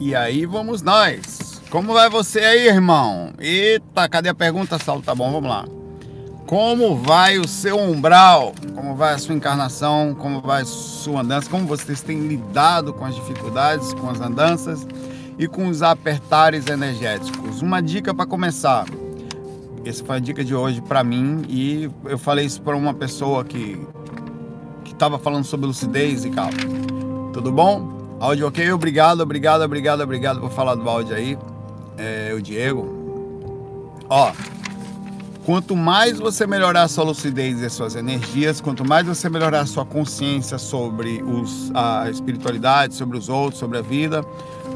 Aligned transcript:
E 0.00 0.14
aí 0.14 0.46
vamos 0.46 0.80
nós. 0.80 1.60
Como 1.70 1.92
vai 1.92 2.08
você 2.08 2.38
aí, 2.38 2.68
irmão? 2.68 3.32
Eita, 3.36 4.08
cadê 4.08 4.28
a 4.28 4.34
pergunta, 4.34 4.78
Saulo? 4.78 5.02
Tá 5.02 5.12
bom, 5.12 5.32
vamos 5.32 5.50
lá. 5.50 5.66
Como 6.46 6.96
vai 6.96 7.36
o 7.36 7.48
seu 7.48 7.76
umbral? 7.76 8.54
Como 8.76 8.94
vai 8.94 9.14
a 9.14 9.18
sua 9.18 9.34
encarnação? 9.34 10.14
Como 10.14 10.40
vai 10.40 10.62
a 10.62 10.64
sua 10.64 11.22
andança? 11.22 11.50
Como 11.50 11.66
vocês 11.66 12.00
têm 12.00 12.28
lidado 12.28 12.92
com 12.92 13.04
as 13.04 13.16
dificuldades, 13.16 13.92
com 13.92 14.08
as 14.08 14.20
andanças 14.20 14.86
e 15.36 15.48
com 15.48 15.66
os 15.66 15.82
apertares 15.82 16.68
energéticos? 16.68 17.60
Uma 17.60 17.82
dica 17.82 18.14
para 18.14 18.24
começar. 18.24 18.86
Essa 19.84 20.04
foi 20.04 20.16
a 20.16 20.20
dica 20.20 20.44
de 20.44 20.54
hoje 20.54 20.80
para 20.80 21.02
mim 21.02 21.44
e 21.48 21.90
eu 22.04 22.18
falei 22.18 22.46
isso 22.46 22.62
para 22.62 22.76
uma 22.76 22.94
pessoa 22.94 23.44
que 23.44 23.78
que 24.84 24.92
estava 24.92 25.18
falando 25.18 25.44
sobre 25.44 25.66
lucidez 25.66 26.24
e 26.24 26.30
calma. 26.30 26.52
Tudo 27.32 27.52
bom? 27.52 27.97
Áudio 28.20 28.48
ok? 28.48 28.72
Obrigado, 28.72 29.20
obrigado, 29.20 29.62
obrigado, 29.62 30.00
obrigado 30.00 30.40
por 30.40 30.50
falar 30.50 30.74
do 30.74 30.88
áudio 30.88 31.14
aí. 31.14 31.38
É, 31.96 32.32
o 32.34 32.42
Diego. 32.42 33.94
Ó, 34.08 34.32
quanto 35.44 35.76
mais 35.76 36.18
você 36.18 36.44
melhorar 36.44 36.82
a 36.82 36.88
sua 36.88 37.04
lucidez 37.04 37.60
e 37.60 37.66
as 37.66 37.72
suas 37.72 37.94
energias, 37.94 38.60
quanto 38.60 38.84
mais 38.84 39.06
você 39.06 39.28
melhorar 39.28 39.60
a 39.60 39.66
sua 39.66 39.84
consciência 39.84 40.58
sobre 40.58 41.22
os, 41.22 41.70
a 41.74 42.10
espiritualidade, 42.10 42.94
sobre 42.94 43.16
os 43.16 43.28
outros, 43.28 43.60
sobre 43.60 43.78
a 43.78 43.82
vida, 43.82 44.24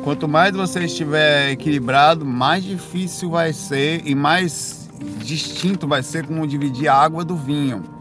quanto 0.05 0.29
mais 0.29 0.55
você 0.55 0.85
estiver 0.85 1.51
equilibrado, 1.51 2.25
mais 2.25 2.63
difícil 2.63 3.31
vai 3.31 3.53
ser 3.53 4.07
e 4.07 4.15
mais 4.15 4.89
distinto 5.19 5.89
vai 5.89 6.03
ser 6.03 6.27
como 6.27 6.47
dividir 6.47 6.87
a 6.87 6.95
água 6.95 7.25
do 7.25 7.35
vinho 7.35 7.92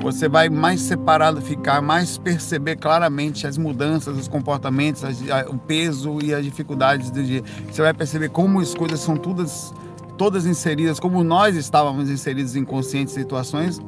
você 0.00 0.28
vai 0.28 0.48
mais 0.48 0.80
separado 0.80 1.40
ficar, 1.40 1.80
mais 1.80 2.18
perceber 2.18 2.76
claramente 2.76 3.46
as 3.46 3.56
mudanças, 3.56 4.16
os 4.16 4.28
comportamentos, 4.28 5.04
as, 5.04 5.18
a, 5.30 5.48
o 5.48 5.58
peso 5.58 6.18
e 6.22 6.34
as 6.34 6.44
dificuldades 6.44 7.10
do 7.10 7.22
dia. 7.22 7.42
Você 7.70 7.82
vai 7.82 7.94
perceber 7.94 8.28
como 8.28 8.60
as 8.60 8.74
coisas 8.74 9.00
são 9.00 9.16
todas, 9.16 9.72
todas 10.16 10.46
inseridas, 10.46 10.98
como 10.98 11.22
nós 11.22 11.56
estávamos 11.56 12.10
inseridos 12.10 12.56
em 12.56 12.64
conscientes 12.64 13.14
situações. 13.14 13.80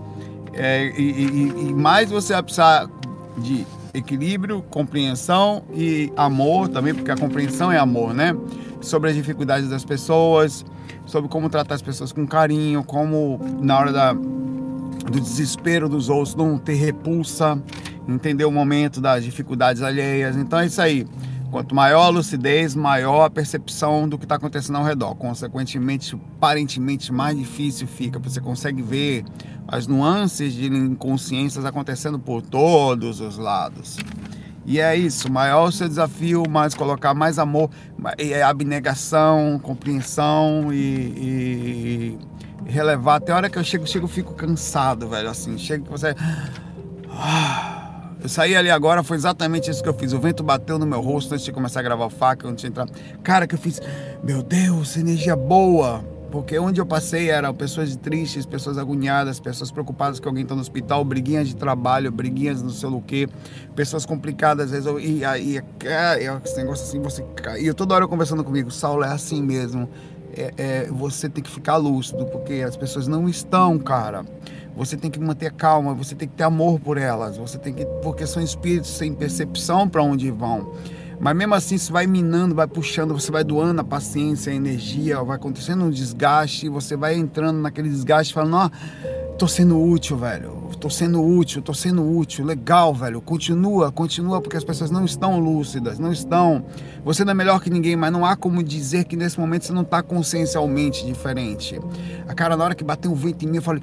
É, 0.52 0.92
e, 0.96 1.10
e, 1.10 1.68
e 1.68 1.74
mais 1.74 2.10
você 2.10 2.32
vai 2.32 2.42
precisar 2.42 2.88
de 3.36 3.66
equilíbrio, 3.92 4.62
compreensão 4.70 5.62
e 5.72 6.12
amor 6.16 6.68
também, 6.68 6.94
porque 6.94 7.10
a 7.10 7.16
compreensão 7.16 7.70
é 7.70 7.78
amor, 7.78 8.12
né? 8.12 8.36
Sobre 8.80 9.10
as 9.10 9.16
dificuldades 9.16 9.68
das 9.68 9.84
pessoas, 9.84 10.64
sobre 11.06 11.30
como 11.30 11.48
tratar 11.48 11.76
as 11.76 11.82
pessoas 11.82 12.12
com 12.12 12.26
carinho, 12.26 12.82
como 12.84 13.40
na 13.60 13.78
hora 13.78 13.92
da 13.92 14.16
do 15.10 15.20
desespero 15.20 15.88
dos 15.88 16.08
outros, 16.08 16.34
não 16.34 16.58
ter 16.58 16.74
repulsa, 16.74 17.60
entender 18.08 18.44
o 18.44 18.50
momento 18.50 19.00
das 19.00 19.24
dificuldades 19.24 19.82
alheias. 19.82 20.36
Então 20.36 20.58
é 20.58 20.66
isso 20.66 20.80
aí. 20.80 21.06
Quanto 21.50 21.72
maior 21.72 22.06
a 22.06 22.08
lucidez, 22.08 22.74
maior 22.74 23.24
a 23.24 23.30
percepção 23.30 24.08
do 24.08 24.18
que 24.18 24.24
está 24.24 24.34
acontecendo 24.34 24.76
ao 24.76 24.84
redor. 24.84 25.14
Consequentemente, 25.14 26.18
aparentemente, 26.36 27.12
mais 27.12 27.38
difícil 27.38 27.86
fica. 27.86 28.18
Você 28.18 28.40
consegue 28.40 28.82
ver 28.82 29.24
as 29.68 29.86
nuances 29.86 30.52
de 30.52 30.66
inconsciências 30.66 31.64
acontecendo 31.64 32.18
por 32.18 32.42
todos 32.42 33.20
os 33.20 33.38
lados. 33.38 33.96
E 34.66 34.80
é 34.80 34.96
isso, 34.96 35.30
maior 35.30 35.68
o 35.68 35.72
seu 35.72 35.86
desafio, 35.86 36.42
mais 36.48 36.74
colocar 36.74 37.12
mais 37.12 37.38
amor, 37.38 37.68
abnegação, 38.46 39.60
compreensão 39.62 40.72
e, 40.72 40.78
e 40.78 42.18
relevar. 42.66 43.16
Até 43.16 43.32
a 43.32 43.36
hora 43.36 43.50
que 43.50 43.58
eu 43.58 43.64
chego, 43.64 43.86
chego, 43.86 44.06
fico 44.06 44.34
cansado, 44.34 45.08
velho. 45.08 45.28
Assim, 45.28 45.56
chega 45.58 45.84
que 45.84 45.90
você. 45.90 46.14
Eu 48.20 48.28
saí 48.28 48.56
ali 48.56 48.70
agora, 48.70 49.02
foi 49.02 49.16
exatamente 49.16 49.70
isso 49.70 49.82
que 49.82 49.88
eu 49.88 49.94
fiz. 49.94 50.12
O 50.12 50.18
vento 50.18 50.42
bateu 50.42 50.78
no 50.78 50.86
meu 50.86 51.00
rosto 51.00 51.34
antes 51.34 51.44
de 51.44 51.52
começar 51.52 51.80
a 51.80 51.82
gravar 51.82 52.06
o 52.06 52.10
faca, 52.10 52.48
antes 52.48 52.62
de 52.62 52.68
entrar. 52.68 52.88
Cara, 53.22 53.46
que 53.46 53.54
eu 53.54 53.58
fiz. 53.58 53.80
Meu 54.22 54.42
Deus, 54.42 54.96
energia 54.96 55.36
boa. 55.36 56.04
Porque 56.30 56.58
onde 56.58 56.80
eu 56.80 56.86
passei 56.86 57.30
eram 57.30 57.54
pessoas 57.54 57.94
tristes, 57.94 58.44
pessoas 58.44 58.76
agoniadas, 58.76 59.38
pessoas 59.38 59.70
preocupadas 59.70 60.18
que 60.18 60.26
alguém 60.26 60.42
está 60.42 60.52
no 60.52 60.62
hospital, 60.62 61.04
briguinhas 61.04 61.46
de 61.46 61.54
trabalho, 61.54 62.10
briguinhas 62.10 62.60
no 62.60 62.70
sei 62.70 62.88
o 62.88 63.00
quê, 63.00 63.28
pessoas 63.76 64.04
complicadas. 64.04 64.72
E 64.72 65.24
aí, 65.24 65.60
esse 66.44 66.56
negócio 66.56 66.86
assim, 66.86 67.00
você. 67.00 67.24
E 67.60 67.66
eu 67.68 67.74
toda 67.74 67.94
hora 67.94 68.08
conversando 68.08 68.42
comigo, 68.42 68.68
Saulo, 68.72 69.04
é 69.04 69.12
assim 69.12 69.40
mesmo 69.40 69.88
é, 70.36 70.54
é, 70.56 70.86
você 70.90 71.28
tem 71.28 71.42
que 71.42 71.50
ficar 71.50 71.76
lúcido, 71.76 72.26
porque 72.26 72.54
as 72.54 72.76
pessoas 72.76 73.06
não 73.06 73.28
estão, 73.28 73.78
cara. 73.78 74.24
Você 74.76 74.96
tem 74.96 75.10
que 75.10 75.20
manter 75.20 75.52
calma, 75.52 75.94
você 75.94 76.14
tem 76.14 76.26
que 76.26 76.34
ter 76.34 76.42
amor 76.42 76.80
por 76.80 76.98
elas, 76.98 77.36
você 77.36 77.56
tem 77.56 77.72
que, 77.72 77.86
porque 78.02 78.26
são 78.26 78.42
espíritos 78.42 78.90
sem 78.90 79.14
percepção 79.14 79.88
para 79.88 80.02
onde 80.02 80.30
vão. 80.30 80.72
Mas 81.20 81.36
mesmo 81.36 81.54
assim, 81.54 81.76
isso 81.76 81.92
vai 81.92 82.06
minando, 82.06 82.54
vai 82.54 82.66
puxando, 82.66 83.14
você 83.14 83.30
vai 83.30 83.44
doando 83.44 83.80
a 83.80 83.84
paciência, 83.84 84.52
a 84.52 84.56
energia, 84.56 85.22
vai 85.22 85.36
acontecendo 85.36 85.84
um 85.84 85.90
desgaste, 85.90 86.68
você 86.68 86.96
vai 86.96 87.14
entrando 87.14 87.60
naquele 87.60 87.88
desgaste, 87.88 88.34
falando, 88.34 88.56
ó, 88.56 88.70
tô 89.38 89.48
sendo 89.48 89.80
útil, 89.80 90.16
velho 90.16 90.64
tô 90.84 90.90
sendo 90.90 91.22
útil, 91.22 91.62
tô 91.62 91.72
sendo 91.72 92.04
útil, 92.04 92.44
legal, 92.44 92.92
velho. 92.92 93.18
Continua, 93.18 93.90
continua, 93.90 94.38
porque 94.42 94.54
as 94.54 94.62
pessoas 94.62 94.90
não 94.90 95.06
estão 95.06 95.40
lúcidas, 95.40 95.98
não 95.98 96.12
estão. 96.12 96.62
Você 97.02 97.24
não 97.24 97.30
é 97.30 97.34
melhor 97.34 97.58
que 97.62 97.70
ninguém, 97.70 97.96
mas 97.96 98.12
não 98.12 98.26
há 98.26 98.36
como 98.36 98.62
dizer 98.62 99.04
que 99.04 99.16
nesse 99.16 99.40
momento 99.40 99.64
você 99.64 99.72
não 99.72 99.82
tá 99.82 100.02
consciencialmente 100.02 101.06
diferente. 101.06 101.80
A 102.28 102.34
cara, 102.34 102.54
na 102.54 102.64
hora 102.64 102.74
que 102.74 102.84
bateu 102.84 103.10
o 103.10 103.14
vento 103.14 103.46
em 103.46 103.48
mim, 103.48 103.56
eu 103.56 103.62
falei. 103.62 103.82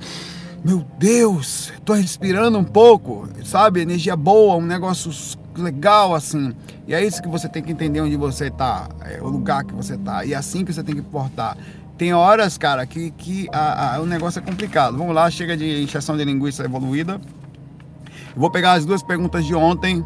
Meu 0.64 0.86
Deus, 1.00 1.74
tô 1.84 1.94
respirando 1.94 2.56
um 2.60 2.64
pouco, 2.64 3.28
sabe? 3.44 3.82
Energia 3.82 4.16
boa, 4.16 4.58
um 4.58 4.62
negócio 4.62 5.12
legal 5.58 6.14
assim. 6.14 6.54
E 6.88 6.94
é 6.94 7.04
isso 7.04 7.20
que 7.20 7.28
você 7.28 7.50
tem 7.50 7.64
que 7.64 7.72
entender 7.72 8.00
onde 8.00 8.16
você 8.16 8.52
tá, 8.52 8.88
é 9.02 9.20
o 9.20 9.28
lugar 9.28 9.64
que 9.64 9.74
você 9.74 9.98
tá. 9.98 10.24
E 10.24 10.34
é 10.34 10.36
assim 10.36 10.64
que 10.64 10.72
você 10.72 10.84
tem 10.84 10.94
que 10.94 11.02
portar. 11.02 11.58
Tem 12.02 12.16
horas, 12.16 12.58
cara, 12.58 12.84
que, 12.84 13.12
que 13.12 13.48
a, 13.52 13.98
a, 13.98 14.02
o 14.02 14.08
negócio 14.08 14.40
é 14.40 14.42
complicado. 14.42 14.98
Vamos 14.98 15.14
lá, 15.14 15.30
chega 15.30 15.56
de 15.56 15.84
injeção 15.84 16.18
de 16.18 16.26
linguiça 16.26 16.64
evoluída. 16.64 17.22
vou 18.36 18.50
pegar 18.50 18.74
as 18.74 18.88
duas 18.88 19.04
perguntas 19.04 19.46
de 19.46 19.54
ontem 19.54 20.04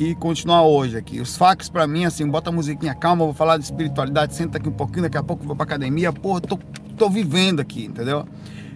e 0.00 0.14
continuar 0.14 0.62
hoje 0.62 0.96
aqui. 0.96 1.20
Os 1.20 1.36
fax 1.36 1.68
para 1.68 1.86
mim, 1.86 2.06
assim, 2.06 2.26
bota 2.26 2.48
a 2.48 2.52
musiquinha 2.52 2.94
calma, 2.94 3.26
vou 3.26 3.34
falar 3.34 3.58
de 3.58 3.64
espiritualidade, 3.64 4.34
senta 4.34 4.56
aqui 4.56 4.70
um 4.70 4.72
pouquinho, 4.72 5.02
daqui 5.02 5.18
a 5.18 5.22
pouco 5.22 5.44
vou 5.44 5.54
pra 5.54 5.64
academia. 5.64 6.10
Porra, 6.14 6.40
tô, 6.40 6.58
tô 6.96 7.10
vivendo 7.10 7.60
aqui, 7.60 7.84
entendeu? 7.84 8.26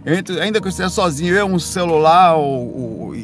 Entro, 0.04 0.38
ainda 0.42 0.60
que 0.60 0.66
eu 0.66 0.70
esteja 0.70 0.91
sozinho, 0.91 1.34
eu 1.34 1.47
um 1.47 1.58
celular 1.58 2.34
ou, 2.34 3.08
ou, 3.08 3.14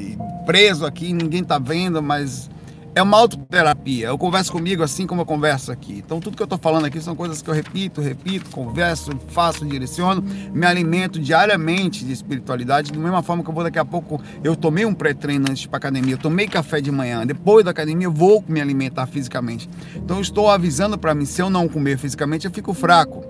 preso 0.46 0.86
aqui, 0.86 1.12
ninguém 1.12 1.44
tá 1.44 1.58
vendo, 1.58 2.02
mas 2.02 2.48
é 2.96 3.02
uma 3.02 3.18
autoterapia. 3.18 4.06
Eu 4.06 4.16
converso 4.16 4.50
comigo 4.50 4.82
assim 4.82 5.06
como 5.06 5.20
eu 5.20 5.26
converso 5.26 5.70
aqui. 5.70 6.02
Então, 6.04 6.18
tudo 6.18 6.34
que 6.34 6.42
eu 6.42 6.46
estou 6.46 6.58
falando 6.58 6.86
aqui 6.86 6.98
são 6.98 7.14
coisas 7.14 7.42
que 7.42 7.50
eu 7.50 7.52
repito, 7.52 8.00
repito, 8.00 8.48
converso, 8.48 9.10
faço, 9.28 9.66
direciono, 9.66 10.24
me 10.50 10.64
alimento 10.64 11.20
diariamente 11.20 12.06
de 12.06 12.12
espiritualidade, 12.12 12.90
da 12.90 12.98
mesma 12.98 13.22
forma 13.22 13.44
que 13.44 13.50
eu 13.50 13.54
vou 13.54 13.62
daqui 13.62 13.78
a 13.78 13.84
pouco. 13.84 14.18
Eu 14.42 14.56
tomei 14.56 14.86
um 14.86 14.94
pré-treino 14.94 15.44
antes 15.50 15.66
para 15.66 15.76
academia, 15.76 16.14
eu 16.14 16.18
tomei 16.18 16.48
café 16.48 16.80
de 16.80 16.90
manhã, 16.90 17.26
depois 17.26 17.66
da 17.66 17.70
academia 17.70 18.06
eu 18.06 18.12
vou 18.12 18.42
me 18.48 18.62
alimentar 18.62 19.06
fisicamente. 19.06 19.68
Então, 19.94 20.16
eu 20.16 20.22
estou 20.22 20.48
avisando 20.48 20.96
para 20.96 21.14
mim: 21.14 21.26
se 21.26 21.42
eu 21.42 21.50
não 21.50 21.68
comer 21.68 21.98
fisicamente, 21.98 22.46
eu 22.46 22.50
fico 22.50 22.72
fraco 22.72 23.22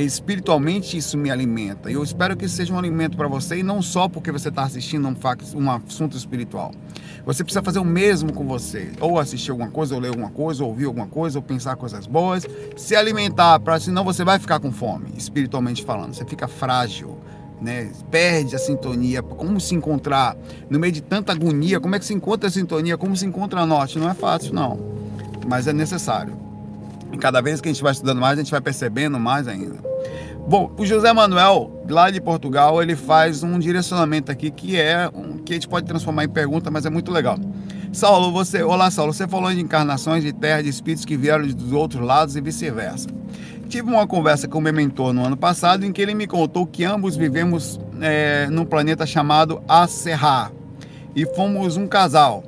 espiritualmente 0.00 0.96
isso 0.96 1.18
me 1.18 1.30
alimenta. 1.30 1.90
E 1.90 1.94
eu 1.94 2.02
espero 2.02 2.36
que 2.36 2.48
seja 2.48 2.72
um 2.72 2.78
alimento 2.78 3.16
para 3.16 3.28
você 3.28 3.58
e 3.58 3.62
não 3.62 3.82
só 3.82 4.08
porque 4.08 4.32
você 4.32 4.48
está 4.48 4.62
assistindo 4.62 5.06
um, 5.06 5.16
um 5.56 5.70
assunto 5.70 6.16
espiritual. 6.16 6.72
Você 7.26 7.44
precisa 7.44 7.62
fazer 7.62 7.78
o 7.78 7.84
mesmo 7.84 8.32
com 8.32 8.46
você. 8.46 8.90
Ou 9.00 9.18
assistir 9.18 9.50
alguma 9.50 9.70
coisa, 9.70 9.94
ou 9.94 10.00
ler 10.00 10.08
alguma 10.08 10.30
coisa, 10.30 10.62
ou 10.64 10.70
ouvir 10.70 10.86
alguma 10.86 11.06
coisa, 11.06 11.38
ou 11.38 11.42
pensar 11.42 11.76
coisas 11.76 12.06
boas. 12.06 12.46
Se 12.76 12.96
alimentar, 12.96 13.60
para 13.60 13.78
senão 13.78 14.02
você 14.02 14.24
vai 14.24 14.38
ficar 14.38 14.58
com 14.58 14.72
fome, 14.72 15.12
espiritualmente 15.16 15.84
falando. 15.84 16.14
Você 16.14 16.24
fica 16.24 16.48
frágil. 16.48 17.18
Né? 17.60 17.92
Perde 18.10 18.56
a 18.56 18.58
sintonia. 18.58 19.22
Como 19.22 19.60
se 19.60 19.74
encontrar 19.74 20.36
no 20.68 20.80
meio 20.80 20.92
de 20.92 21.00
tanta 21.00 21.32
agonia? 21.32 21.78
Como 21.78 21.94
é 21.94 21.98
que 21.98 22.04
se 22.04 22.14
encontra 22.14 22.48
a 22.48 22.50
sintonia? 22.50 22.98
Como 22.98 23.16
se 23.16 23.24
encontra 23.24 23.60
a 23.60 23.66
norte? 23.66 23.98
Não 23.98 24.10
é 24.10 24.14
fácil, 24.14 24.52
não. 24.52 24.80
Mas 25.46 25.68
é 25.68 25.72
necessário. 25.72 26.36
E 27.12 27.18
cada 27.18 27.40
vez 27.40 27.60
que 27.60 27.68
a 27.68 27.72
gente 27.72 27.82
vai 27.82 27.92
estudando 27.92 28.20
mais, 28.20 28.38
a 28.38 28.42
gente 28.42 28.50
vai 28.50 28.60
percebendo 28.60 29.20
mais 29.20 29.46
ainda. 29.46 29.76
Bom, 30.48 30.72
o 30.76 30.84
José 30.84 31.12
Manuel, 31.12 31.84
lá 31.88 32.10
de 32.10 32.20
Portugal, 32.20 32.82
ele 32.82 32.96
faz 32.96 33.42
um 33.42 33.58
direcionamento 33.58 34.32
aqui 34.32 34.50
que 34.50 34.80
é 34.80 35.08
um, 35.14 35.38
que 35.38 35.52
a 35.52 35.54
gente 35.54 35.68
pode 35.68 35.86
transformar 35.86 36.24
em 36.24 36.28
pergunta, 36.28 36.70
mas 36.70 36.84
é 36.84 36.90
muito 36.90 37.12
legal. 37.12 37.38
Saulo, 37.92 38.32
você, 38.32 38.62
olá 38.62 38.90
Saulo, 38.90 39.12
você 39.12 39.28
falou 39.28 39.52
de 39.52 39.60
encarnações 39.60 40.24
de 40.24 40.32
terra 40.32 40.62
de 40.62 40.68
espíritos 40.68 41.04
que 41.04 41.16
vieram 41.16 41.46
dos 41.46 41.72
outros 41.72 42.02
lados 42.02 42.34
e 42.34 42.40
vice-versa. 42.40 43.08
Tive 43.68 43.88
uma 43.88 44.06
conversa 44.06 44.48
com 44.48 44.58
o 44.58 44.60
meu 44.60 44.72
mentor 44.72 45.12
no 45.12 45.24
ano 45.24 45.36
passado 45.36 45.84
em 45.84 45.92
que 45.92 46.02
ele 46.02 46.14
me 46.14 46.26
contou 46.26 46.66
que 46.66 46.84
ambos 46.84 47.16
vivemos 47.16 47.78
é, 48.00 48.46
num 48.50 48.64
planeta 48.64 49.06
chamado 49.06 49.62
Acerra 49.68 50.50
e 51.14 51.24
fomos 51.24 51.76
um 51.76 51.86
casal. 51.86 52.42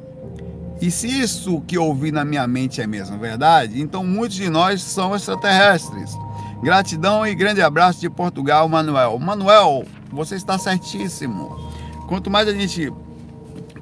E 0.80 0.90
se 0.90 1.06
isso 1.08 1.60
que 1.62 1.78
ouvi 1.78 2.10
na 2.10 2.24
minha 2.24 2.46
mente 2.46 2.80
é 2.80 2.86
mesmo 2.86 3.18
verdade, 3.18 3.80
então 3.80 4.04
muitos 4.04 4.36
de 4.36 4.48
nós 4.48 4.82
são 4.82 5.14
extraterrestres. 5.14 6.12
Gratidão 6.62 7.26
e 7.26 7.34
grande 7.34 7.62
abraço 7.62 8.00
de 8.00 8.10
Portugal, 8.10 8.68
Manuel. 8.68 9.18
Manuel, 9.18 9.84
você 10.10 10.34
está 10.34 10.58
certíssimo. 10.58 11.56
Quanto 12.08 12.30
mais 12.30 12.48
a 12.48 12.52
gente 12.52 12.92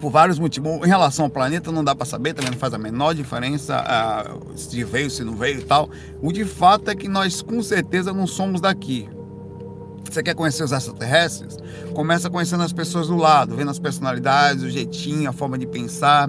por 0.03 0.11
vários 0.11 0.37
motivos. 0.37 0.85
Em 0.85 0.89
relação 0.89 1.27
ao 1.27 1.31
planeta, 1.31 1.71
não 1.71 1.85
dá 1.85 1.95
para 1.95 2.05
saber, 2.05 2.35
também 2.35 2.51
não 2.51 2.59
faz 2.59 2.75
a 2.75 2.79
menor 2.79 3.15
diferença 3.15 3.81
uh, 3.81 4.59
se 4.59 4.83
veio, 4.83 5.09
se 5.09 5.23
não 5.23 5.37
veio 5.37 5.61
e 5.61 5.63
tal. 5.63 5.89
O 6.21 6.33
de 6.33 6.45
fato 6.45 6.91
é 6.91 6.95
que 6.97 7.07
nós, 7.07 7.41
com 7.41 7.63
certeza, 7.63 8.13
não 8.13 8.27
somos 8.27 8.61
daqui. 8.61 9.09
Você 10.11 10.21
quer 10.21 10.35
conhecer 10.35 10.65
os 10.65 10.73
extraterrestres? 10.73 11.57
Começa 11.95 12.29
conhecendo 12.29 12.65
as 12.65 12.73
pessoas 12.73 13.07
do 13.07 13.17
lado, 13.17 13.55
vendo 13.55 13.71
as 13.71 13.79
personalidades, 13.79 14.65
o 14.65 14.69
jeitinho, 14.69 15.31
a 15.31 15.33
forma 15.33 15.57
de 15.57 15.67
pensar 15.69 16.29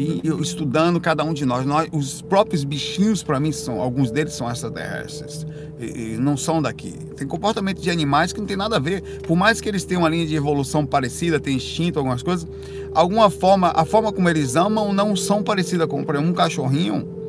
e, 0.00 0.20
e 0.24 0.42
estudando 0.42 1.00
cada 1.00 1.22
um 1.22 1.34
de 1.34 1.44
nós. 1.44 1.66
nós 1.66 1.88
os 1.92 2.22
próprios 2.22 2.64
bichinhos, 2.64 3.22
para 3.22 3.38
mim, 3.38 3.52
são 3.52 3.80
alguns 3.80 4.10
deles 4.10 4.32
são 4.32 4.50
extraterrestres 4.50 5.46
e, 5.78 6.14
e 6.14 6.16
não 6.16 6.36
são 6.36 6.62
daqui. 6.62 6.92
Tem 7.16 7.26
comportamento 7.26 7.80
de 7.80 7.90
animais 7.90 8.32
que 8.32 8.40
não 8.40 8.46
tem 8.46 8.56
nada 8.56 8.76
a 8.76 8.78
ver. 8.78 9.02
Por 9.26 9.36
mais 9.36 9.60
que 9.60 9.68
eles 9.68 9.84
tenham 9.84 10.02
uma 10.02 10.08
linha 10.08 10.26
de 10.26 10.34
evolução 10.34 10.86
parecida, 10.86 11.38
tem 11.38 11.56
instinto, 11.56 11.98
algumas 11.98 12.22
coisas, 12.22 12.48
alguma 12.94 13.28
forma, 13.28 13.72
a 13.74 13.84
forma 13.84 14.12
como 14.12 14.28
eles 14.28 14.56
amam 14.56 14.92
não 14.92 15.14
são 15.14 15.42
parecida 15.42 15.86
com, 15.86 16.02
por 16.02 16.14
exemplo, 16.14 16.30
um 16.30 16.34
cachorrinho 16.34 17.19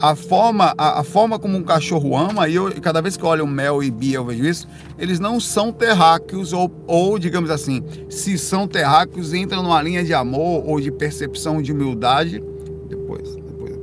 a 0.00 0.14
forma, 0.14 0.74
a, 0.78 1.00
a, 1.00 1.04
forma 1.04 1.38
como 1.38 1.56
um 1.56 1.62
cachorro 1.62 2.16
ama, 2.16 2.48
e 2.48 2.54
eu, 2.54 2.72
cada 2.80 3.00
vez 3.00 3.16
que 3.16 3.24
eu 3.24 3.28
olho 3.28 3.44
o 3.44 3.48
Mel 3.48 3.82
e 3.82 3.90
Bia, 3.90 4.16
eu 4.16 4.24
vejo 4.24 4.44
isso, 4.44 4.68
eles 4.96 5.18
não 5.18 5.40
são 5.40 5.72
terráqueos, 5.72 6.52
ou, 6.52 6.70
ou 6.86 7.18
digamos 7.18 7.50
assim, 7.50 7.82
se 8.08 8.38
são 8.38 8.68
terráqueos, 8.68 9.34
entram 9.34 9.62
numa 9.62 9.82
linha 9.82 10.04
de 10.04 10.14
amor 10.14 10.62
ou 10.64 10.80
de 10.80 10.92
percepção 10.92 11.60
de 11.60 11.72
humildade. 11.72 12.42
Depois, 12.88 13.34
depois. 13.34 13.76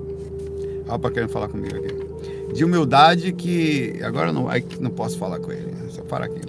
Para 0.86 1.12
querendo 1.12 1.30
falar 1.30 1.50
comigo 1.50 1.76
aqui. 1.76 2.54
De 2.54 2.64
humildade 2.64 3.34
que. 3.34 4.00
Agora 4.02 4.32
não, 4.32 4.48
não 4.80 4.92
posso 4.92 5.18
falar 5.18 5.40
com 5.40 5.52
ele, 5.52 5.74
só 5.90 6.02
para 6.04 6.26
aqui. 6.26 6.40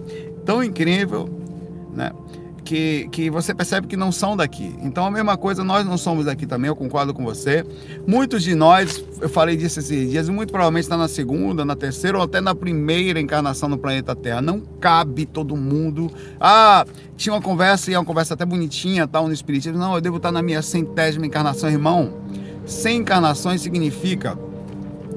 Tão 0.45 0.63
incrível, 0.63 1.29
né? 1.93 2.13
Que, 2.67 3.09
que 3.13 3.31
você 3.31 3.55
percebe 3.55 3.87
que 3.87 3.97
não 3.97 4.11
são 4.11 4.37
daqui. 4.37 4.75
Então 4.83 5.07
a 5.07 5.11
mesma 5.11 5.37
coisa, 5.37 5.63
nós 5.63 5.87
não 5.87 5.97
somos 5.97 6.27
daqui 6.27 6.47
também, 6.47 6.69
eu 6.69 6.75
concordo 6.75 7.15
com 7.15 7.25
você. 7.25 7.65
Muitos 8.07 8.43
de 8.43 8.55
nós, 8.55 9.03
eu 9.21 9.29
falei 9.29 9.57
disso 9.57 9.79
esses 9.79 10.11
dias, 10.11 10.29
muito 10.29 10.51
provavelmente 10.51 10.83
está 10.83 10.97
na 10.97 11.07
segunda, 11.07 11.65
na 11.65 11.77
terceira 11.77 12.19
ou 12.19 12.25
até 12.25 12.41
na 12.41 12.55
primeira 12.55 13.21
encarnação 13.21 13.69
no 13.69 13.79
planeta 13.79 14.17
Terra. 14.17 14.43
Não 14.43 14.61
cabe 14.81 15.25
todo 15.25 15.57
mundo. 15.57 16.11
Ah, 16.41 16.85
tinha 17.17 17.33
uma 17.33 17.41
conversa, 17.41 17.91
e 17.91 17.95
é 17.95 17.99
uma 17.99 18.05
conversa 18.05 18.35
até 18.35 18.45
bonitinha, 18.45 19.07
tal, 19.07 19.29
no 19.29 19.33
Espiritismo. 19.33 19.79
Não, 19.79 19.95
eu 19.95 20.01
devo 20.01 20.17
estar 20.17 20.33
na 20.33 20.43
minha 20.43 20.61
centésima 20.61 21.25
encarnação, 21.25 21.71
irmão. 21.71 22.15
100 22.67 22.97
encarnações 22.99 23.61
significa 23.61 24.37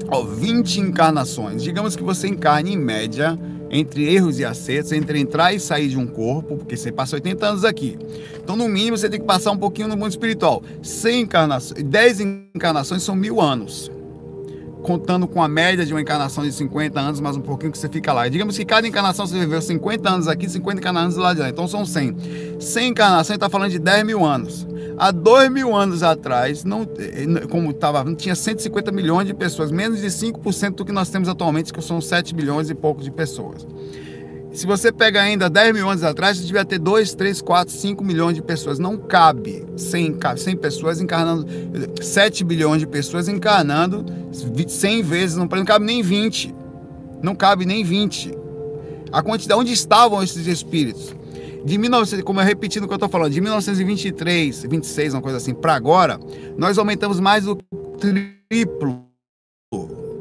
ó, 0.08 0.22
20 0.22 0.80
encarnações. 0.80 1.64
Digamos 1.64 1.96
que 1.96 2.02
você 2.04 2.28
encarne 2.28 2.74
em 2.74 2.76
média 2.76 3.36
entre 3.70 4.12
erros 4.12 4.38
e 4.38 4.44
acertos, 4.44 4.92
entre 4.92 5.18
entrar 5.18 5.54
e 5.54 5.60
sair 5.60 5.88
de 5.88 5.96
um 5.96 6.06
corpo, 6.06 6.56
porque 6.56 6.76
você 6.76 6.90
passa 6.90 7.16
80 7.16 7.46
anos 7.46 7.64
aqui. 7.64 7.96
Então, 8.42 8.56
no 8.56 8.68
mínimo, 8.68 8.98
você 8.98 9.08
tem 9.08 9.20
que 9.20 9.26
passar 9.26 9.52
um 9.52 9.56
pouquinho 9.56 9.88
no 9.88 9.96
mundo 9.96 10.10
espiritual. 10.10 10.62
100 10.82 11.20
encarnações, 11.20 11.82
10 11.82 12.20
encarnações 12.54 13.02
são 13.02 13.14
mil 13.14 13.40
anos. 13.40 13.90
Contando 14.82 15.28
com 15.28 15.42
a 15.42 15.48
média 15.48 15.84
de 15.84 15.92
uma 15.92 16.00
encarnação 16.00 16.42
de 16.42 16.52
50 16.52 16.98
anos, 16.98 17.20
mais 17.20 17.36
um 17.36 17.40
pouquinho 17.40 17.70
que 17.70 17.78
você 17.78 17.88
fica 17.88 18.12
lá. 18.12 18.28
Digamos 18.28 18.56
que 18.56 18.64
cada 18.64 18.86
encarnação 18.88 19.26
você 19.26 19.38
viveu 19.38 19.60
50 19.60 20.08
anos 20.08 20.28
aqui, 20.28 20.48
50 20.48 20.80
encarnações 20.80 21.16
lá 21.16 21.34
de 21.34 21.40
lá. 21.40 21.48
Então 21.48 21.68
são 21.68 21.84
100. 21.84 22.58
100 22.58 22.88
encarnações 22.88 23.36
está 23.36 23.48
falando 23.48 23.70
de 23.70 23.78
10 23.78 24.04
mil 24.04 24.24
anos. 24.24 24.66
Há 24.96 25.10
dois 25.12 25.50
mil 25.50 25.74
anos 25.74 26.02
atrás, 26.02 26.62
não, 26.62 26.86
como 27.48 27.70
estava, 27.70 28.04
tinha 28.14 28.34
150 28.34 28.92
milhões 28.92 29.26
de 29.26 29.32
pessoas, 29.32 29.70
menos 29.70 30.00
de 30.00 30.08
5% 30.08 30.74
do 30.74 30.84
que 30.84 30.92
nós 30.92 31.08
temos 31.08 31.26
atualmente, 31.28 31.72
que 31.72 31.80
são 31.80 32.00
7 32.02 32.34
milhões 32.34 32.68
e 32.68 32.74
pouco 32.74 33.02
de 33.02 33.10
pessoas. 33.10 33.66
Se 34.52 34.66
você 34.66 34.90
pega 34.90 35.22
ainda 35.22 35.48
10 35.48 35.74
mil 35.74 35.88
anos 35.88 36.02
atrás, 36.02 36.36
você 36.36 36.44
devia 36.44 36.64
ter 36.64 36.78
2, 36.78 37.14
3, 37.14 37.40
4, 37.40 37.72
5 37.72 38.04
milhões 38.04 38.34
de 38.34 38.42
pessoas. 38.42 38.78
Não 38.78 38.96
cabe 38.96 39.64
100, 39.76 40.18
100 40.36 40.56
pessoas 40.56 41.00
encarnando, 41.00 41.46
7 42.02 42.42
bilhões 42.42 42.80
de 42.80 42.86
pessoas 42.86 43.28
encarnando 43.28 44.04
100 44.66 45.02
vezes, 45.02 45.36
não, 45.36 45.46
não 45.46 45.64
cabe 45.64 45.84
nem 45.84 46.02
20. 46.02 46.54
Não 47.22 47.34
cabe 47.34 47.64
nem 47.64 47.84
20. 47.84 48.36
A 49.12 49.22
quantidade, 49.22 49.60
onde 49.60 49.72
estavam 49.72 50.22
esses 50.22 50.46
espíritos? 50.46 51.14
de 51.64 51.76
1900, 51.78 52.24
como 52.24 52.40
eu 52.40 52.44
repetindo 52.44 52.84
o 52.84 52.86
que 52.86 52.94
eu 52.94 52.96
estou 52.96 53.08
falando, 53.08 53.32
de 53.32 53.40
1923, 53.40 54.62
26, 54.62 55.14
uma 55.14 55.22
coisa 55.22 55.36
assim, 55.36 55.54
para 55.54 55.74
agora, 55.74 56.18
nós 56.56 56.78
aumentamos 56.78 57.20
mais 57.20 57.44
do 57.44 57.56
triplo. 57.98 59.04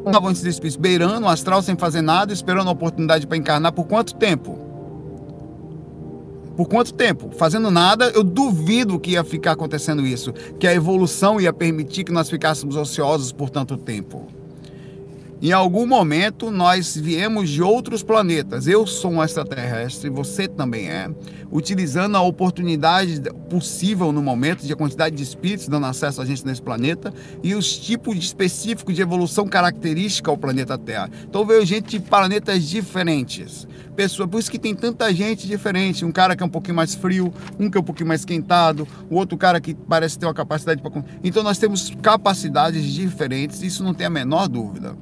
Estavam 0.06 0.32
esses 0.32 0.46
espíritos 0.46 0.78
beirando 0.78 1.26
o 1.26 1.30
astral 1.30 1.62
sem 1.62 1.76
fazer 1.76 2.02
nada, 2.02 2.34
esperando 2.34 2.70
a 2.70 2.72
oportunidade 2.72 3.28
para 3.28 3.38
encarnar 3.38 3.72
por 3.72 3.86
quanto 3.86 4.16
tempo? 4.16 4.58
Por 6.56 6.68
quanto 6.68 6.94
tempo? 6.94 7.30
Fazendo 7.38 7.72
nada, 7.72 8.10
eu 8.10 8.24
duvido 8.24 9.00
que 9.00 9.12
ia 9.12 9.24
ficar 9.24 9.54
acontecendo 9.54 10.06
isso, 10.06 10.34
que 10.60 10.68
a 10.68 10.74
evolução 10.74 11.40
ia 11.40 11.54
permitir 11.54 12.04
que 12.04 12.12
nós 12.12 12.30
ficássemos 12.30 12.76
ociosos 12.76 13.32
por 13.32 13.50
tanto 13.50 13.78
tempo. 13.78 14.28
Em 15.42 15.54
algum 15.54 15.88
momento 15.88 16.52
nós 16.52 16.98
viemos 16.98 17.50
de 17.50 17.64
outros 17.64 18.04
planetas. 18.04 18.68
Eu 18.68 18.86
sou 18.86 19.10
um 19.10 19.24
extraterrestre, 19.24 20.10
você 20.10 20.50
também 20.50 20.90
é. 20.90 21.10
Utilizando 21.50 22.18
a 22.18 22.22
oportunidade 22.22 23.22
possível 23.50 24.12
no 24.12 24.22
momento 24.22 24.66
de 24.66 24.74
a 24.74 24.76
quantidade 24.76 25.16
de 25.16 25.24
espíritos 25.24 25.70
dando 25.70 25.86
acesso 25.86 26.22
a 26.22 26.26
gente 26.26 26.46
nesse 26.46 26.62
planeta 26.62 27.14
e 27.42 27.56
os 27.56 27.78
tipos 27.78 28.18
específicos 28.18 28.94
de 28.94 29.02
evolução 29.02 29.48
característica 29.48 30.30
ao 30.30 30.38
planeta 30.38 30.78
Terra. 30.78 31.10
Então 31.24 31.46
veio 31.46 31.66
gente 31.66 31.92
de 31.92 32.02
planetas 32.02 32.68
diferentes. 32.68 33.66
Pessoa, 33.96 34.28
por 34.28 34.42
isso 34.42 34.52
que 34.52 34.60
tem 34.60 34.76
tanta 34.76 35.14
gente 35.14 35.48
diferente. 35.48 36.04
Um 36.04 36.12
cara 36.12 36.36
que 36.36 36.44
é 36.44 36.46
um 36.46 36.50
pouquinho 36.50 36.76
mais 36.76 36.96
frio, 36.96 37.34
um 37.58 37.70
que 37.70 37.78
é 37.78 37.80
um 37.80 37.84
pouquinho 37.84 38.10
mais 38.10 38.22
esquentado, 38.22 38.86
o 39.10 39.16
outro 39.16 39.38
cara 39.38 39.62
que 39.62 39.74
parece 39.74 40.20
ter 40.20 40.26
uma 40.26 40.34
capacidade 40.34 40.82
para. 40.82 41.02
Então 41.24 41.44
nós 41.44 41.58
temos 41.58 41.96
capacidades 42.02 42.84
diferentes, 42.84 43.64
isso 43.64 43.86
não 43.86 43.94
tem 43.94 44.06
a 44.06 44.10
menor 44.10 44.50
dúvida. 44.50 44.98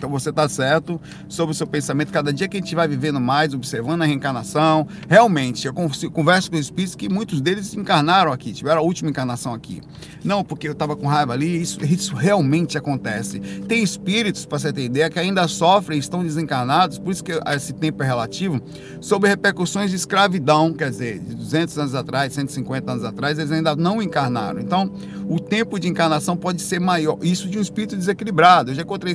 Então 0.00 0.08
você 0.08 0.30
está 0.30 0.48
certo 0.48 0.98
sobre 1.28 1.52
o 1.52 1.54
seu 1.54 1.66
pensamento. 1.66 2.10
Cada 2.10 2.32
dia 2.32 2.48
que 2.48 2.56
a 2.56 2.60
gente 2.60 2.74
vai 2.74 2.88
vivendo 2.88 3.20
mais, 3.20 3.52
observando 3.52 4.00
a 4.00 4.06
reencarnação, 4.06 4.88
realmente, 5.06 5.66
eu 5.66 5.74
converso 5.74 6.50
com 6.50 6.56
os 6.56 6.62
espíritos 6.62 6.94
que 6.94 7.06
muitos 7.06 7.42
deles 7.42 7.74
encarnaram 7.74 8.32
aqui, 8.32 8.50
tiveram 8.50 8.80
a 8.80 8.82
última 8.82 9.10
encarnação 9.10 9.52
aqui. 9.52 9.82
Não 10.24 10.42
porque 10.42 10.66
eu 10.66 10.72
estava 10.72 10.96
com 10.96 11.06
raiva 11.06 11.34
ali, 11.34 11.60
isso, 11.60 11.84
isso 11.84 12.14
realmente 12.14 12.78
acontece. 12.78 13.40
Tem 13.68 13.82
espíritos, 13.82 14.46
para 14.46 14.58
você 14.58 14.72
ter 14.72 14.84
ideia, 14.84 15.10
que 15.10 15.18
ainda 15.18 15.46
sofrem, 15.46 15.98
estão 15.98 16.22
desencarnados, 16.22 16.98
por 16.98 17.10
isso 17.10 17.22
que 17.22 17.32
esse 17.54 17.74
tempo 17.74 18.02
é 18.02 18.06
relativo, 18.06 18.58
sobre 19.02 19.28
repercussões 19.28 19.90
de 19.90 19.96
escravidão, 19.96 20.72
quer 20.72 20.88
dizer, 20.88 21.18
de 21.18 21.34
200 21.34 21.76
anos 21.76 21.94
atrás, 21.94 22.32
150 22.32 22.90
anos 22.90 23.04
atrás, 23.04 23.38
eles 23.38 23.52
ainda 23.52 23.76
não 23.76 24.00
encarnaram. 24.00 24.60
Então, 24.60 24.90
o 25.28 25.38
tempo 25.38 25.78
de 25.78 25.88
encarnação 25.88 26.38
pode 26.38 26.62
ser 26.62 26.80
maior. 26.80 27.18
Isso 27.20 27.50
de 27.50 27.58
um 27.58 27.60
espírito 27.60 27.96
desequilibrado. 27.96 28.70
Eu 28.70 28.74
já 28.74 28.82
encontrei 28.82 29.14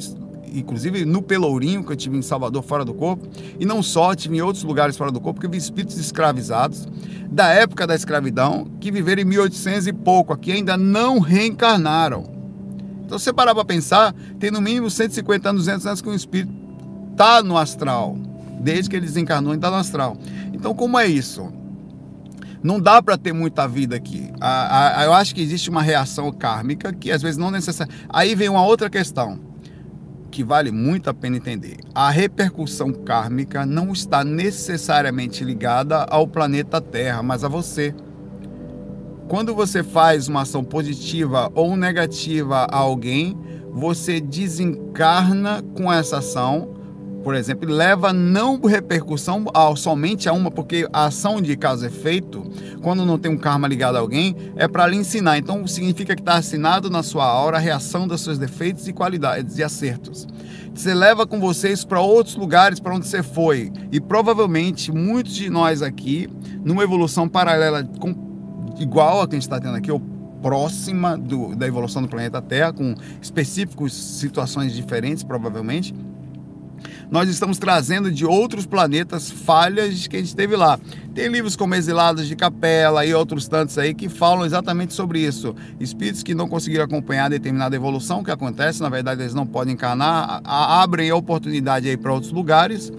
inclusive 0.60 1.06
no 1.06 1.22
Pelourinho, 1.22 1.84
que 1.84 1.92
eu 1.92 1.96
tive 1.96 2.18
em 2.18 2.22
Salvador 2.22 2.64
fora 2.64 2.86
do 2.86 2.94
corpo, 2.94 3.28
e 3.60 3.66
não 3.66 3.84
só, 3.84 4.16
tive 4.16 4.38
em 4.38 4.42
outros 4.42 4.64
lugares 4.64 4.98
fora 4.98 5.12
do 5.12 5.20
corpo, 5.20 5.36
porque 5.36 5.48
eu 5.48 5.52
vi 5.52 5.58
espíritos 5.58 5.98
escravizados 5.98 6.88
da 7.30 7.50
época 7.50 7.86
da 7.86 7.96
escravidão, 7.96 8.68
que 8.80 8.92
viveram 8.92 9.22
em 9.22 9.26
1800 9.26 9.88
e 9.88 9.94
pouco 9.94 10.32
aqui, 10.32 10.52
ainda 10.52 10.78
não 10.78 11.20
reencarnaram. 11.20 12.34
Então, 13.06 13.20
se 13.20 13.26
você 13.26 13.34
parar 13.34 13.54
para 13.54 13.66
pensar, 13.66 14.14
tem 14.40 14.50
no 14.50 14.62
mínimo 14.62 14.90
150 14.90 15.50
anos, 15.50 15.66
200 15.66 15.86
anos 15.86 16.02
que 16.02 16.10
um 16.10 16.14
espírito 16.16 16.52
está 17.12 17.44
no 17.44 17.58
astral, 17.58 18.18
desde 18.62 18.90
que 18.90 18.96
ele 18.96 19.06
desencarnou 19.06 19.54
e 19.54 19.58
está 19.58 19.70
no 19.70 19.78
astral. 19.78 20.18
Então, 20.54 20.74
como 20.74 20.98
é 20.98 21.06
isso? 21.06 21.54
Não 22.64 22.80
dá 22.80 23.00
para 23.00 23.16
ter 23.16 23.32
muita 23.32 23.68
vida 23.68 23.96
aqui. 23.96 24.32
Eu 25.04 25.14
acho 25.14 25.36
que 25.36 25.42
existe 25.42 25.70
uma 25.70 25.84
reação 25.84 26.32
kármica 26.32 26.92
que 26.92 27.12
às 27.12 27.22
vezes 27.22 27.38
não 27.38 27.52
necessariamente. 27.52 28.08
Aí 28.10 28.34
vem 28.34 28.50
uma 28.50 28.66
outra 28.66 28.90
questão 28.90 29.40
que 30.36 30.44
vale 30.44 30.70
muito 30.70 31.10
a 31.10 31.14
pena 31.14 31.38
entender. 31.38 31.78
A 31.94 32.10
repercussão 32.10 32.92
kármica 32.92 33.66
não 33.66 33.94
está 33.94 34.22
necessariamente 34.22 35.46
ligada 35.46 36.04
ao 36.10 36.28
planeta 36.28 36.82
Terra, 36.82 37.24
mas 37.24 37.46
a 37.46 37.48
você. 37.48 37.96
Quando 39.30 39.56
você 39.56 39.82
faz 39.82 40.28
uma 40.28 40.42
ação 40.42 40.62
positiva 40.62 41.50
ou 41.56 41.78
negativa 41.78 42.68
a 42.70 42.76
alguém, 42.76 43.34
você 43.72 44.20
desencarna 44.20 45.64
com 45.74 45.92
essa 45.92 46.18
ação 46.18 46.75
por 47.26 47.34
exemplo, 47.34 47.68
leva 47.68 48.14
não 48.14 48.62
repercussão 48.62 49.46
ao, 49.52 49.76
somente 49.76 50.30
a 50.30 50.32
uma, 50.32 50.52
porque 50.52 50.88
a 50.94 51.06
ação 51.06 51.42
de 51.42 51.58
causa 51.58 51.88
efeito, 51.88 52.44
quando 52.84 53.04
não 53.04 53.18
tem 53.18 53.32
um 53.32 53.38
karma 53.38 53.68
ligado 53.68 53.96
a 53.96 54.00
alguém, 54.00 54.36
é 54.56 54.68
para 54.68 54.86
lhe 54.86 54.96
ensinar. 54.96 55.36
Então, 55.40 55.66
significa 55.66 56.16
que 56.16 56.22
está 56.22 56.36
assinado 56.36 56.88
na 56.88 57.02
sua 57.02 57.26
aura 57.26 57.58
a 57.58 57.60
reação 57.60 58.08
dos 58.08 58.22
seus 58.22 58.38
defeitos 58.38 58.88
e 58.88 58.94
qualidades 58.94 59.58
e 59.58 59.64
acertos. 59.64 60.28
Você 60.72 60.94
leva 60.94 61.26
com 61.26 61.40
vocês 61.40 61.84
para 61.84 62.00
outros 62.00 62.36
lugares 62.36 62.80
para 62.80 62.94
onde 62.94 63.08
você 63.08 63.24
foi. 63.24 63.74
E 63.92 64.00
provavelmente 64.00 64.92
muitos 64.92 65.34
de 65.34 65.50
nós 65.50 65.82
aqui, 65.82 66.30
numa 66.64 66.84
evolução 66.84 67.28
paralela 67.28 67.84
com, 68.00 68.14
igual 68.78 69.22
a 69.22 69.28
que 69.28 69.34
a 69.34 69.38
gente 69.38 69.48
está 69.48 69.60
tendo 69.60 69.78
aqui, 69.78 69.92
ou 69.92 70.00
próxima 70.44 71.18
do, 71.18 71.56
da 71.56 71.66
evolução 71.66 72.04
do 72.04 72.08
planeta 72.08 72.40
Terra, 72.40 72.72
com 72.72 72.94
específicas 73.20 73.94
situações 73.94 74.76
diferentes, 74.76 75.24
provavelmente, 75.24 75.92
nós 77.10 77.30
estamos 77.30 77.58
trazendo 77.58 78.12
de 78.12 78.26
outros 78.26 78.66
planetas 78.66 79.30
falhas 79.30 80.08
que 80.08 80.18
a 80.18 80.20
gente 80.20 80.36
teve 80.36 80.56
lá. 80.56 80.80
Tem 81.14 81.28
livros 81.30 81.56
como 81.56 81.76
Exilados 81.76 82.28
de 82.28 82.36
Capela 82.36 83.06
e 83.06 83.14
outros 83.14 83.48
tantos 83.48 83.78
aí 83.78 83.94
que 83.94 84.10
falam 84.10 84.46
exatamente 84.46 84.94
sobre 84.94 85.20
isso. 85.20 85.56
Espíritos 85.80 86.24
que 86.24 86.36
não 86.36 86.48
conseguiram 86.48 86.84
acompanhar 86.84 87.30
determinada 87.30 87.76
evolução 87.76 88.24
que 88.24 88.32
acontece, 88.32 88.82
na 88.82 88.90
verdade 88.90 89.22
eles 89.22 89.34
não 89.34 89.46
podem 89.46 89.74
encarnar, 89.76 90.42
abrem 90.44 91.10
a 91.10 91.16
oportunidade 91.16 91.88
aí 91.88 91.96
para 91.96 92.14
outros 92.14 92.32
lugares 92.32 92.92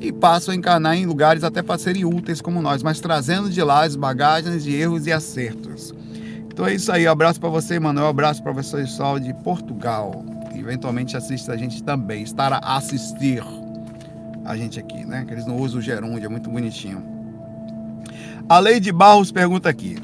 e 0.00 0.10
passam 0.10 0.52
a 0.52 0.56
encarnar 0.56 0.96
em 0.96 1.06
lugares 1.06 1.44
até 1.44 1.62
para 1.62 1.78
serem 1.78 2.04
úteis 2.04 2.40
como 2.40 2.62
nós, 2.62 2.82
mas 2.82 3.00
trazendo 3.00 3.50
de 3.50 3.62
lá 3.62 3.84
as 3.84 3.94
bagagens 3.94 4.64
de 4.64 4.74
erros 4.74 5.06
e 5.06 5.12
acertos. 5.12 5.94
Então 6.52 6.66
é 6.66 6.74
isso 6.74 6.90
aí, 6.90 7.06
um 7.06 7.10
abraço 7.10 7.38
para 7.38 7.50
você, 7.50 7.78
Manuel, 7.78 8.06
um 8.06 8.10
abraço 8.10 8.42
para 8.42 8.50
o 8.50 8.54
professor 8.54 8.84
Sol 8.86 9.20
de 9.20 9.32
Portugal, 9.44 10.24
eventualmente 10.60 11.16
assiste 11.16 11.50
a 11.50 11.56
gente 11.56 11.82
também, 11.82 12.22
estará 12.22 12.60
a 12.62 12.76
assistir 12.76 13.42
a 14.44 14.56
gente 14.56 14.78
aqui, 14.78 15.04
né? 15.04 15.24
Que 15.24 15.34
eles 15.34 15.46
não 15.46 15.56
usam 15.56 15.78
o 15.78 15.82
gerúndio, 15.82 16.26
é 16.26 16.28
muito 16.28 16.50
bonitinho. 16.50 17.02
A 18.48 18.58
Lady 18.58 18.90
Barros 18.90 19.30
pergunta 19.30 19.68
aqui. 19.68 19.96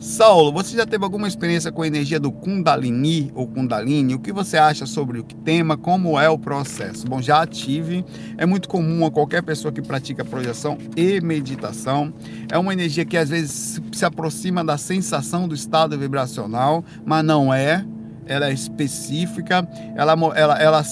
Saulo, 0.00 0.52
você 0.52 0.76
já 0.76 0.86
teve 0.86 1.02
alguma 1.02 1.26
experiência 1.26 1.72
com 1.72 1.82
a 1.82 1.86
energia 1.86 2.20
do 2.20 2.30
Kundalini 2.30 3.32
ou 3.34 3.48
Kundalini? 3.48 4.14
O 4.14 4.20
que 4.20 4.32
você 4.32 4.56
acha 4.56 4.86
sobre 4.86 5.18
o 5.18 5.24
tema? 5.24 5.76
Como 5.76 6.18
é 6.18 6.28
o 6.28 6.38
processo? 6.38 7.04
Bom, 7.04 7.20
já 7.20 7.44
tive. 7.44 8.04
É 8.36 8.46
muito 8.46 8.68
comum 8.68 9.04
a 9.04 9.10
qualquer 9.10 9.42
pessoa 9.42 9.72
que 9.72 9.82
pratica 9.82 10.24
projeção 10.24 10.78
e 10.96 11.20
meditação. 11.20 12.14
É 12.48 12.56
uma 12.56 12.72
energia 12.72 13.04
que 13.04 13.16
às 13.16 13.28
vezes 13.28 13.80
se 13.92 14.04
aproxima 14.04 14.64
da 14.64 14.78
sensação 14.78 15.48
do 15.48 15.54
estado 15.54 15.98
vibracional, 15.98 16.84
mas 17.04 17.24
não 17.24 17.52
é 17.52 17.84
ela 18.28 18.48
é 18.48 18.52
específica, 18.52 19.68
ela, 19.96 20.12
ela, 20.36 20.58
ela 20.58 20.84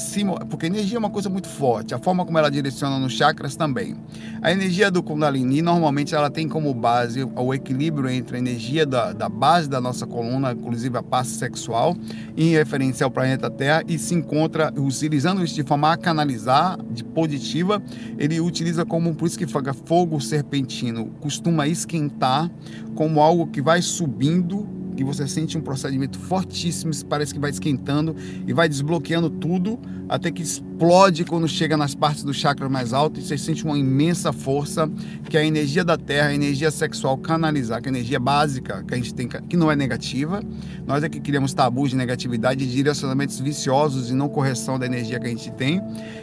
porque 0.49 0.67
energia 0.67 0.97
é 0.97 0.99
uma 0.99 1.11
coisa 1.11 1.29
muito 1.29 1.49
forte, 1.49 1.95
a 1.95 1.99
forma 1.99 2.25
como 2.25 2.39
ela 2.39 2.51
direciona 2.51 2.99
nos 2.99 3.13
chakras 3.13 3.55
também. 3.55 3.97
A 4.43 4.51
energia 4.51 4.91
do 4.91 5.03
Kundalini, 5.03 5.63
normalmente, 5.63 6.15
ela 6.15 6.31
tem 6.31 6.49
como 6.49 6.73
base 6.73 7.23
o 7.23 7.55
equilíbrio 7.55 8.09
entre 8.09 8.37
a 8.37 8.39
energia 8.39 8.87
da, 8.87 9.13
da 9.13 9.29
base 9.29 9.69
da 9.69 9.81
nossa 9.81 10.07
coluna, 10.07 10.53
inclusive 10.53 10.97
a 10.97 11.03
parte 11.03 11.31
sexual, 11.31 11.97
em 12.37 12.51
referência 12.51 13.05
ao 13.05 13.11
planeta 13.11 13.51
Terra, 13.51 13.83
e 13.87 13.99
se 13.99 14.15
encontra 14.15 14.73
utilizando 14.77 15.45
isso 15.45 15.55
de 15.55 15.63
forma 15.63 15.93
a 15.93 15.97
canalizar, 15.97 16.79
de 16.91 17.05
positiva, 17.05 17.83
ele 18.19 18.41
utiliza 18.41 18.85
como, 18.85 19.15
por 19.15 19.27
isso 19.27 19.39
que 19.39 19.47
fala 19.47 19.75
fogo 19.75 20.21
serpentino, 20.21 21.07
costuma 21.21 21.67
esquentar 21.67 22.51
como 22.95 23.21
algo 23.21 23.47
que 23.47 23.61
vai 23.61 23.83
subindo 23.83 24.67
que 24.97 25.05
você 25.05 25.29
sente 25.29 25.57
um 25.59 25.61
procedimento 25.61 26.19
fortíssimo, 26.19 26.93
parece 27.09 27.35
que 27.35 27.39
vai 27.39 27.51
esquentando 27.51 28.17
e 28.47 28.53
vai 28.53 28.69
desbloqueando 28.69 29.29
tudo 29.29 29.79
até 30.09 30.31
que 30.31 30.43
explode 30.43 31.25
quando 31.25 31.49
chega 31.49 31.77
nas 31.77 31.95
partes 31.95 32.23
do 32.23 32.33
chakra 32.33 32.69
mais 32.69 32.93
alto 32.93 33.19
e 33.19 33.23
você 33.23 33.37
sente 33.37 33.65
uma 33.65 33.77
imensa 33.77 34.33
força 34.33 34.89
que 35.29 35.37
é 35.37 35.41
a 35.41 35.45
energia 35.45 35.85
da 35.85 35.97
terra, 35.97 36.29
a 36.29 36.35
energia 36.35 36.71
sexual 36.71 37.19
canalizar, 37.19 37.83
que 37.83 37.89
é 37.89 37.91
a 37.91 37.95
energia 37.95 38.21
básica 38.21 38.85
que 38.87 38.95
a 38.95 38.97
gente 38.97 39.15
tem, 39.15 39.29
que 39.29 39.57
não 39.57 39.71
é 39.71 39.77
negativa. 39.77 40.43
Nós 40.87 41.03
é 41.03 41.09
que 41.09 41.21
criamos 41.21 41.53
tabus 41.53 41.91
de 41.91 41.97
negatividade 41.97 42.65
e 42.65 42.67
direcionamentos 42.67 43.41
viciosos 43.41 44.11
e 44.11 44.15
não 44.15 44.29
correção 44.29 44.79
da 44.79 44.87
energia 44.87 45.19
que 45.19 45.27
a 45.27 45.31
gente 45.31 45.51
tem. 45.53 45.83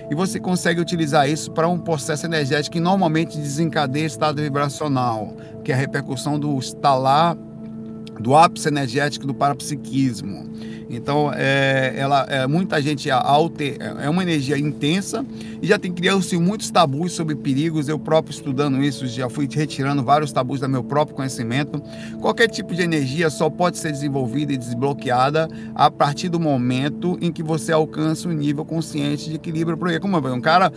E 0.10 0.16
você 0.16 0.40
consegue 0.40 0.80
utilizar 0.80 1.30
isso 1.30 1.52
para 1.52 1.68
um 1.68 1.78
processo 1.78 2.26
energético 2.26 2.74
que 2.74 2.80
normalmente 2.80 3.38
desencadeia 3.38 4.06
estado 4.06 4.42
vibracional, 4.42 5.36
que 5.64 5.72
é 5.72 5.76
a 5.76 5.78
repercussão 5.78 6.40
do 6.40 6.58
estalar 6.58 7.38
do 8.20 8.36
ápice 8.36 8.68
energético 8.68 9.28
do 9.28 9.34
parapsiquismo. 9.34 10.50
Então, 10.96 11.32
é, 11.34 11.94
ela, 11.96 12.26
é, 12.30 12.48
muita 12.48 12.82
gente 12.82 13.10
alter, 13.10 13.78
é 13.80 14.10
uma 14.10 14.22
energia 14.22 14.58
intensa 14.58 15.26
e 15.62 15.68
já 15.68 15.80
tem 15.80 15.92
criado-se 15.92 16.38
muitos 16.38 16.70
tabus 16.70 17.14
sobre 17.14 17.36
perigos. 17.36 17.88
Eu 17.88 17.98
próprio 17.98 18.34
estudando 18.34 18.84
isso, 18.84 19.08
já 19.08 19.30
fui 19.30 19.48
retirando 19.50 20.04
vários 20.04 20.32
tabus 20.32 20.60
do 20.60 20.70
meu 20.70 20.84
próprio 20.84 21.16
conhecimento. 21.16 21.82
Qualquer 22.20 22.48
tipo 22.48 22.76
de 22.76 22.82
energia 22.82 23.30
só 23.30 23.50
pode 23.50 23.78
ser 23.78 23.92
desenvolvida 23.92 24.54
e 24.54 24.58
desbloqueada 24.58 25.48
a 25.74 25.90
partir 25.90 26.30
do 26.30 26.40
momento 26.40 27.18
em 27.22 27.32
que 27.32 27.42
você 27.42 27.72
alcança 27.72 28.28
um 28.28 28.34
nível 28.34 28.66
consciente 28.66 29.30
de 29.30 29.36
equilíbrio. 29.36 29.78
Porque, 29.78 30.00
como 30.00 30.18
um 30.18 30.42
cara, 30.42 30.72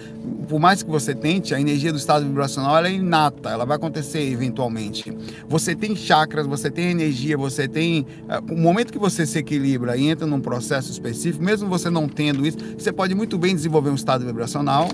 por 0.48 0.60
mais 0.60 0.82
que 0.82 0.90
você 0.90 1.14
tente, 1.14 1.54
a 1.54 1.60
energia 1.60 1.92
do 1.92 1.98
estado 1.98 2.24
vibracional 2.24 2.84
é 2.84 2.92
inata, 2.92 3.50
ela 3.50 3.64
vai 3.64 3.76
acontecer 3.76 4.20
eventualmente. 4.20 5.12
Você 5.48 5.74
tem 5.74 5.96
chakras, 5.96 6.46
você 6.46 6.70
tem 6.70 6.90
energia, 6.90 7.36
você 7.36 7.66
tem. 7.66 8.06
É, 8.28 8.38
o 8.38 8.56
momento 8.56 8.92
que 8.92 8.98
você 8.98 9.26
se 9.26 9.38
equilibra 9.38 9.96
e 9.96 10.05
entra 10.08 10.26
num 10.26 10.40
processo 10.40 10.90
específico, 10.90 11.44
mesmo 11.44 11.68
você 11.68 11.90
não 11.90 12.08
tendo 12.08 12.46
isso, 12.46 12.58
você 12.76 12.92
pode 12.92 13.14
muito 13.14 13.38
bem 13.38 13.54
desenvolver 13.54 13.90
um 13.90 13.94
estado 13.94 14.24
vibracional, 14.24 14.88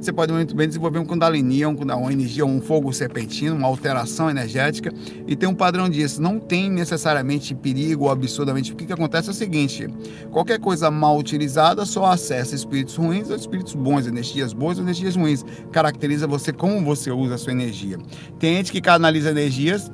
você 0.00 0.12
pode 0.12 0.32
muito 0.32 0.54
bem 0.54 0.68
desenvolver 0.68 0.98
um 0.98 1.04
Kundalini, 1.04 1.66
um, 1.66 1.74
uma 1.74 2.12
energia, 2.12 2.46
um 2.46 2.60
fogo 2.60 2.92
serpentino, 2.92 3.56
uma 3.56 3.66
alteração 3.66 4.30
energética 4.30 4.92
e 5.26 5.34
tem 5.34 5.48
um 5.48 5.54
padrão 5.54 5.88
disso. 5.88 6.22
Não 6.22 6.38
tem 6.38 6.70
necessariamente 6.70 7.54
perigo 7.54 8.04
ou 8.04 8.10
absurdamente. 8.10 8.72
O 8.72 8.76
que, 8.76 8.86
que 8.86 8.92
acontece 8.92 9.28
é 9.28 9.32
o 9.32 9.34
seguinte: 9.34 9.88
qualquer 10.30 10.60
coisa 10.60 10.90
mal 10.90 11.18
utilizada 11.18 11.84
só 11.84 12.06
acessa 12.06 12.54
espíritos 12.54 12.94
ruins 12.96 13.28
ou 13.28 13.36
espíritos 13.36 13.74
bons, 13.74 14.06
energias 14.06 14.52
boas 14.52 14.78
ou 14.78 14.84
energias 14.84 15.16
ruins. 15.16 15.44
Caracteriza 15.72 16.26
você 16.26 16.52
como 16.52 16.84
você 16.84 17.10
usa 17.10 17.34
a 17.34 17.38
sua 17.38 17.52
energia. 17.52 17.98
Tem 18.38 18.56
gente 18.56 18.70
que 18.70 18.80
canaliza 18.80 19.30
energias 19.30 19.90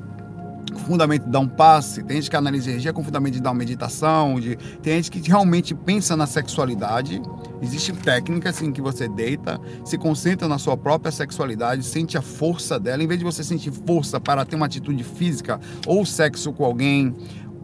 com 0.73 0.79
fundamento 0.79 1.25
de 1.25 1.31
dar 1.31 1.41
um 1.41 1.49
passe, 1.49 2.03
tem 2.03 2.17
gente 2.17 2.31
que 2.31 2.37
analisa 2.37 2.71
energia 2.71 2.93
com 2.93 3.03
fundamento 3.03 3.35
de 3.35 3.41
dar 3.41 3.51
uma 3.51 3.59
meditação, 3.59 4.39
de, 4.41 4.57
tem 4.83 4.95
gente 4.97 5.11
que 5.11 5.29
realmente 5.29 5.75
pensa 5.75 6.17
na 6.17 6.27
sexualidade. 6.27 7.21
Existem 7.63 7.95
técnicas 7.95 8.61
em 8.63 8.73
que 8.73 8.83
você 8.83 9.09
deita, 9.09 9.61
se 9.85 9.97
concentra 9.97 10.47
na 10.47 10.59
sua 10.59 10.77
própria 10.77 11.11
sexualidade, 11.11 11.83
sente 11.85 12.19
a 12.19 12.23
força 12.23 12.79
dela, 12.79 13.03
em 13.03 13.07
vez 13.07 13.19
de 13.19 13.25
você 13.25 13.43
sentir 13.43 13.73
força 13.73 14.21
para 14.21 14.45
ter 14.45 14.57
uma 14.57 14.67
atitude 14.67 15.03
física 15.03 15.61
ou 15.87 16.05
sexo 16.05 16.53
com 16.53 16.65
alguém, 16.65 17.15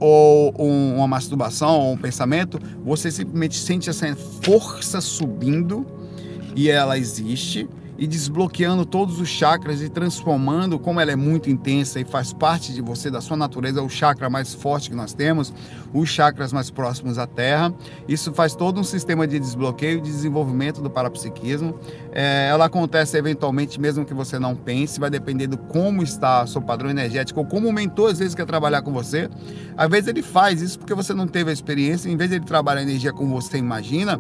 ou 0.00 0.50
uma 0.97 1.07
masturbação 1.07 1.78
ou 1.78 1.92
um 1.92 1.97
pensamento, 1.97 2.59
você 2.83 3.11
simplesmente 3.11 3.59
sente 3.59 3.90
essa 3.90 4.16
força 4.42 5.00
subindo 5.00 5.87
e 6.57 6.71
ela 6.71 6.99
existe 6.99 7.69
e 8.00 8.07
desbloqueando 8.07 8.87
todos 8.87 9.21
os 9.21 9.28
chakras 9.28 9.83
e 9.83 9.90
transformando, 9.90 10.78
como 10.78 10.99
ela 11.00 11.12
é 11.12 11.16
muito 11.16 11.50
intensa 11.50 12.00
e 12.00 12.04
faz 12.04 12.33
parte 12.33 12.73
de 12.73 12.80
você, 12.80 13.11
da 13.11 13.21
sua 13.21 13.37
natureza, 13.37 13.83
o 13.83 13.90
chakra 13.90 14.30
mais 14.30 14.54
forte 14.54 14.88
que 14.88 14.97
nós 14.97 15.12
temos, 15.12 15.52
os 15.92 16.09
chakras 16.09 16.50
mais 16.50 16.71
próximos 16.71 17.19
à 17.19 17.26
Terra. 17.26 17.75
Isso 18.09 18.33
faz 18.33 18.54
todo 18.54 18.80
um 18.80 18.85
sistema 18.85 19.26
de 19.26 19.38
desbloqueio 19.38 19.99
e 19.99 20.00
de 20.00 20.11
desenvolvimento 20.11 20.80
do 20.80 20.88
parapsiquismo. 20.88 21.78
É, 22.11 22.49
ela 22.50 22.64
acontece 22.64 23.19
eventualmente, 23.19 23.78
mesmo 23.78 24.07
que 24.07 24.14
você 24.14 24.38
não 24.38 24.57
pense, 24.57 24.99
vai 24.99 25.11
depender 25.11 25.47
do 25.47 25.59
como 25.59 26.02
está 26.02 26.45
o 26.45 26.47
seu 26.47 26.62
padrão 26.62 26.88
energético, 26.88 27.40
ou 27.40 27.47
como 27.47 27.69
o 27.69 27.73
mentor 27.73 28.12
às 28.12 28.19
vezes 28.19 28.35
quer 28.35 28.47
trabalhar 28.47 28.80
com 28.80 28.95
você. 28.95 29.28
Às 29.76 29.90
vezes 29.90 30.09
ele 30.09 30.23
faz 30.23 30.62
isso 30.62 30.78
porque 30.78 30.95
você 30.95 31.12
não 31.12 31.26
teve 31.26 31.50
a 31.50 31.52
experiência, 31.52 32.09
em 32.09 32.16
vez 32.16 32.30
de 32.30 32.37
ele 32.37 32.47
trabalhar 32.47 32.80
a 32.80 32.83
energia 32.83 33.12
como 33.12 33.38
você 33.38 33.59
imagina, 33.59 34.19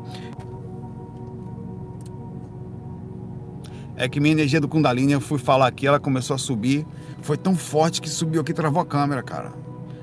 é 4.00 4.08
que 4.08 4.18
minha 4.18 4.32
energia 4.32 4.58
do 4.58 4.66
Kundalini, 4.66 5.12
eu 5.12 5.20
fui 5.20 5.38
falar 5.38 5.66
aqui, 5.66 5.86
ela 5.86 6.00
começou 6.00 6.34
a 6.34 6.38
subir. 6.38 6.86
Foi 7.20 7.36
tão 7.36 7.54
forte 7.54 8.00
que 8.00 8.08
subiu 8.08 8.40
aqui 8.40 8.52
e 8.52 8.54
travou 8.54 8.80
a 8.80 8.86
câmera, 8.86 9.22
cara. 9.22 9.52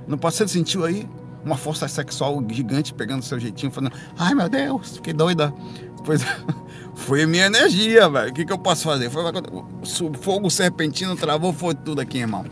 Não 0.08 0.20
pode 0.20 0.36
ser, 0.36 0.48
sentiu 0.48 0.86
aí? 0.86 1.10
Uma 1.44 1.58
força 1.58 1.88
sexual 1.88 2.40
gigante 2.48 2.94
pegando 2.94 3.24
seu 3.24 3.40
jeitinho, 3.40 3.72
falando, 3.72 3.94
ai 4.16 4.36
meu 4.36 4.48
Deus, 4.48 4.98
fiquei 4.98 5.14
doida. 5.14 5.52
Pois 6.06 6.22
foi 6.94 7.26
minha 7.26 7.48
energia, 7.48 8.08
velho. 8.08 8.30
O 8.30 8.34
que, 8.36 8.46
que 8.46 8.54
eu 8.54 8.60
posso 8.60 8.84
fazer? 8.84 9.10
Foi 9.10 9.24
fogo 10.22 10.48
serpentino, 10.52 11.16
travou, 11.16 11.52
foi 11.52 11.74
tudo 11.74 12.00
aqui, 12.00 12.20
irmão. 12.20 12.46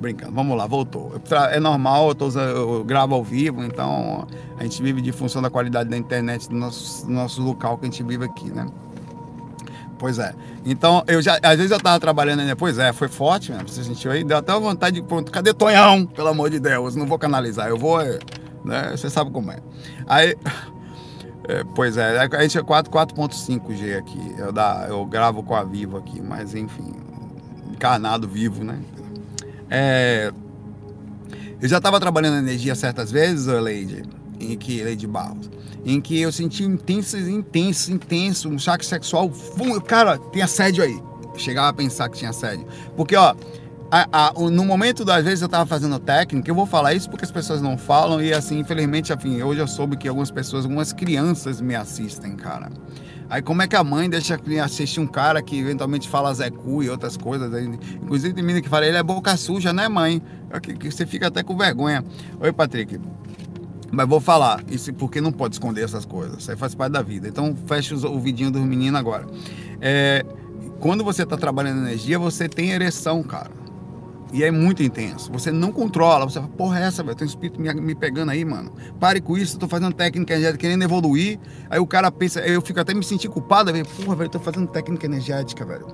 Brincando, 0.00 0.32
vamos 0.32 0.56
lá, 0.56 0.68
voltou. 0.68 1.20
É 1.50 1.58
normal, 1.58 2.10
eu, 2.10 2.14
tô, 2.14 2.30
eu 2.30 2.84
gravo 2.84 3.16
ao 3.16 3.24
vivo, 3.24 3.64
então 3.64 4.24
a 4.56 4.62
gente 4.62 4.80
vive 4.80 5.02
de 5.02 5.10
função 5.10 5.42
da 5.42 5.50
qualidade 5.50 5.90
da 5.90 5.96
internet 5.96 6.48
do 6.48 6.54
nosso, 6.54 7.04
do 7.06 7.12
nosso 7.12 7.42
local 7.42 7.76
que 7.76 7.86
a 7.86 7.90
gente 7.90 8.04
vive 8.04 8.24
aqui, 8.24 8.52
né? 8.52 8.68
Pois 10.02 10.18
é. 10.18 10.34
Então, 10.64 11.04
eu 11.06 11.22
já, 11.22 11.38
às 11.40 11.58
vezes 11.58 11.70
eu 11.70 11.78
tava 11.78 12.00
trabalhando 12.00 12.40
ainda, 12.40 12.56
pois 12.56 12.76
é, 12.76 12.92
foi 12.92 13.06
forte 13.06 13.52
mesmo. 13.52 13.68
Você 13.68 13.84
sentiu 13.84 14.10
aí? 14.10 14.24
Deu 14.24 14.36
até 14.36 14.52
vontade 14.52 15.00
de, 15.00 15.06
pronto, 15.06 15.30
cadê 15.30 15.54
Tonhão? 15.54 16.04
Pelo 16.06 16.26
amor 16.26 16.50
de 16.50 16.58
Deus, 16.58 16.96
não 16.96 17.06
vou 17.06 17.20
canalizar, 17.20 17.68
eu 17.68 17.78
vou, 17.78 17.98
né? 18.64 18.90
Você 18.90 19.08
sabe 19.08 19.30
como 19.30 19.52
é. 19.52 19.60
Aí, 20.08 20.36
é, 21.46 21.62
pois 21.76 21.96
é, 21.96 22.18
a 22.18 22.42
gente 22.42 22.58
é 22.58 22.62
4.5G 22.62 23.96
aqui. 23.96 24.34
Eu, 24.38 24.50
dá, 24.50 24.86
eu 24.88 25.06
gravo 25.06 25.40
com 25.44 25.54
a 25.54 25.62
Vivo 25.62 25.98
aqui, 25.98 26.20
mas 26.20 26.52
enfim, 26.52 26.92
encarnado 27.70 28.26
vivo, 28.26 28.64
né? 28.64 28.80
É, 29.70 30.32
eu 31.60 31.68
já 31.68 31.76
estava 31.76 32.00
trabalhando 32.00 32.38
energia 32.38 32.74
certas 32.74 33.12
vezes, 33.12 33.46
Lady, 33.46 34.02
em 34.40 34.58
que 34.58 34.82
Lady 34.82 35.06
Barros 35.06 35.48
em 35.84 36.00
que 36.00 36.20
eu 36.20 36.30
senti 36.30 36.62
intenso, 36.62 37.16
intenso, 37.16 37.92
intenso, 37.92 38.48
um 38.48 38.58
choque 38.58 38.84
sexual. 38.86 39.30
Cara, 39.86 40.18
tem 40.18 40.42
assédio 40.42 40.84
aí. 40.84 41.00
chegava 41.36 41.68
a 41.68 41.72
pensar 41.72 42.08
que 42.08 42.18
tinha 42.18 42.30
assédio. 42.30 42.66
Porque, 42.96 43.16
ó, 43.16 43.34
a, 43.90 44.28
a, 44.28 44.32
no 44.32 44.64
momento 44.64 45.04
das 45.04 45.22
vezes 45.22 45.42
eu 45.42 45.46
estava 45.46 45.66
fazendo 45.66 45.98
técnica, 45.98 46.50
eu 46.50 46.54
vou 46.54 46.64
falar 46.64 46.94
isso 46.94 47.10
porque 47.10 47.24
as 47.24 47.30
pessoas 47.30 47.60
não 47.60 47.76
falam 47.76 48.22
e 48.22 48.32
assim, 48.32 48.58
infelizmente, 48.58 49.12
enfim, 49.12 49.42
hoje 49.42 49.60
eu 49.60 49.68
soube 49.68 49.96
que 49.96 50.08
algumas 50.08 50.30
pessoas, 50.30 50.64
algumas 50.64 50.92
crianças 50.94 51.60
me 51.60 51.74
assistem, 51.74 52.34
cara. 52.34 52.70
Aí 53.28 53.40
como 53.40 53.62
é 53.62 53.66
que 53.66 53.76
a 53.76 53.82
mãe 53.84 54.08
deixa 54.08 54.38
assistir 54.62 55.00
um 55.00 55.06
cara 55.06 55.42
que 55.42 55.58
eventualmente 55.58 56.08
fala 56.08 56.32
Zé 56.34 56.50
Cu 56.50 56.82
e 56.82 56.90
outras 56.90 57.16
coisas? 57.16 57.50
Inclusive 58.02 58.34
tem 58.34 58.42
menina 58.42 58.62
que 58.62 58.68
fala, 58.68 58.86
ele 58.86 58.96
é 58.96 59.02
boca 59.02 59.36
suja, 59.36 59.72
né 59.72 59.88
mãe? 59.88 60.22
Que 60.78 60.90
você 60.90 61.06
fica 61.06 61.28
até 61.28 61.42
com 61.42 61.56
vergonha. 61.56 62.04
Oi, 62.40 62.52
Patrick. 62.52 62.98
Mas 63.92 64.08
vou 64.08 64.20
falar, 64.20 64.64
isso 64.68 64.92
porque 64.94 65.20
não 65.20 65.30
pode 65.30 65.54
esconder 65.54 65.84
essas 65.84 66.06
coisas. 66.06 66.38
Isso 66.38 66.50
aí 66.50 66.56
faz 66.56 66.74
parte 66.74 66.92
da 66.92 67.02
vida. 67.02 67.28
Então 67.28 67.54
fecha 67.66 67.94
o 67.94 68.18
vidinho 68.18 68.50
dos 68.50 68.62
meninos 68.62 68.98
agora. 68.98 69.26
É, 69.82 70.24
quando 70.80 71.04
você 71.04 71.24
está 71.24 71.36
trabalhando 71.36 71.82
energia, 71.86 72.18
você 72.18 72.48
tem 72.48 72.70
ereção, 72.70 73.22
cara. 73.22 73.50
E 74.32 74.42
é 74.42 74.50
muito 74.50 74.82
intenso. 74.82 75.30
Você 75.30 75.52
não 75.52 75.70
controla. 75.70 76.24
Você 76.24 76.40
fala, 76.40 76.50
porra, 76.52 76.80
é 76.80 76.84
essa, 76.84 77.02
velho? 77.02 77.14
Tem 77.14 77.26
um 77.26 77.28
espírito 77.28 77.60
me, 77.60 77.72
me, 77.74 77.94
pegando 77.94 78.30
aí, 78.30 78.44
mano. 78.44 78.72
Pare 78.98 79.20
com 79.20 79.36
isso, 79.36 79.56
eu 79.56 79.60
tô 79.60 79.68
fazendo 79.68 79.92
técnica 79.92 80.32
energética, 80.32 80.58
querendo 80.58 80.82
evoluir. 80.82 81.38
Aí 81.68 81.78
o 81.78 81.86
cara 81.86 82.10
pensa, 82.10 82.40
eu 82.40 82.62
fico 82.62 82.80
até 82.80 82.94
me 82.94 83.04
sentir 83.04 83.28
culpado, 83.28 83.70
velho. 83.70 83.84
Porra, 83.84 84.16
velho, 84.16 84.26
eu 84.28 84.30
tô 84.30 84.40
fazendo 84.40 84.66
técnica 84.68 85.04
energética, 85.04 85.66
velho. 85.66 85.86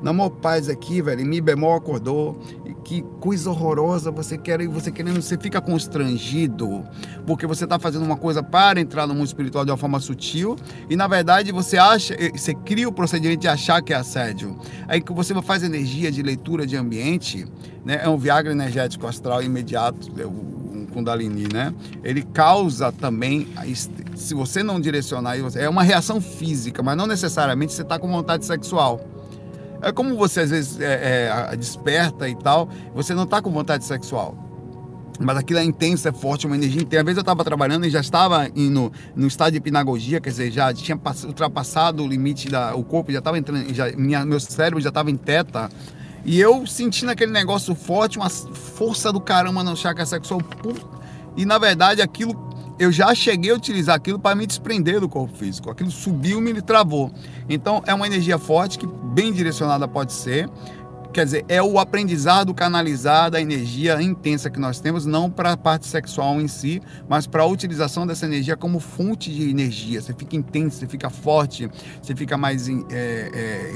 Na 0.00 0.10
maior 0.10 0.30
paz 0.30 0.70
aqui, 0.70 1.02
velho. 1.02 1.24
Mi 1.26 1.40
bemol 1.40 1.74
acordou. 1.74 2.40
E 2.64 2.72
que 2.82 3.02
coisa 3.20 3.50
horrorosa 3.50 4.10
você 4.10 4.38
quer, 4.38 4.66
você 4.68 4.90
querendo, 4.90 5.20
você 5.20 5.36
fica 5.36 5.60
constrangido. 5.60 6.84
Porque 7.26 7.46
você 7.46 7.66
tá 7.66 7.78
fazendo 7.78 8.06
uma 8.06 8.16
coisa 8.16 8.42
para 8.42 8.80
entrar 8.80 9.06
no 9.06 9.14
mundo 9.14 9.26
espiritual 9.26 9.66
de 9.66 9.70
uma 9.70 9.76
forma 9.76 10.00
sutil. 10.00 10.56
E 10.88 10.96
na 10.96 11.06
verdade 11.06 11.52
você 11.52 11.76
acha, 11.76 12.16
você 12.34 12.54
cria 12.54 12.88
o 12.88 12.92
procedimento 12.92 13.42
de 13.42 13.48
achar 13.48 13.82
que 13.82 13.92
é 13.92 13.96
assédio. 13.96 14.58
Aí 14.88 15.00
que 15.02 15.12
você 15.12 15.34
faz 15.42 15.62
energia 15.62 16.10
de 16.10 16.22
leitura 16.22 16.66
de 16.66 16.74
ambiente 16.76 17.46
né? 17.84 18.00
É 18.02 18.08
um 18.08 18.16
Viagra 18.16 18.52
energético 18.52 19.06
astral 19.06 19.42
imediato, 19.42 20.10
é 20.18 20.26
um 20.26 20.52
Kundalini, 20.92 21.48
né? 21.52 21.74
Ele 22.04 22.22
causa 22.22 22.92
também, 22.92 23.48
se 24.14 24.34
você 24.34 24.62
não 24.62 24.80
direcionar, 24.80 25.36
é 25.56 25.68
uma 25.68 25.82
reação 25.82 26.20
física, 26.20 26.82
mas 26.82 26.96
não 26.96 27.06
necessariamente 27.06 27.72
você 27.72 27.82
está 27.82 27.98
com 27.98 28.08
vontade 28.08 28.44
sexual. 28.44 29.00
É 29.80 29.90
como 29.90 30.16
você 30.16 30.40
às 30.40 30.50
vezes 30.50 30.80
é, 30.80 31.28
é, 31.50 31.56
desperta 31.56 32.28
e 32.28 32.36
tal, 32.36 32.68
você 32.94 33.14
não 33.14 33.24
está 33.24 33.42
com 33.42 33.50
vontade 33.50 33.84
sexual. 33.84 34.36
Mas 35.18 35.36
aquilo 35.36 35.58
é 35.58 35.64
intenso, 35.64 36.08
é 36.08 36.12
forte, 36.12 36.46
uma 36.46 36.56
energia 36.56 36.82
intensa. 36.82 37.00
Às 37.00 37.04
vezes 37.04 37.16
eu 37.18 37.22
estava 37.22 37.44
trabalhando 37.44 37.86
e 37.86 37.90
já 37.90 38.00
estava 38.00 38.48
indo 38.54 38.92
no 39.14 39.26
estado 39.26 39.52
de 39.52 39.58
hipnagogia, 39.58 40.20
quer 40.20 40.30
dizer, 40.30 40.50
já 40.50 40.72
tinha 40.72 40.98
ultrapassado 41.26 42.02
o 42.02 42.06
limite 42.06 42.48
da. 42.48 42.74
O 42.74 42.82
corpo 42.82 43.12
já 43.12 43.18
estava 43.18 43.38
entrando, 43.38 43.72
já, 43.74 43.90
minha, 43.92 44.24
meu 44.24 44.40
cérebro 44.40 44.80
já 44.80 44.88
estava 44.88 45.10
em 45.10 45.16
teta 45.16 45.68
e 46.24 46.40
eu 46.40 46.66
sentindo 46.66 47.10
aquele 47.10 47.32
negócio 47.32 47.74
forte, 47.74 48.18
uma 48.18 48.30
força 48.30 49.12
do 49.12 49.20
caramba 49.20 49.62
no 49.64 49.76
chakra 49.76 50.06
sexual. 50.06 50.40
E 51.36 51.44
na 51.44 51.58
verdade 51.58 52.00
aquilo, 52.00 52.34
eu 52.78 52.92
já 52.92 53.14
cheguei 53.14 53.50
a 53.50 53.54
utilizar 53.54 53.96
aquilo 53.96 54.18
para 54.18 54.34
me 54.34 54.46
desprender 54.46 55.00
do 55.00 55.08
corpo 55.08 55.36
físico. 55.36 55.70
Aquilo 55.70 55.90
subiu 55.90 56.40
me 56.40 56.60
travou. 56.62 57.10
Então 57.48 57.82
é 57.86 57.94
uma 57.94 58.06
energia 58.06 58.38
forte 58.38 58.78
que 58.78 58.86
bem 58.86 59.32
direcionada 59.32 59.88
pode 59.88 60.12
ser 60.12 60.48
quer 61.12 61.24
dizer, 61.24 61.44
é 61.48 61.62
o 61.62 61.78
aprendizado 61.78 62.54
canalizado, 62.54 63.36
a 63.36 63.40
energia 63.40 64.00
intensa 64.02 64.50
que 64.50 64.58
nós 64.58 64.80
temos, 64.80 65.06
não 65.06 65.30
para 65.30 65.52
a 65.52 65.56
parte 65.56 65.86
sexual 65.86 66.40
em 66.40 66.48
si, 66.48 66.80
mas 67.08 67.26
para 67.26 67.42
a 67.42 67.46
utilização 67.46 68.06
dessa 68.06 68.26
energia 68.26 68.56
como 68.56 68.80
fonte 68.80 69.30
de 69.30 69.48
energia. 69.48 70.00
Você 70.00 70.14
fica 70.14 70.34
intenso, 70.34 70.78
você 70.78 70.86
fica 70.86 71.10
forte, 71.10 71.68
você 72.00 72.16
fica 72.16 72.36
mais 72.36 72.68
é, 72.68 72.72
é. 72.90 73.72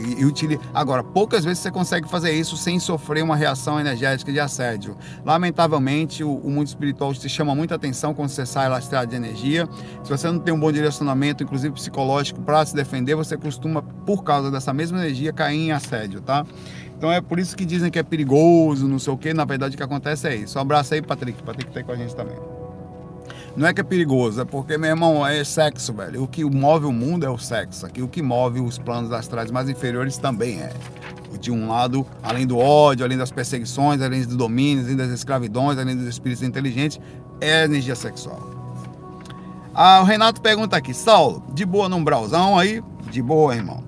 Agora, 0.73 1.05
poucas 1.05 1.45
vezes 1.45 1.62
você 1.62 1.71
consegue 1.71 2.09
fazer 2.09 2.33
isso 2.33 2.57
sem 2.57 2.78
sofrer 2.78 3.23
uma 3.23 3.37
reação 3.37 3.78
energética 3.78 4.33
de 4.33 4.40
assédio. 4.40 4.97
Lamentavelmente, 5.25 6.25
o, 6.25 6.37
o 6.37 6.50
mundo 6.50 6.66
espiritual 6.66 7.12
te 7.14 7.28
chama 7.28 7.55
muita 7.55 7.75
atenção 7.75 8.14
quando 8.14 8.31
você 8.31 8.47
sai 8.47 8.69
lastrado 8.69 9.11
de 9.11 9.16
energia. 9.16 9.69
Se 10.02 10.11
você 10.11 10.31
não 10.31 10.38
tem 10.38 10.55
um 10.55 10.61
bom 10.61 10.73
direcionamento, 10.73 11.43
inclusive 11.43 11.75
psicológico, 11.75 12.40
para 12.40 12.64
se 12.64 12.75
defender, 12.75 13.14
você 13.14 13.37
costuma, 13.37 13.83
por 13.83 14.25
causa 14.25 14.50
dessa 14.50 14.73
mesma 14.73 14.99
energia, 14.99 15.33
cair 15.33 15.59
em 15.59 15.73
assédio, 15.73 16.21
tá? 16.21 16.45
Então 16.97 17.12
é 17.12 17.21
por 17.21 17.38
isso 17.38 17.57
que 17.57 17.65
dizem 17.65 17.91
que 17.91 17.99
é 17.99 18.03
perigoso, 18.03 18.88
não 18.88 18.99
sei 18.99 19.12
o 19.12 19.17
quê. 19.17 19.35
Na 19.35 19.45
verdade, 19.45 19.75
o 19.75 19.76
que 19.76 19.83
acontece 19.83 20.26
é 20.29 20.35
isso. 20.35 20.59
Um 20.59 20.62
abraço 20.62 20.95
aí, 20.95 21.03
Patrick. 21.03 21.43
Patrick 21.43 21.71
tá 21.71 21.81
aí 21.81 21.85
com 21.85 21.93
a 21.93 21.97
gente 21.97 22.15
também. 22.17 22.37
Não 23.57 23.67
é 23.67 23.73
que 23.73 23.81
é 23.81 23.85
perigoso, 23.85 24.41
é 24.41 24.45
porque, 24.45 24.76
meu 24.76 24.91
irmão, 24.91 25.26
é 25.26 25.43
sexo, 25.43 25.93
velho. 25.95 26.23
O 26.23 26.29
que 26.29 26.45
move 26.45 26.85
o 26.85 26.93
mundo 26.93 27.25
é 27.25 27.31
o 27.31 27.38
sexo. 27.38 27.87
Aqui 27.87 28.03
o 28.03 28.09
que 28.09 28.21
move 28.21 28.61
os 28.61 28.79
planos 28.79 29.11
astrais 29.12 29.50
mais 29.50 29.69
inferiores 29.69 30.19
também 30.19 30.61
é. 30.61 30.73
De 31.41 31.50
um 31.50 31.69
lado, 31.69 32.06
além 32.23 32.47
do 32.47 32.59
ódio, 32.59 33.04
além 33.04 33.17
das 33.17 33.30
perseguições, 33.30 34.00
além 34.00 34.25
do 34.25 34.37
domínio, 34.37 34.85
além 34.85 34.97
das 34.97 35.11
escravidões, 35.11 35.78
além 35.78 35.97
dos 35.97 36.06
espíritos 36.06 36.43
inteligentes, 36.43 37.00
é 37.41 37.63
a 37.63 37.65
energia 37.65 37.95
sexual. 37.95 38.41
Ah, 39.75 40.00
o 40.00 40.04
Renato 40.04 40.41
pergunta 40.41 40.76
aqui, 40.76 40.95
Saulo, 40.95 41.43
de 41.52 41.65
boa 41.65 41.89
num 41.89 42.02
brauzão 42.02 42.59
aí? 42.59 42.82
De 43.11 43.23
boa, 43.23 43.54
irmão. 43.54 43.82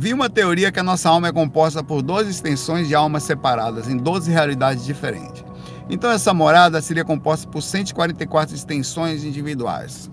Vi 0.00 0.14
uma 0.14 0.30
teoria 0.30 0.70
que 0.70 0.78
a 0.78 0.82
nossa 0.84 1.08
alma 1.08 1.26
é 1.26 1.32
composta 1.32 1.82
por 1.82 2.02
12 2.02 2.30
extensões 2.30 2.86
de 2.86 2.94
almas 2.94 3.24
separadas 3.24 3.88
em 3.88 3.96
12 3.96 4.30
realidades 4.30 4.84
diferentes. 4.84 5.44
Então 5.90 6.08
essa 6.08 6.32
morada 6.32 6.80
seria 6.80 7.04
composta 7.04 7.48
por 7.48 7.60
144 7.60 8.54
extensões 8.54 9.24
individuais. 9.24 10.08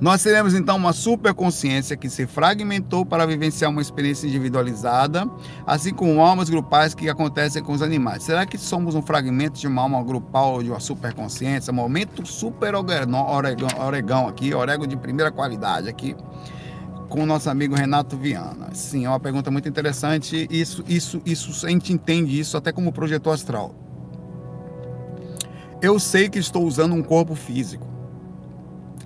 Nós 0.00 0.20
teremos 0.20 0.52
então 0.52 0.76
uma 0.76 0.92
superconsciência 0.92 1.96
que 1.96 2.10
se 2.10 2.26
fragmentou 2.26 3.06
para 3.06 3.24
vivenciar 3.24 3.70
uma 3.70 3.80
experiência 3.80 4.26
individualizada, 4.26 5.30
assim 5.64 5.94
como 5.94 6.20
almas 6.20 6.50
grupais 6.50 6.92
que 6.92 7.08
acontecem 7.08 7.62
com 7.62 7.72
os 7.72 7.82
animais. 7.82 8.24
Será 8.24 8.44
que 8.44 8.58
somos 8.58 8.96
um 8.96 9.00
fragmento 9.00 9.60
de 9.60 9.68
uma 9.68 9.82
alma 9.82 10.02
grupal, 10.02 10.60
de 10.60 10.70
uma 10.70 10.80
superconsciência? 10.80 11.72
Momento 11.72 12.26
super 12.26 12.74
oregão, 12.74 13.28
oregão 13.78 14.26
aqui, 14.26 14.52
orego 14.52 14.88
de 14.88 14.96
primeira 14.96 15.30
qualidade 15.30 15.88
aqui 15.88 16.16
com 17.08 17.22
o 17.22 17.26
nosso 17.26 17.48
amigo 17.48 17.74
Renato 17.74 18.16
Viana. 18.16 18.74
Sim, 18.74 19.04
é 19.04 19.08
uma 19.08 19.20
pergunta 19.20 19.50
muito 19.50 19.68
interessante. 19.68 20.46
Isso, 20.50 20.84
isso, 20.88 21.22
isso, 21.24 21.66
a 21.66 21.70
gente 21.70 21.92
entende 21.92 22.38
isso 22.38 22.56
até 22.56 22.72
como 22.72 22.92
projetor 22.92 23.34
astral. 23.34 23.74
Eu 25.80 25.98
sei 25.98 26.28
que 26.28 26.38
estou 26.38 26.64
usando 26.64 26.94
um 26.94 27.02
corpo 27.02 27.34
físico 27.34 27.85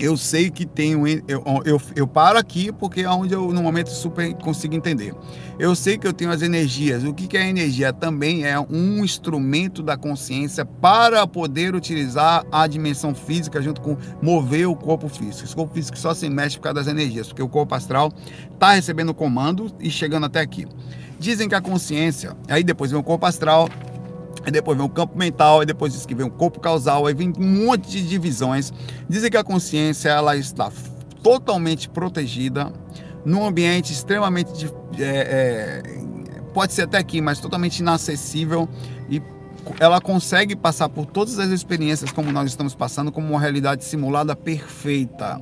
eu 0.01 0.17
sei 0.17 0.51
que 0.51 0.65
tenho. 0.65 1.07
Eu, 1.29 1.45
eu, 1.65 1.81
eu 1.95 2.07
paro 2.07 2.39
aqui 2.39 2.73
porque 2.73 3.03
é 3.03 3.11
onde 3.11 3.35
eu, 3.35 3.53
no 3.53 3.63
momento, 3.63 3.91
super 3.91 4.33
consigo 4.35 4.75
entender. 4.75 5.15
Eu 5.59 5.75
sei 5.77 5.99
que 5.99 6.07
eu 6.07 6.13
tenho 6.13 6.31
as 6.31 6.41
energias. 6.41 7.05
O 7.05 7.13
que, 7.13 7.27
que 7.27 7.37
é 7.37 7.47
energia? 7.49 7.93
Também 7.93 8.47
é 8.47 8.59
um 8.59 9.05
instrumento 9.05 9.83
da 9.83 9.99
consciência 9.99 10.65
para 10.65 11.27
poder 11.27 11.75
utilizar 11.75 12.47
a 12.51 12.67
dimensão 12.67 13.15
física 13.15 13.61
junto 13.61 13.83
com 13.83 13.97
mover 14.23 14.67
o 14.67 14.75
corpo 14.75 15.07
físico. 15.09 15.47
O 15.53 15.55
corpo 15.55 15.75
físico 15.75 15.99
só 15.99 16.15
se 16.15 16.31
mexe 16.31 16.57
por 16.57 16.63
causa 16.63 16.77
das 16.77 16.87
energias, 16.87 17.29
porque 17.29 17.43
o 17.43 17.49
corpo 17.49 17.75
astral 17.75 18.11
está 18.53 18.73
recebendo 18.73 19.13
comando 19.13 19.71
e 19.79 19.91
chegando 19.91 20.25
até 20.25 20.41
aqui. 20.41 20.67
Dizem 21.19 21.47
que 21.47 21.55
a 21.55 21.61
consciência, 21.61 22.35
aí 22.49 22.65
depois 22.65 22.91
vem 22.91 22.99
o 22.99 23.03
corpo 23.03 23.27
astral, 23.27 23.69
Aí 24.45 24.51
depois 24.51 24.77
vem 24.77 24.87
o 24.87 24.91
campo 24.91 25.17
mental, 25.17 25.61
aí 25.61 25.67
depois 25.67 25.93
diz 25.93 26.07
que 26.07 26.15
vem 26.15 26.27
o 26.27 26.31
corpo 26.31 26.61
causal, 26.61 27.07
aí 27.07 27.15
vem 27.15 27.33
um 27.39 27.67
monte 27.67 27.91
de 27.91 28.09
divisões. 28.09 28.73
Dizem 29.09 29.31
que 29.31 29.37
a 29.37 29.45
consciência 29.45 30.09
ela 30.09 30.37
está 30.37 30.71
totalmente 31.23 31.89
protegida, 31.89 32.73
num 33.25 33.45
ambiente 33.45 33.93
extremamente. 33.93 34.67
É, 34.99 35.83
é, 35.87 36.41
pode 36.55 36.73
ser 36.73 36.83
até 36.83 36.99
aqui, 36.99 37.21
mas 37.21 37.39
totalmente 37.39 37.79
inacessível 37.79 38.69
e 39.09 39.21
ela 39.79 40.01
consegue 40.01 40.55
passar 40.55 40.89
por 40.89 41.07
todas 41.07 41.39
as 41.39 41.51
experiências 41.51 42.13
como 42.13 42.31
nós 42.33 42.51
estamos 42.51 42.75
passando 42.75 43.11
como 43.11 43.29
uma 43.29 43.41
realidade 43.41 43.85
simulada 43.85 44.35
perfeita, 44.37 45.41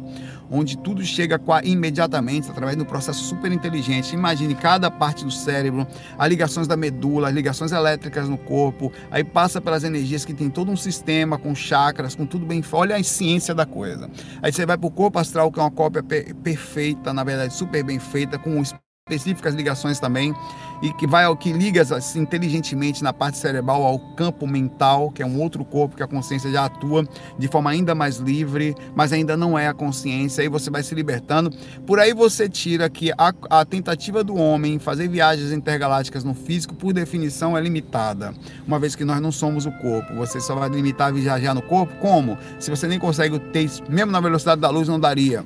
onde 0.50 0.78
tudo 0.78 1.02
chega 1.04 1.40
imediatamente 1.64 2.50
através 2.50 2.76
do 2.76 2.84
processo 2.84 3.24
super 3.24 3.52
inteligente. 3.52 4.14
Imagine 4.14 4.54
cada 4.54 4.90
parte 4.90 5.24
do 5.24 5.30
cérebro, 5.30 5.86
as 6.18 6.28
ligações 6.28 6.66
da 6.66 6.76
medula, 6.76 7.28
as 7.28 7.34
ligações 7.34 7.72
elétricas 7.72 8.28
no 8.28 8.38
corpo, 8.38 8.92
aí 9.10 9.24
passa 9.24 9.60
pelas 9.60 9.84
energias 9.84 10.24
que 10.24 10.34
tem 10.34 10.48
todo 10.48 10.70
um 10.70 10.76
sistema 10.76 11.38
com 11.38 11.54
chakras, 11.54 12.14
com 12.14 12.26
tudo 12.26 12.46
bem. 12.46 12.62
Olha 12.72 12.96
a 12.96 13.02
ciência 13.02 13.54
da 13.54 13.66
coisa. 13.66 14.10
Aí 14.42 14.52
você 14.52 14.64
vai 14.64 14.76
para 14.76 14.86
o 14.86 14.90
corpo 14.90 15.18
astral, 15.18 15.50
que 15.50 15.58
é 15.58 15.62
uma 15.62 15.70
cópia 15.70 16.02
perfeita, 16.02 17.12
na 17.12 17.24
verdade 17.24 17.54
super 17.54 17.82
bem 17.82 17.98
feita, 17.98 18.38
com 18.38 18.60
específicas 19.08 19.54
ligações 19.54 19.98
também 19.98 20.34
e 20.80 20.92
que 20.92 21.06
vai 21.06 21.24
ao 21.24 21.36
que 21.36 21.52
liga 21.52 21.82
assim, 21.82 22.20
inteligentemente 22.20 23.02
na 23.02 23.12
parte 23.12 23.38
cerebral 23.38 23.84
ao 23.84 23.98
campo 23.98 24.46
mental, 24.46 25.10
que 25.10 25.22
é 25.22 25.26
um 25.26 25.40
outro 25.40 25.64
corpo 25.64 25.96
que 25.96 26.02
a 26.02 26.06
consciência 26.06 26.50
já 26.50 26.66
atua 26.66 27.08
de 27.36 27.48
forma 27.48 27.70
ainda 27.70 27.94
mais 27.94 28.18
livre, 28.18 28.76
mas 28.94 29.12
ainda 29.12 29.36
não 29.36 29.58
é 29.58 29.66
a 29.66 29.74
consciência. 29.74 30.42
Aí 30.42 30.48
você 30.48 30.70
vai 30.70 30.82
se 30.82 30.94
libertando. 30.94 31.50
Por 31.86 31.98
aí 31.98 32.12
você 32.12 32.48
tira 32.48 32.88
que 32.88 33.10
a, 33.18 33.34
a 33.50 33.64
tentativa 33.64 34.22
do 34.22 34.36
homem 34.36 34.74
em 34.74 34.78
fazer 34.78 35.08
viagens 35.08 35.50
intergalácticas 35.50 36.22
no 36.22 36.34
físico, 36.34 36.74
por 36.74 36.92
definição, 36.92 37.56
é 37.56 37.60
limitada, 37.60 38.32
uma 38.66 38.78
vez 38.78 38.94
que 38.94 39.04
nós 39.04 39.20
não 39.20 39.32
somos 39.32 39.66
o 39.66 39.72
corpo. 39.72 40.14
Você 40.14 40.40
só 40.40 40.54
vai 40.54 40.68
limitar 40.68 41.12
viajar 41.12 41.54
no 41.54 41.62
corpo 41.62 41.94
como? 41.96 42.38
Se 42.60 42.70
você 42.70 42.86
nem 42.86 42.98
consegue 42.98 43.38
ter, 43.38 43.68
mesmo 43.88 44.12
na 44.12 44.20
velocidade 44.20 44.60
da 44.60 44.70
luz, 44.70 44.86
não 44.86 45.00
daria 45.00 45.44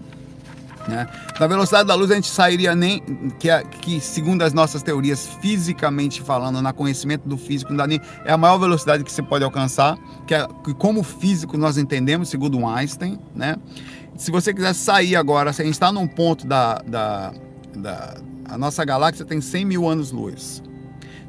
Né? 0.88 1.06
Na 1.38 1.46
velocidade 1.46 1.86
da 1.86 1.94
luz 1.94 2.10
a 2.10 2.14
gente 2.14 2.28
sairia 2.28 2.74
nem 2.74 3.00
que, 3.38 3.48
que 3.80 4.00
segundo 4.00 4.42
as 4.42 4.52
nossas 4.52 4.82
teorias 4.82 5.28
fisicamente 5.40 6.20
falando, 6.22 6.60
na 6.60 6.72
conhecimento 6.72 7.28
do 7.28 7.36
físico, 7.36 7.70
não 7.70 7.76
dá 7.76 7.86
nem, 7.86 8.00
é 8.24 8.32
a 8.32 8.38
maior 8.38 8.58
velocidade 8.58 9.04
que 9.04 9.12
você 9.12 9.22
pode 9.22 9.44
alcançar, 9.44 9.96
que 10.26 10.34
é 10.34 10.46
que 10.64 10.74
como 10.74 11.02
físico 11.02 11.56
nós 11.56 11.78
entendemos, 11.78 12.28
segundo 12.28 12.66
Einstein, 12.66 13.18
né? 13.34 13.56
Se 14.16 14.30
você 14.30 14.52
quiser 14.52 14.74
sair 14.74 15.16
agora, 15.16 15.52
se 15.52 15.62
a 15.62 15.64
gente 15.64 15.74
está 15.74 15.90
num 15.90 16.06
ponto 16.06 16.46
da, 16.46 16.74
da, 16.86 17.32
da 17.74 18.14
a 18.48 18.58
nossa 18.58 18.84
galáxia 18.84 19.24
tem 19.24 19.40
100 19.40 19.64
mil 19.64 19.88
anos-luz. 19.88 20.62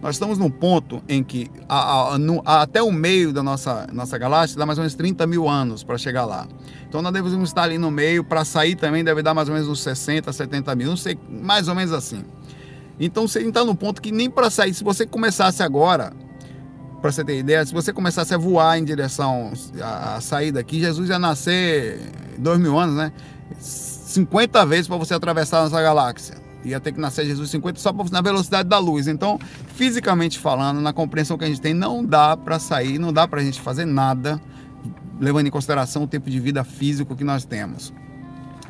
Nós 0.04 0.16
estamos 0.16 0.38
num 0.38 0.50
ponto 0.50 1.02
em 1.08 1.24
que 1.24 1.50
a, 1.70 2.16
a, 2.16 2.18
no, 2.18 2.42
a, 2.46 2.64
até 2.64 2.84
o 2.84 2.92
meio 2.92 3.32
da 3.32 3.42
nossa, 3.42 3.88
nossa 3.94 4.18
galáxia 4.18 4.58
dá 4.58 4.66
mais 4.66 4.78
ou 4.78 4.82
menos 4.82 4.96
30 4.96 5.26
mil 5.26 5.48
anos 5.48 5.82
para 5.82 5.98
chegar 5.98 6.26
lá. 6.26 6.46
Então 6.90 7.02
nós 7.02 7.14
devemos 7.14 7.48
estar 7.48 7.64
ali 7.64 7.78
no 7.78 7.90
meio, 7.90 8.22
para 8.22 8.44
sair 8.44 8.76
também 8.76 9.02
deve 9.02 9.24
dar 9.24 9.34
mais 9.34 9.48
ou 9.48 9.54
menos 9.54 9.70
uns 9.70 9.82
60, 9.82 10.34
70 10.34 10.76
mil, 10.76 10.90
não 10.90 10.98
sei, 10.98 11.18
mais 11.30 11.70
ou 11.70 11.74
menos 11.74 11.94
assim. 11.94 12.26
Então 13.00 13.26
você 13.30 13.40
está 13.44 13.64
num 13.64 13.76
ponto 13.76 14.02
que 14.02 14.12
nem 14.12 14.30
para 14.30 14.50
sair, 14.50 14.74
se 14.74 14.84
você 14.84 15.06
começasse 15.06 15.64
agora, 15.64 16.12
para 17.02 17.10
você 17.10 17.24
ter 17.24 17.40
ideia, 17.40 17.66
se 17.66 17.74
você 17.74 17.94
começasse 17.94 18.34
a 18.34 18.38
voar 18.38 18.78
em 18.78 18.84
direção 18.84 19.54
a, 19.82 20.18
a 20.18 20.22
sair 20.22 20.52
daqui, 20.52 20.82
Jesus 20.82 21.08
ia 21.08 21.18
nascer 21.18 22.12
dois 22.38 22.60
mil 22.60 22.78
anos, 22.78 22.96
né? 22.96 23.14
50 23.58 24.66
vezes 24.66 24.86
para 24.86 24.98
você 24.98 25.14
atravessar 25.14 25.60
a 25.60 25.64
nossa 25.64 25.82
galáxia 25.82 26.43
ia 26.66 26.80
ter 26.80 26.92
que 26.92 27.00
nascer 27.00 27.26
Jesus 27.26 27.50
50 27.50 27.80
só 27.80 27.94
na 28.12 28.22
velocidade 28.22 28.68
da 28.68 28.78
luz. 28.78 29.08
Então, 29.08 29.40
fisicamente 29.76 30.40
falando, 30.40 30.82
na 30.82 30.94
compreensão 30.94 31.38
que 31.38 31.44
a 31.44 31.48
gente 31.48 31.62
tem, 31.62 31.74
não 31.74 32.04
dá 32.04 32.36
para 32.38 32.60
sair, 32.60 32.98
não 32.98 33.12
dá 33.12 33.28
para 33.28 33.42
a 33.42 33.44
gente 33.44 33.62
fazer 33.62 33.86
nada, 33.86 34.42
levando 35.20 35.48
em 35.48 35.52
consideração 35.52 36.04
o 36.04 36.08
tempo 36.08 36.30
de 36.30 36.40
vida 36.40 36.64
físico 36.64 37.16
que 37.16 37.24
nós 37.24 37.46
temos. 37.46 37.94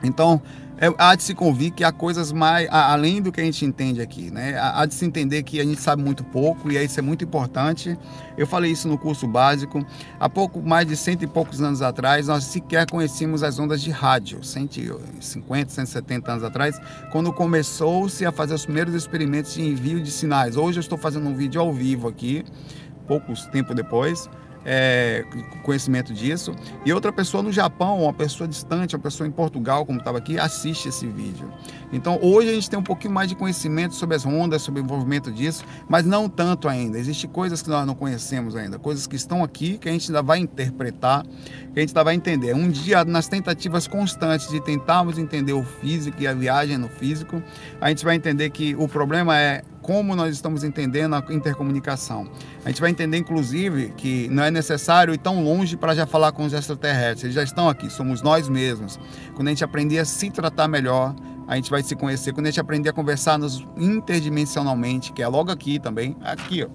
Então, 0.04 0.42
é, 0.78 0.94
há 0.98 1.16
de 1.16 1.24
se 1.24 1.36
convir 1.36 1.72
que 1.72 1.84
há 1.84 1.92
coisas 1.92 2.32
mais 2.32 2.68
além 2.70 3.22
do 3.22 3.32
que 3.32 3.40
a 3.40 3.44
gente 3.44 3.64
entende 3.64 4.02
aqui, 4.02 4.32
né? 4.32 4.58
Há 4.60 4.86
de 4.86 4.94
se 4.94 5.06
entender 5.06 5.44
que 5.44 5.60
a 5.60 5.64
gente 5.64 5.80
sabe 5.80 6.02
muito 6.02 6.24
pouco 6.24 6.72
e 6.72 6.84
isso 6.84 7.00
é 7.00 7.02
muito 7.02 7.24
importante. 7.24 7.98
Eu 8.38 8.48
falei 8.48 8.72
isso 8.72 8.88
no 8.88 8.98
curso 8.98 9.28
básico. 9.28 9.86
Há 10.20 10.28
pouco 10.28 10.62
mais 10.62 10.88
de 10.88 10.98
cento 10.98 11.24
e 11.24 11.28
poucos 11.28 11.62
anos 11.62 11.82
atrás, 11.82 12.28
nós 12.28 12.44
sequer 12.46 12.90
conhecíamos 12.90 13.44
as 13.44 13.60
ondas 13.60 13.82
de 13.82 13.92
rádio, 13.92 14.44
150, 14.44 15.72
170 15.72 16.32
anos 16.32 16.44
atrás, 16.44 16.80
quando 17.12 17.32
começou-se 17.32 18.26
a 18.26 18.32
fazer 18.32 18.56
os 18.56 18.66
primeiros 18.66 18.94
experimentos 18.96 19.54
de 19.54 19.62
envio 19.62 20.02
de 20.02 20.10
sinais. 20.10 20.58
Hoje 20.58 20.80
eu 20.80 20.82
estou 20.82 20.98
fazendo 20.98 21.28
um 21.28 21.36
vídeo 21.36 21.62
ao 21.62 21.72
vivo 21.72 22.08
aqui, 22.08 22.44
poucos 23.08 23.46
tempo 23.48 23.74
depois 23.74 24.28
é, 24.66 25.26
conhecimento 25.64 26.14
disso. 26.14 26.56
E 26.86 26.94
outra 26.94 27.12
pessoa 27.12 27.44
no 27.44 27.52
Japão, 27.52 28.04
uma 28.04 28.14
pessoa 28.14 28.48
distante, 28.48 28.96
uma 28.96 29.02
pessoa 29.02 29.28
em 29.28 29.32
Portugal, 29.32 29.86
como 29.86 30.00
estava 30.00 30.18
aqui, 30.18 30.40
assiste 30.40 30.90
esse 30.90 31.08
vídeo. 31.08 31.52
Então 31.92 32.20
hoje 32.22 32.50
a 32.50 32.54
gente 32.54 32.70
tem 32.70 32.80
um 32.80 32.84
pouquinho 32.84 33.14
mais 33.14 33.30
de 33.30 33.36
conhecimento 33.36 33.96
sobre 33.96 34.16
as 34.16 34.26
ondas, 34.26 34.62
sobre 34.62 34.82
o 34.82 34.84
envolvimento 34.84 35.32
disso, 35.32 35.64
mas 35.88 36.06
não 36.06 36.30
tanto 36.30 36.68
ainda. 36.68 36.98
Existem 36.98 37.30
coisas 37.30 37.62
que 37.62 37.70
nós 37.70 37.86
não 37.86 37.96
conhecemos 37.96 38.56
ainda, 38.56 38.80
coisas 38.80 39.06
que 39.08 39.16
estão 39.16 39.44
aqui 39.44 39.78
que 39.78 39.90
a 39.90 39.92
gente 39.92 40.10
ainda 40.10 40.22
vai 40.22 40.40
interpretar, 40.40 41.24
que 41.24 41.80
a 41.80 41.82
gente 41.82 41.90
ainda 41.90 42.04
vai 42.04 42.16
entender. 42.16 42.56
Um 42.56 42.70
dia, 42.70 43.04
nas 43.04 43.28
tentativas 43.28 43.88
constantes 43.88 44.50
de 44.50 44.60
tentarmos 44.62 45.18
entender 45.18 45.54
o 45.54 45.64
físico 45.64 46.22
e 46.22 46.28
a 46.28 46.34
viagem 46.34 46.78
no 46.78 46.90
físico, 46.90 47.42
a 47.80 47.90
gente 47.90 48.04
vai 48.04 48.16
entender 48.16 48.50
que 48.50 48.76
o 48.76 48.88
problema 48.88 49.38
é 49.38 49.62
como 49.84 50.16
nós 50.16 50.34
estamos 50.34 50.64
entendendo 50.64 51.14
a 51.14 51.24
intercomunicação. 51.30 52.28
A 52.66 52.70
gente 52.70 52.82
vai 52.82 52.90
entender, 52.90 53.18
inclusive, 53.18 53.94
que 53.96 54.28
não 54.30 54.44
é 54.44 54.50
necessário 54.50 55.14
ir 55.14 55.18
tão 55.20 55.44
longe 55.44 55.78
para 55.78 55.94
já 55.94 56.08
falar 56.08 56.32
com 56.32 56.46
os 56.46 56.54
extraterrestres. 56.54 57.26
Eles 57.26 57.36
já 57.36 57.44
estão 57.44 57.70
aqui, 57.70 57.90
somos 57.92 58.22
nós 58.22 58.50
mesmos. 58.50 58.98
Quando 59.36 59.50
a 59.50 59.52
gente 59.52 59.64
aprender 59.64 60.00
a 60.00 60.06
se 60.06 60.32
tratar 60.32 60.68
melhor, 60.68 61.14
a 61.48 61.56
gente 61.58 61.70
vai 61.70 61.84
se 61.84 61.96
conhecer. 61.96 62.34
Quando 62.34 62.48
a 62.48 62.50
gente 62.50 62.62
aprender 62.62 62.90
a 62.90 62.94
conversar 62.94 63.38
nos 63.38 63.68
interdimensionalmente, 63.78 65.12
que 65.12 65.22
é 65.22 65.28
logo 65.28 65.52
aqui 65.52 65.78
também, 65.78 66.16
aqui, 66.22 66.64
ó. 66.64 66.70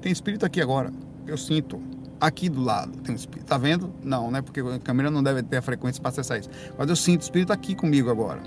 Tem 0.00 0.12
espírito 0.12 0.46
aqui 0.46 0.60
agora. 0.60 0.92
Eu 1.26 1.36
sinto. 1.36 1.82
Aqui 2.18 2.48
do 2.48 2.62
lado 2.62 2.96
tem 3.00 3.12
um 3.12 3.16
espírito. 3.16 3.46
Tá 3.46 3.58
vendo? 3.58 3.92
Não, 4.02 4.30
né? 4.30 4.40
Porque 4.40 4.60
a 4.60 4.78
câmera 4.78 5.10
não 5.10 5.22
deve 5.22 5.42
ter 5.42 5.56
a 5.56 5.62
frequência 5.62 6.00
para 6.00 6.10
acessar 6.10 6.38
isso. 6.38 6.48
Mas 6.78 6.88
eu 6.88 6.96
sinto 6.96 7.22
o 7.22 7.24
espírito 7.24 7.52
aqui 7.52 7.74
comigo 7.74 8.08
agora. 8.08 8.40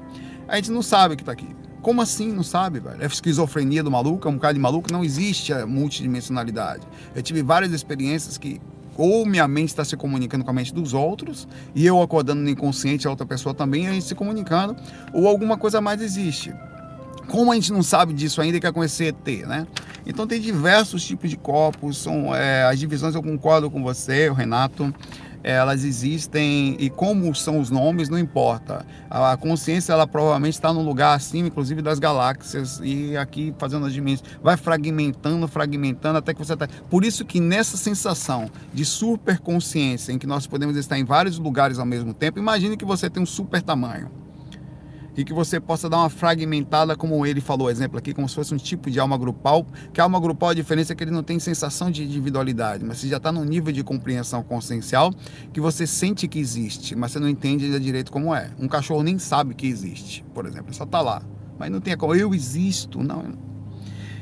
A 0.47 0.55
gente 0.55 0.71
não 0.71 0.81
sabe 0.81 1.15
que 1.15 1.21
está 1.21 1.33
aqui. 1.33 1.53
Como 1.81 2.01
assim? 2.01 2.31
Não 2.31 2.43
sabe, 2.43 2.79
velho? 2.79 3.01
É 3.01 3.05
esquizofrenia 3.05 3.81
do 3.83 3.89
maluco? 3.89 4.27
É 4.27 4.31
um 4.31 4.37
cara 4.37 4.53
de 4.53 4.59
maluco? 4.59 4.91
Não 4.91 5.03
existe 5.03 5.53
a 5.53 5.65
multidimensionalidade. 5.65 6.85
Eu 7.15 7.21
tive 7.21 7.41
várias 7.41 7.71
experiências 7.71 8.37
que 8.37 8.59
ou 8.97 9.25
minha 9.25 9.47
mente 9.47 9.69
está 9.69 9.85
se 9.85 9.95
comunicando 9.95 10.43
com 10.43 10.51
a 10.51 10.53
mente 10.53 10.73
dos 10.73 10.93
outros 10.93 11.47
e 11.73 11.85
eu 11.85 12.01
acordando 12.01 12.41
no 12.41 12.49
inconsciente, 12.49 13.07
a 13.07 13.09
outra 13.09 13.25
pessoa 13.25 13.55
também, 13.55 13.87
a 13.87 13.93
gente 13.93 14.05
se 14.05 14.13
comunicando, 14.13 14.75
ou 15.13 15.25
alguma 15.25 15.57
coisa 15.57 15.79
mais 15.79 16.01
existe. 16.01 16.53
Como 17.29 17.49
a 17.49 17.55
gente 17.55 17.71
não 17.71 17.81
sabe 17.81 18.11
disso 18.13 18.41
ainda, 18.41 18.59
quer 18.59 18.73
conhecer 18.73 19.15
ET, 19.15 19.47
né? 19.47 19.65
Então 20.05 20.27
tem 20.27 20.41
diversos 20.41 21.05
tipos 21.05 21.29
de 21.29 21.37
corpos, 21.37 21.97
são 21.97 22.35
é, 22.35 22.63
as 22.63 22.77
divisões 22.77 23.15
eu 23.15 23.23
concordo 23.23 23.71
com 23.71 23.81
você, 23.81 24.29
o 24.29 24.33
Renato 24.33 24.93
elas 25.43 25.84
existem 25.84 26.75
e 26.80 26.89
como 26.89 27.34
são 27.34 27.60
os 27.60 27.69
nomes 27.69 28.10
não 28.10 28.17
importa. 28.17 28.86
A 29.10 29.36
consciência 29.38 29.93
ela 29.93 30.06
provavelmente 30.06 30.54
está 30.54 30.73
no 30.73 30.82
lugar 30.82 31.15
acima, 31.15 31.47
inclusive 31.47 31.82
das 31.82 31.99
galáxias 31.99 32.80
e 32.84 33.15
aqui 33.17 33.54
fazendo 33.58 33.86
as 33.86 33.93
dimensões, 33.93 34.30
vai 34.41 34.58
fragmentando, 34.58 35.47
fragmentando 35.47 36.17
até 36.17 36.34
que 36.34 36.39
você 36.39 36.54
está. 36.54 36.67
Por 36.89 37.04
isso 37.04 37.25
que 37.25 37.39
nessa 37.39 37.78
sensação 37.78 38.49
de 38.73 38.86
superconsciência 38.86 40.12
em 40.12 40.17
que 40.17 40.28
nós 40.28 40.45
podemos 40.45 40.75
estar 40.75 40.97
em 40.97 41.06
vários 41.06 41.38
lugares 41.39 41.80
ao 41.80 41.86
mesmo 41.86 42.13
tempo, 42.13 42.39
imagine 42.39 42.78
que 42.78 42.86
você 42.86 43.10
tem 43.10 43.23
um 43.23 43.25
super 43.25 43.62
tamanho 43.62 44.18
e 45.19 45.25
que 45.25 45.34
você 45.34 45.60
possa 45.60 45.89
dar 45.89 45.97
uma 45.97 46.10
fragmentada, 46.10 46.95
como 46.95 47.25
ele 47.25 47.41
falou, 47.41 47.69
exemplo 47.69 47.99
aqui, 47.99 48.13
como 48.13 48.29
se 48.29 48.36
fosse 48.36 48.53
um 48.53 48.58
tipo 48.58 48.89
de 48.89 49.01
alma 49.01 49.17
grupal, 49.17 49.67
que 49.91 49.99
a 49.99 50.05
alma 50.05 50.17
grupal 50.17 50.51
a 50.51 50.53
diferença 50.53 50.93
é 50.93 50.95
que 50.95 51.03
ele 51.03 51.12
não 51.12 51.21
tem 51.21 51.38
sensação 51.39 51.91
de 51.91 52.05
individualidade, 52.05 52.86
mas 52.86 52.99
você 52.99 53.10
já 53.10 53.17
está 53.17 53.29
num 53.29 53.43
nível 53.43 53.73
de 53.73 53.84
compreensão 53.84 54.41
consciencial 54.41 55.13
que 55.51 55.60
você 55.60 55.86
sente 55.86 56.25
que 56.25 56.39
existe, 56.39 56.95
mas 56.95 57.12
você 57.12 57.19
não 57.19 57.27
entende 57.27 57.65
ainda 57.65 57.82
direito 57.82 58.13
como 58.13 58.34
é. 58.34 58.51
Um 58.58 58.69
cachorro 58.69 59.03
nem 59.03 59.19
sabe 59.19 59.53
que 59.55 59.67
existe, 59.67 60.23
por 60.34 60.45
exemplo, 60.45 60.73
só 60.73 60.86
está 60.86 61.01
lá, 61.01 61.21
mas 61.58 61.69
não 61.69 61.82
tem 61.82 61.97
como, 61.97 62.15
eu 62.15 62.34
existo, 62.34 63.03
não, 63.03 63.25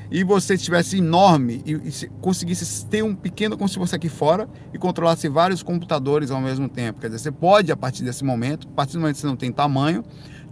e 0.09 0.23
você 0.23 0.53
estivesse 0.53 0.97
enorme 0.97 1.61
e, 1.65 1.73
e, 1.73 2.07
conseguisse 2.21 2.85
ter 2.85 3.03
um 3.03 3.13
pequeno 3.13 3.57
como 3.57 3.67
se 3.67 3.75
fosse 3.75 3.95
aqui 3.95 4.09
fora 4.09 4.49
e 4.73 4.77
controlasse 4.77 5.27
vários 5.27 5.61
computadores 5.61 6.31
ao 6.31 6.39
mesmo 6.39 6.69
tempo. 6.69 7.01
Quer 7.01 7.07
dizer, 7.07 7.19
você 7.19 7.31
pode, 7.31 7.71
a 7.71 7.77
partir 7.77 8.03
desse 8.03 8.23
momento, 8.23 8.67
a 8.67 8.71
partir 8.71 8.93
do 8.93 9.01
momento 9.01 9.15
que 9.15 9.21
você 9.21 9.27
não 9.27 9.35
tem 9.35 9.51
tamanho, 9.51 10.03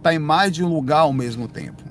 está 0.06 0.14
em 0.14 0.20
mais 0.20 0.52
de 0.52 0.64
um 0.64 0.72
lugar 0.72 1.00
ao 1.00 1.12
mesmo 1.12 1.48
tempo. 1.48 1.84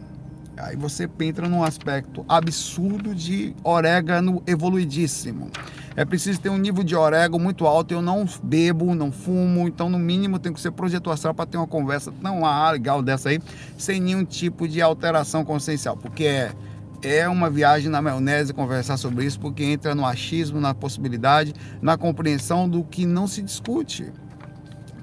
Aí 0.57 0.77
você 0.77 1.11
entra 1.21 1.49
num 1.49 1.65
aspecto 1.65 2.25
absurdo 2.29 3.13
de 3.13 3.57
orégano 3.65 4.41
evoluidíssimo. 4.47 5.51
É 5.97 6.05
preciso 6.05 6.41
ter 6.41 6.49
um 6.49 6.57
nível 6.57 6.85
de 6.85 6.95
orégano 6.95 7.43
muito 7.43 7.67
alto. 7.67 7.93
Eu 7.93 8.01
não 8.01 8.25
bebo, 8.41 8.95
não 8.95 9.11
fumo, 9.11 9.67
então 9.67 9.89
no 9.89 9.99
mínimo 9.99 10.39
tem 10.39 10.53
que 10.53 10.61
ser 10.61 10.71
projeto 10.71 11.11
astral 11.11 11.35
para 11.35 11.45
ter 11.45 11.57
uma 11.57 11.67
conversa 11.67 12.13
tão 12.23 12.43
legal 12.71 13.03
dessa 13.03 13.31
aí, 13.31 13.41
sem 13.77 14.01
nenhum 14.01 14.25
tipo 14.25 14.69
de 14.69 14.81
alteração 14.81 15.45
consciencial, 15.45 15.97
porque 15.97 16.25
é, 16.25 16.53
é 17.03 17.29
uma 17.29 17.51
viagem 17.51 17.91
na 17.91 18.01
maionese 18.01 18.55
conversar 18.55 18.97
sobre 18.97 19.25
isso, 19.25 19.41
porque 19.41 19.65
entra 19.65 19.93
no 19.93 20.07
achismo, 20.07 20.61
na 20.61 20.73
possibilidade, 20.73 21.53
na 21.83 21.97
compreensão 21.97 22.69
do 22.69 22.85
que 22.85 23.05
não 23.07 23.27
se 23.27 23.43
discute 23.43 24.13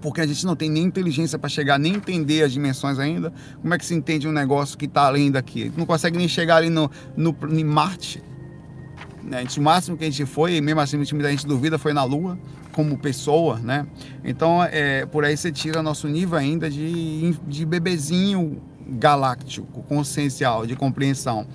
porque 0.01 0.21
a 0.21 0.27
gente 0.27 0.45
não 0.45 0.55
tem 0.55 0.69
nem 0.69 0.83
inteligência 0.83 1.37
para 1.37 1.49
chegar, 1.49 1.77
nem 1.77 1.95
entender 1.95 2.43
as 2.43 2.51
dimensões 2.51 2.97
ainda. 2.97 3.31
Como 3.61 3.73
é 3.73 3.77
que 3.77 3.85
se 3.85 3.93
entende 3.93 4.27
um 4.27 4.31
negócio 4.31 4.77
que 4.77 4.85
está 4.85 5.03
além 5.05 5.31
daqui? 5.31 5.71
Não 5.77 5.85
consegue 5.85 6.17
nem 6.17 6.27
chegar 6.27 6.57
ali 6.57 6.69
no, 6.69 6.89
no, 7.15 7.35
em 7.49 7.63
Marte. 7.63 8.21
Né? 9.23 9.37
A 9.37 9.41
gente, 9.41 9.59
o 9.59 9.63
máximo 9.63 9.95
que 9.95 10.03
a 10.03 10.09
gente 10.09 10.25
foi, 10.25 10.55
e 10.55 10.61
mesmo 10.61 10.81
assim 10.81 10.99
a 10.99 11.29
gente 11.29 11.45
duvida, 11.45 11.77
foi 11.77 11.93
na 11.93 12.03
Lua, 12.03 12.37
como 12.71 12.97
pessoa, 12.97 13.59
né? 13.59 13.85
Então, 14.23 14.63
é, 14.63 15.05
por 15.05 15.23
aí 15.23 15.35
você 15.35 15.51
tira 15.51 15.83
nosso 15.83 16.07
nível 16.07 16.37
ainda 16.37 16.69
de, 16.69 17.35
de 17.47 17.65
bebezinho 17.65 18.61
galáctico, 18.87 19.83
consciencial, 19.83 20.65
de 20.65 20.75
compreensão. 20.75 21.45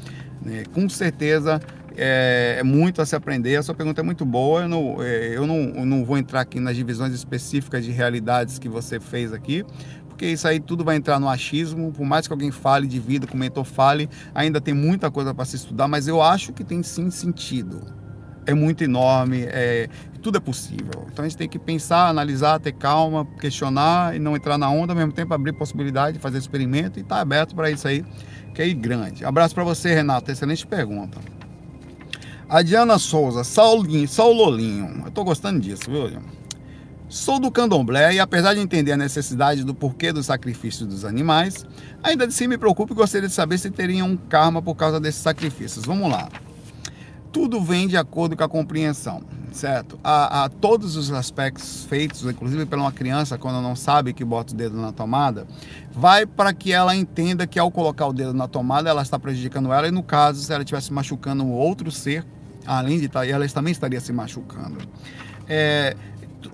Né? 0.42 0.64
Com 0.72 0.88
certeza 0.88 1.60
é, 1.96 2.56
é, 2.58 2.62
muito 2.62 3.00
a 3.00 3.06
se 3.06 3.16
aprender. 3.16 3.56
A 3.56 3.62
sua 3.62 3.74
pergunta 3.74 4.00
é 4.00 4.04
muito 4.04 4.24
boa. 4.24 4.62
Eu, 4.62 4.68
não, 4.68 5.02
é, 5.02 5.36
eu 5.36 5.46
não, 5.46 5.84
não 5.84 6.04
vou 6.04 6.18
entrar 6.18 6.42
aqui 6.42 6.60
nas 6.60 6.76
divisões 6.76 7.12
específicas 7.12 7.84
de 7.84 7.90
realidades 7.90 8.58
que 8.58 8.68
você 8.68 9.00
fez 9.00 9.32
aqui, 9.32 9.64
porque 10.08 10.26
isso 10.26 10.46
aí 10.46 10.60
tudo 10.60 10.84
vai 10.84 10.96
entrar 10.96 11.18
no 11.18 11.28
achismo. 11.28 11.92
Por 11.92 12.04
mais 12.04 12.26
que 12.26 12.32
alguém 12.32 12.50
fale 12.50 12.86
de 12.86 13.00
vida, 13.00 13.26
como 13.26 13.40
mentor 13.40 13.64
fale, 13.64 14.08
ainda 14.34 14.60
tem 14.60 14.74
muita 14.74 15.10
coisa 15.10 15.34
para 15.34 15.44
se 15.44 15.56
estudar, 15.56 15.88
mas 15.88 16.06
eu 16.06 16.22
acho 16.22 16.52
que 16.52 16.62
tem 16.62 16.82
sim 16.82 17.10
sentido. 17.10 17.80
É 18.48 18.54
muito 18.54 18.84
enorme, 18.84 19.42
é, 19.42 19.88
tudo 20.22 20.38
é 20.38 20.40
possível. 20.40 21.06
Então 21.12 21.24
a 21.24 21.28
gente 21.28 21.36
tem 21.36 21.48
que 21.48 21.58
pensar, 21.58 22.08
analisar, 22.08 22.60
ter 22.60 22.72
calma, 22.72 23.26
questionar 23.40 24.14
e 24.14 24.20
não 24.20 24.36
entrar 24.36 24.56
na 24.56 24.70
onda, 24.70 24.92
ao 24.92 24.96
mesmo 24.96 25.12
tempo 25.12 25.34
abrir 25.34 25.52
possibilidade 25.52 26.18
de 26.18 26.22
fazer 26.22 26.38
experimento 26.38 27.00
e 27.00 27.02
estar 27.02 27.16
tá 27.16 27.20
aberto 27.20 27.56
para 27.56 27.70
isso 27.72 27.88
aí, 27.88 28.04
que 28.54 28.62
é 28.62 28.72
grande. 28.72 29.24
Abraço 29.24 29.52
para 29.52 29.64
você, 29.64 29.92
Renato. 29.92 30.30
Excelente 30.30 30.64
pergunta. 30.64 31.35
A 32.48 32.62
Diana 32.62 32.96
Souza, 32.96 33.42
Saulinho, 33.42 34.06
Saulolinho. 34.06 35.02
Eu 35.04 35.10
tô 35.10 35.24
gostando 35.24 35.58
disso, 35.58 35.82
viu? 35.88 36.22
Sou 37.08 37.40
do 37.40 37.50
candomblé 37.50 38.14
e, 38.14 38.20
apesar 38.20 38.54
de 38.54 38.60
entender 38.60 38.92
a 38.92 38.96
necessidade 38.96 39.64
do 39.64 39.74
porquê 39.74 40.12
do 40.12 40.22
sacrifício 40.22 40.86
dos 40.86 41.04
animais, 41.04 41.66
ainda 42.04 42.24
assim 42.24 42.46
me 42.46 42.56
preocupo 42.56 42.92
e 42.92 42.96
gostaria 42.96 43.26
de 43.26 43.34
saber 43.34 43.58
se 43.58 43.68
teriam 43.68 44.10
um 44.10 44.16
karma 44.16 44.62
por 44.62 44.76
causa 44.76 45.00
desses 45.00 45.22
sacrifícios. 45.22 45.84
Vamos 45.84 46.08
lá. 46.08 46.28
Tudo 47.32 47.60
vem 47.60 47.88
de 47.88 47.96
acordo 47.96 48.36
com 48.36 48.44
a 48.44 48.48
compreensão, 48.48 49.22
certo? 49.50 49.98
A, 50.04 50.44
a 50.44 50.48
todos 50.48 50.94
os 50.94 51.10
aspectos 51.10 51.84
feitos, 51.84 52.22
inclusive 52.22 52.64
pela 52.64 52.82
uma 52.82 52.92
criança, 52.92 53.36
quando 53.36 53.60
não 53.60 53.74
sabe 53.74 54.12
que 54.12 54.24
bota 54.24 54.54
o 54.54 54.56
dedo 54.56 54.80
na 54.80 54.92
tomada, 54.92 55.48
vai 55.90 56.24
para 56.24 56.54
que 56.54 56.72
ela 56.72 56.94
entenda 56.94 57.44
que 57.44 57.58
ao 57.58 57.72
colocar 57.72 58.06
o 58.06 58.12
dedo 58.12 58.32
na 58.32 58.46
tomada, 58.46 58.88
ela 58.88 59.02
está 59.02 59.18
prejudicando 59.18 59.72
ela, 59.72 59.88
e 59.88 59.90
no 59.90 60.02
caso, 60.04 60.40
se 60.40 60.52
ela 60.52 60.62
estivesse 60.62 60.92
machucando 60.92 61.42
um 61.42 61.50
outro 61.50 61.90
ser, 61.90 62.24
além 62.66 62.98
de 62.98 63.06
estar, 63.06 63.20
tá, 63.20 63.26
ela 63.26 63.48
também 63.48 63.72
estaria 63.72 64.00
se 64.00 64.12
machucando. 64.12 64.78
É, 65.48 65.96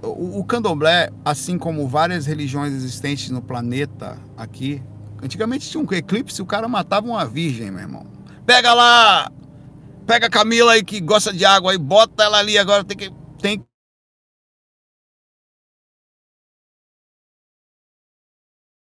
o, 0.02 0.40
o 0.40 0.44
candomblé, 0.44 1.10
assim 1.24 1.58
como 1.58 1.88
várias 1.88 2.26
religiões 2.26 2.72
existentes 2.72 3.30
no 3.30 3.42
planeta 3.42 4.18
aqui, 4.36 4.82
antigamente 5.22 5.68
tinha 5.68 5.82
um 5.82 5.92
eclipse, 5.92 6.42
o 6.42 6.46
cara 6.46 6.68
matava 6.68 7.06
uma 7.06 7.24
virgem, 7.26 7.70
meu 7.70 7.80
irmão. 7.80 8.06
Pega 8.46 8.74
lá! 8.74 9.30
Pega 10.06 10.26
a 10.26 10.30
Camila 10.30 10.72
aí 10.72 10.84
que 10.84 11.00
gosta 11.00 11.32
de 11.32 11.44
água 11.44 11.72
aí, 11.72 11.78
bota 11.78 12.24
ela 12.24 12.38
ali 12.38 12.58
agora, 12.58 12.84
tem 12.84 12.96
que. 12.96 13.10
Tem 13.40 13.64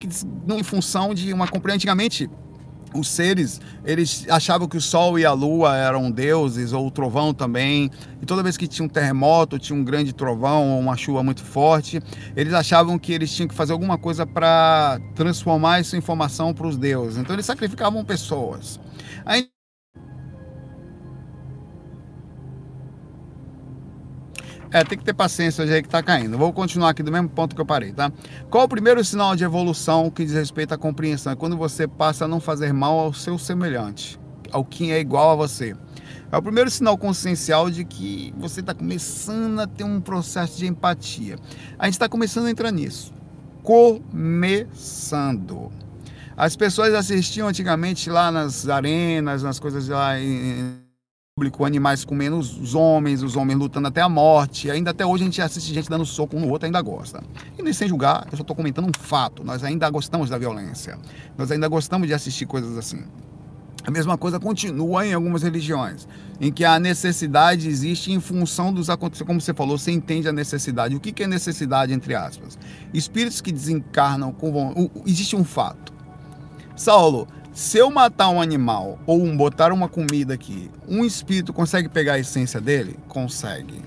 em 0.02 0.64
função 0.64 1.14
de 1.14 1.34
uma 1.34 1.46
compreensão 1.46 1.76
antigamente 1.76 2.30
os 2.94 3.08
seres, 3.08 3.62
eles 3.86 4.26
achavam 4.30 4.68
que 4.68 4.78
o 4.78 4.82
sol 4.82 5.20
e 5.20 5.26
a 5.26 5.32
lua 5.32 5.76
eram 5.76 6.10
deuses, 6.10 6.74
ou 6.74 6.88
o 6.88 6.92
trovão 6.92 7.34
também. 7.34 7.92
E 8.22 8.26
toda 8.26 8.44
vez 8.44 8.58
que 8.58 8.68
tinha 8.68 8.86
um 8.86 8.90
terremoto, 8.90 9.60
tinha 9.60 9.78
um 9.78 9.84
grande 9.84 10.14
trovão 10.14 10.72
ou 10.72 10.80
uma 10.80 10.98
chuva 10.98 11.24
muito 11.24 11.44
forte, 11.44 12.02
eles 12.36 12.54
achavam 12.54 12.98
que 12.98 13.14
eles 13.14 13.34
tinham 13.34 13.48
que 13.48 13.56
fazer 13.56 13.74
alguma 13.74 13.98
coisa 13.98 14.26
para 14.26 15.00
transformar 15.16 15.80
essa 15.80 15.98
informação 15.98 16.54
para 16.54 16.68
os 16.68 16.78
deuses. 16.78 17.18
Então 17.18 17.36
eles 17.36 17.46
sacrificavam 17.46 18.04
pessoas. 18.04 18.80
Aí 19.26 19.48
É, 24.72 24.84
tem 24.84 24.98
que 24.98 25.04
ter 25.04 25.14
paciência 25.14 25.64
hoje 25.64 25.74
aí 25.74 25.82
que 25.82 25.90
tá 25.90 26.04
caindo. 26.04 26.38
Vou 26.38 26.54
continuar 26.54 26.90
aqui 26.90 27.02
do 27.02 27.12
mesmo 27.12 27.28
ponto 27.28 27.56
que 27.56 27.62
eu 27.62 27.66
parei, 27.66 27.92
tá? 27.92 28.12
Qual 28.52 28.66
o 28.66 28.70
primeiro 28.70 29.04
sinal 29.04 29.36
de 29.36 29.44
evolução 29.44 30.12
que 30.12 30.24
diz 30.24 30.36
respeito 30.36 30.76
à 30.76 30.78
compreensão? 30.78 31.34
É 31.34 31.36
quando 31.36 31.58
você 31.58 31.88
passa 31.88 32.26
a 32.26 32.28
não 32.28 32.40
fazer 32.40 32.72
mal 32.72 33.00
ao 33.00 33.12
seu 33.12 33.40
semelhante, 33.40 34.20
ao 34.52 34.64
que 34.64 34.92
é 34.92 35.00
igual 35.00 35.32
a 35.32 35.36
você. 35.36 35.76
É 36.32 36.38
o 36.38 36.42
primeiro 36.42 36.70
sinal 36.70 36.96
consciencial 37.00 37.72
de 37.72 37.84
que 37.84 38.32
você 38.38 38.60
está 38.60 38.76
começando 38.76 39.60
a 39.60 39.66
ter 39.66 39.84
um 39.84 40.00
processo 40.00 40.60
de 40.60 40.68
empatia. 40.68 41.38
A 41.80 41.86
gente 41.86 41.96
está 41.96 42.08
começando 42.08 42.46
a 42.46 42.52
entrar 42.52 42.70
nisso. 42.72 43.12
Começando. 43.64 44.72
As 46.38 46.56
pessoas 46.56 46.94
assistiam 46.94 47.48
antigamente 47.48 48.08
lá 48.08 48.32
nas 48.32 48.70
arenas, 48.70 49.42
nas 49.42 49.60
coisas 49.60 49.88
lá 49.88 50.20
em 50.20 50.89
público, 51.40 51.64
animais 51.64 52.04
comendo 52.04 52.38
os 52.38 52.76
homens, 52.76 53.24
os 53.24 53.38
homens 53.38 53.58
lutando 53.58 53.88
até 53.88 54.02
a 54.02 54.10
morte. 54.10 54.70
Ainda 54.70 54.92
até 54.92 55.06
hoje 55.06 55.24
a 55.24 55.26
gente 55.26 55.42
assiste 55.42 55.74
gente 55.74 55.90
dando 55.90 56.06
soco 56.06 56.36
um 56.36 56.42
no 56.42 56.50
outro, 56.50 56.66
ainda 56.66 56.82
gosta. 56.82 57.24
E 57.58 57.64
nem 57.64 57.72
sem 57.72 57.88
julgar, 57.88 58.28
eu 58.30 58.36
só 58.36 58.42
estou 58.42 58.54
comentando 58.54 58.86
um 58.86 58.92
fato. 59.02 59.42
Nós 59.42 59.64
ainda 59.64 59.90
gostamos 59.90 60.30
da 60.30 60.38
violência. 60.38 60.98
Nós 61.38 61.50
ainda 61.50 61.70
gostamos 61.70 62.10
de 62.10 62.14
assistir 62.14 62.46
coisas 62.46 62.78
assim. 62.78 63.04
A 63.88 63.90
mesma 63.90 64.18
coisa 64.18 64.38
continua 64.38 65.08
em 65.08 65.14
algumas 65.14 65.42
religiões, 65.42 66.06
em 66.42 66.52
que 66.52 66.66
a 66.66 66.78
necessidade 66.78 67.70
existe 67.70 68.12
em 68.12 68.20
função 68.20 68.74
dos 68.74 68.90
acontecimentos. 68.90 69.28
Como 69.28 69.40
você 69.40 69.54
falou, 69.54 69.78
você 69.78 69.92
entende 69.92 70.28
a 70.28 70.34
necessidade. 70.34 70.94
O 70.94 71.00
que 71.00 71.24
é 71.24 71.28
necessidade, 71.28 71.94
entre 71.94 72.14
aspas? 72.16 72.60
Espíritos 72.94 73.40
que 73.40 73.54
desencarnam 73.54 74.34
com. 74.34 74.92
Existe 75.06 75.38
um 75.38 75.46
fato. 75.46 75.94
Saulo, 76.76 77.28
se 77.60 77.78
eu 77.78 77.92
matar 77.92 78.30
um 78.30 78.42
animal 78.42 78.98
ou 79.06 79.22
um, 79.22 79.36
botar 79.36 79.74
uma 79.74 79.90
comida 79.90 80.34
aqui, 80.34 80.72
um 80.88 81.04
espírito 81.04 81.52
consegue 81.52 81.90
pegar 81.90 82.14
a 82.14 82.20
essência 82.20 82.62
dele? 82.62 82.96
Consegue. 83.10 83.82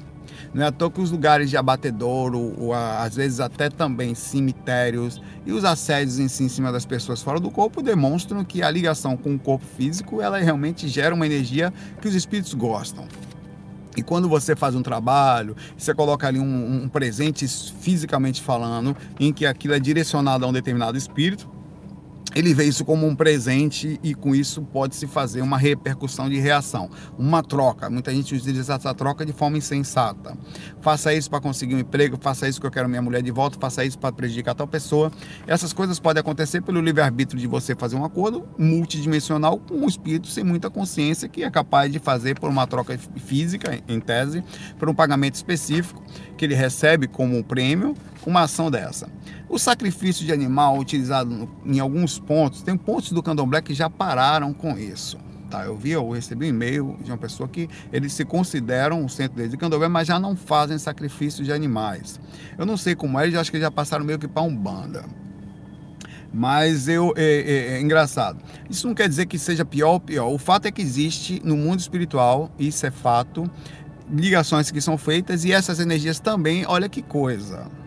Não 0.53 0.63
é 0.63 0.67
à 0.67 0.71
toa 0.71 0.91
que 0.91 1.01
os 1.01 1.11
lugares 1.11 1.49
de 1.49 1.57
abatedouro, 1.57 2.55
ou 2.59 2.75
às 2.75 3.17
vezes 3.17 3.41
até 3.41 3.71
também 3.71 4.15
cemitérios 4.15 5.23
e 5.47 5.53
os 5.53 5.65
assédios 5.65 6.19
em, 6.19 6.29
si, 6.29 6.45
em 6.45 6.51
cima 6.51 6.71
das 6.71 6.85
pessoas 6.85 7.23
fora 7.23 7.41
do 7.41 7.51
corpo 7.51 7.83
demonstram 7.83 8.45
que 8.45 8.63
a 8.63 8.71
ligação 8.71 9.17
com 9.17 9.35
o 9.35 9.39
corpo 9.39 9.65
físico 9.65 10.21
ela 10.21 10.39
realmente 10.39 10.87
gera 10.87 11.15
uma 11.15 11.25
energia 11.25 11.73
que 11.99 12.07
os 12.07 12.15
espíritos 12.15 12.53
gostam. 12.53 13.07
E 13.97 14.03
quando 14.03 14.29
você 14.29 14.55
faz 14.55 14.75
um 14.75 14.83
trabalho, 14.83 15.57
você 15.79 15.95
coloca 15.95 16.29
ali 16.29 16.39
um, 16.39 16.83
um 16.85 16.89
presente 16.91 17.49
fisicamente 17.81 18.43
falando, 18.43 18.95
em 19.19 19.33
que 19.33 19.47
aquilo 19.47 19.73
é 19.73 19.81
direcionado 19.81 20.45
a 20.45 20.49
um 20.49 20.53
determinado 20.53 20.99
espírito, 20.99 21.49
ele 22.35 22.55
vê 22.55 22.65
isso 22.65 22.85
como 22.85 23.07
um 23.07 23.15
presente 23.15 24.01
e 24.03 24.15
com 24.15 24.35
isso 24.35 24.63
pode 24.63 24.97
se 24.97 25.07
fazer 25.07 25.43
uma 25.43 25.59
repercussão 25.59 26.29
de 26.29 26.39
reação, 26.39 26.89
uma 27.19 27.43
troca. 27.43 27.91
Muita 27.91 28.13
gente 28.13 28.35
utiliza 28.35 28.75
essa 28.75 28.95
troca 28.95 29.25
de 29.27 29.33
forma 29.33 29.59
insensata. 29.59 30.37
Faça 30.81 31.13
isso 31.13 31.29
para 31.29 31.41
conseguir 31.41 31.75
um 31.75 31.79
emprego, 31.79 32.17
faça 32.21 32.49
isso 32.49 32.61
que 32.61 32.67
eu 32.67 32.71
quero 32.71 32.89
minha 32.89 33.03
mulher 33.03 33.23
de 33.23 33.31
volta, 33.31 33.59
faça 33.61 33.85
isso 33.85 33.99
para 33.99 34.13
prejudicar 34.13 34.55
tal 34.55 34.67
pessoa. 34.67 35.13
Essas 35.47 35.73
coisas 35.73 36.01
podem 36.01 36.21
acontecer 36.21 36.63
pelo 36.63 36.81
livre-arbítrio 36.81 37.39
de 37.39 37.47
você 37.47 37.75
fazer 37.75 37.97
um 37.97 38.05
acordo 38.05 38.47
multidimensional 38.59 39.59
com 39.59 39.75
um 39.75 39.89
espírito 39.89 40.29
sem 40.29 40.43
muita 40.43 40.71
consciência 40.71 41.29
que 41.29 41.45
é 41.45 41.51
capaz 41.51 41.93
de 41.93 41.99
fazer 41.99 42.39
por 42.39 42.49
uma 42.49 42.67
troca 42.67 42.99
física, 43.17 43.79
em 43.87 44.01
tese, 44.01 44.43
por 44.79 44.89
um 44.89 44.95
pagamento 44.95 45.35
específico 45.35 46.03
que 46.37 46.47
ele 46.47 46.55
recebe 46.55 47.07
como 47.07 47.45
prêmio, 47.45 47.95
uma 48.27 48.43
ação 48.43 48.71
dessa. 48.71 49.09
O 49.53 49.59
sacrifício 49.59 50.25
de 50.25 50.33
animal 50.33 50.79
utilizado 50.79 51.47
em 51.67 51.79
alguns 51.79 52.19
pontos, 52.19 52.63
tem 52.63 52.75
pontos 52.75 53.13
do 53.13 53.23
candomblé 53.23 53.61
que 53.61 53.75
já 53.75 53.91
pararam 53.91 54.55
com 54.55 54.79
isso. 54.79 55.19
Tá, 55.51 55.67
eu 55.67 55.77
vi, 55.77 55.91
eu 55.91 56.09
recebi 56.09 56.47
um 56.47 56.49
e-mail 56.49 56.97
de 57.05 57.11
uma 57.11 57.19
pessoa 57.19 57.47
que 57.47 57.69
eles 57.93 58.15
se 58.15 58.25
consideram 58.25 59.05
o 59.05 59.11
centro 59.11 59.37
deles 59.37 59.51
de 59.51 59.59
candomblé, 59.59 59.89
mas 59.89 60.09
já 60.09 60.19
não 60.19 60.35
fazem 60.35 60.79
sacrifício 60.79 61.45
de 61.45 61.53
animais. 61.53 62.19
Eu 62.57 62.65
não 62.65 62.79
sei 62.79 62.95
como 62.95 63.21
é, 63.21 63.25
eles 63.25 63.39
acho 63.39 63.51
que 63.51 63.61
já 63.61 63.71
passaram 63.71 64.07
meio 64.07 64.19
que 64.19 64.27
para 64.27 64.41
Umbanda. 64.41 65.05
Mas 66.33 66.89
eu, 66.89 67.13
é, 67.15 67.23
é, 67.23 67.57
é, 67.75 67.81
engraçado. 67.83 68.43
Isso 68.71 68.89
não 68.89 68.95
quer 68.95 69.07
dizer 69.07 69.27
que 69.27 69.39
seja 69.39 69.67
pior 69.67 69.93
ou 69.93 70.01
pior. 70.01 70.33
O 70.33 70.39
fato 70.39 70.65
é 70.65 70.73
que 70.73 70.81
existe 70.81 71.43
no 71.45 71.59
mundo 71.59 71.79
espiritual, 71.79 72.51
isso 72.59 72.87
é 72.87 72.91
fato, 72.91 73.45
ligações 74.11 74.71
que 74.71 74.81
são 74.81 74.97
feitas 74.97 75.45
e 75.45 75.53
essas 75.53 75.79
energias 75.79 76.19
também, 76.19 76.65
olha 76.67 76.89
que 76.89 77.03
coisa 77.03 77.82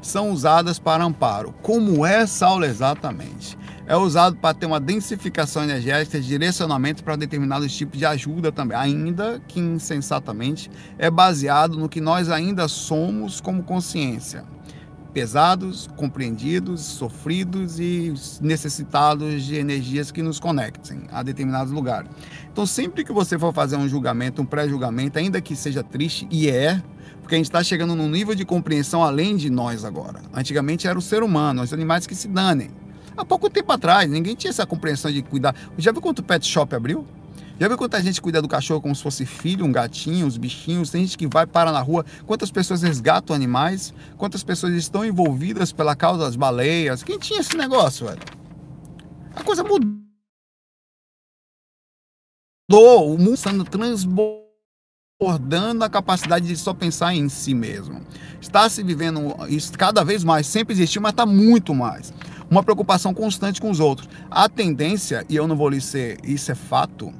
são 0.00 0.30
usadas 0.30 0.78
para 0.78 1.04
amparo. 1.04 1.54
Como 1.62 2.04
é 2.06 2.26
Saulo 2.26 2.64
exatamente? 2.64 3.58
É 3.86 3.96
usado 3.96 4.36
para 4.36 4.54
ter 4.54 4.66
uma 4.66 4.78
densificação 4.78 5.64
energética 5.64 6.20
direcionamento 6.20 7.02
para 7.02 7.16
determinados 7.16 7.74
tipos 7.74 7.98
de 7.98 8.04
ajuda 8.04 8.52
também, 8.52 8.76
ainda 8.76 9.40
que 9.48 9.58
insensatamente 9.58 10.70
é 10.98 11.10
baseado 11.10 11.78
no 11.78 11.88
que 11.88 12.00
nós 12.00 12.28
ainda 12.28 12.68
somos 12.68 13.40
como 13.40 13.62
consciência. 13.62 14.44
Pesados, 15.14 15.88
compreendidos, 15.96 16.82
sofridos 16.82 17.80
e 17.80 18.12
necessitados 18.42 19.42
de 19.42 19.56
energias 19.56 20.12
que 20.12 20.22
nos 20.22 20.38
conectem 20.38 21.04
a 21.10 21.22
determinados 21.22 21.72
lugares. 21.72 22.10
Então, 22.58 22.66
sempre 22.66 23.04
que 23.04 23.12
você 23.12 23.38
for 23.38 23.54
fazer 23.54 23.76
um 23.76 23.88
julgamento, 23.88 24.42
um 24.42 24.44
pré-julgamento, 24.44 25.16
ainda 25.16 25.40
que 25.40 25.54
seja 25.54 25.80
triste, 25.80 26.26
e 26.28 26.50
é, 26.50 26.82
porque 27.20 27.36
a 27.36 27.38
gente 27.38 27.46
está 27.46 27.62
chegando 27.62 27.94
num 27.94 28.08
nível 28.10 28.34
de 28.34 28.44
compreensão 28.44 29.00
além 29.00 29.36
de 29.36 29.48
nós 29.48 29.84
agora. 29.84 30.20
Antigamente 30.34 30.88
era 30.88 30.98
o 30.98 31.00
ser 31.00 31.22
humano, 31.22 31.62
os 31.62 31.72
animais 31.72 32.04
que 32.04 32.16
se 32.16 32.26
danem. 32.26 32.72
Há 33.16 33.24
pouco 33.24 33.48
tempo 33.48 33.70
atrás, 33.70 34.10
ninguém 34.10 34.34
tinha 34.34 34.50
essa 34.50 34.66
compreensão 34.66 35.08
de 35.12 35.22
cuidar. 35.22 35.54
Já 35.76 35.92
viu 35.92 36.02
quanto 36.02 36.20
pet 36.20 36.44
shop 36.44 36.74
abriu? 36.74 37.06
Já 37.60 37.68
viu 37.68 37.78
quanta 37.78 38.02
gente 38.02 38.20
cuida 38.20 38.42
do 38.42 38.48
cachorro 38.48 38.80
como 38.80 38.96
se 38.96 39.04
fosse 39.04 39.24
filho, 39.24 39.64
um 39.64 39.70
gatinho, 39.70 40.26
os 40.26 40.36
bichinhos? 40.36 40.90
Tem 40.90 41.02
gente 41.02 41.16
que 41.16 41.28
vai 41.28 41.46
para 41.46 41.70
na 41.70 41.80
rua. 41.80 42.04
Quantas 42.26 42.50
pessoas 42.50 42.82
resgatam 42.82 43.36
animais? 43.36 43.94
Quantas 44.16 44.42
pessoas 44.42 44.74
estão 44.74 45.04
envolvidas 45.04 45.70
pela 45.70 45.94
causa 45.94 46.24
das 46.24 46.34
baleias? 46.34 47.04
Quem 47.04 47.20
tinha 47.20 47.38
esse 47.38 47.56
negócio, 47.56 48.04
velho? 48.04 48.18
A 49.36 49.44
coisa 49.44 49.62
mudou. 49.62 50.07
O 52.70 53.16
mundo 53.16 53.32
está 53.32 53.50
transbordando 53.64 54.44
a 55.82 55.88
capacidade 55.88 56.46
de 56.46 56.54
só 56.54 56.74
pensar 56.74 57.14
em 57.14 57.26
si 57.30 57.54
mesmo. 57.54 58.02
Está 58.42 58.68
se 58.68 58.82
vivendo 58.82 59.34
isso 59.48 59.72
cada 59.72 60.04
vez 60.04 60.22
mais, 60.22 60.46
sempre 60.46 60.74
existiu, 60.74 61.00
mas 61.00 61.12
está 61.12 61.24
muito 61.24 61.74
mais. 61.74 62.12
Uma 62.50 62.62
preocupação 62.62 63.14
constante 63.14 63.58
com 63.58 63.70
os 63.70 63.80
outros. 63.80 64.06
A 64.30 64.50
tendência, 64.50 65.24
e 65.30 65.36
eu 65.36 65.48
não 65.48 65.56
vou 65.56 65.70
lhe 65.70 65.80
ser, 65.80 66.18
isso 66.22 66.52
é 66.52 66.54
fato, 66.54 67.10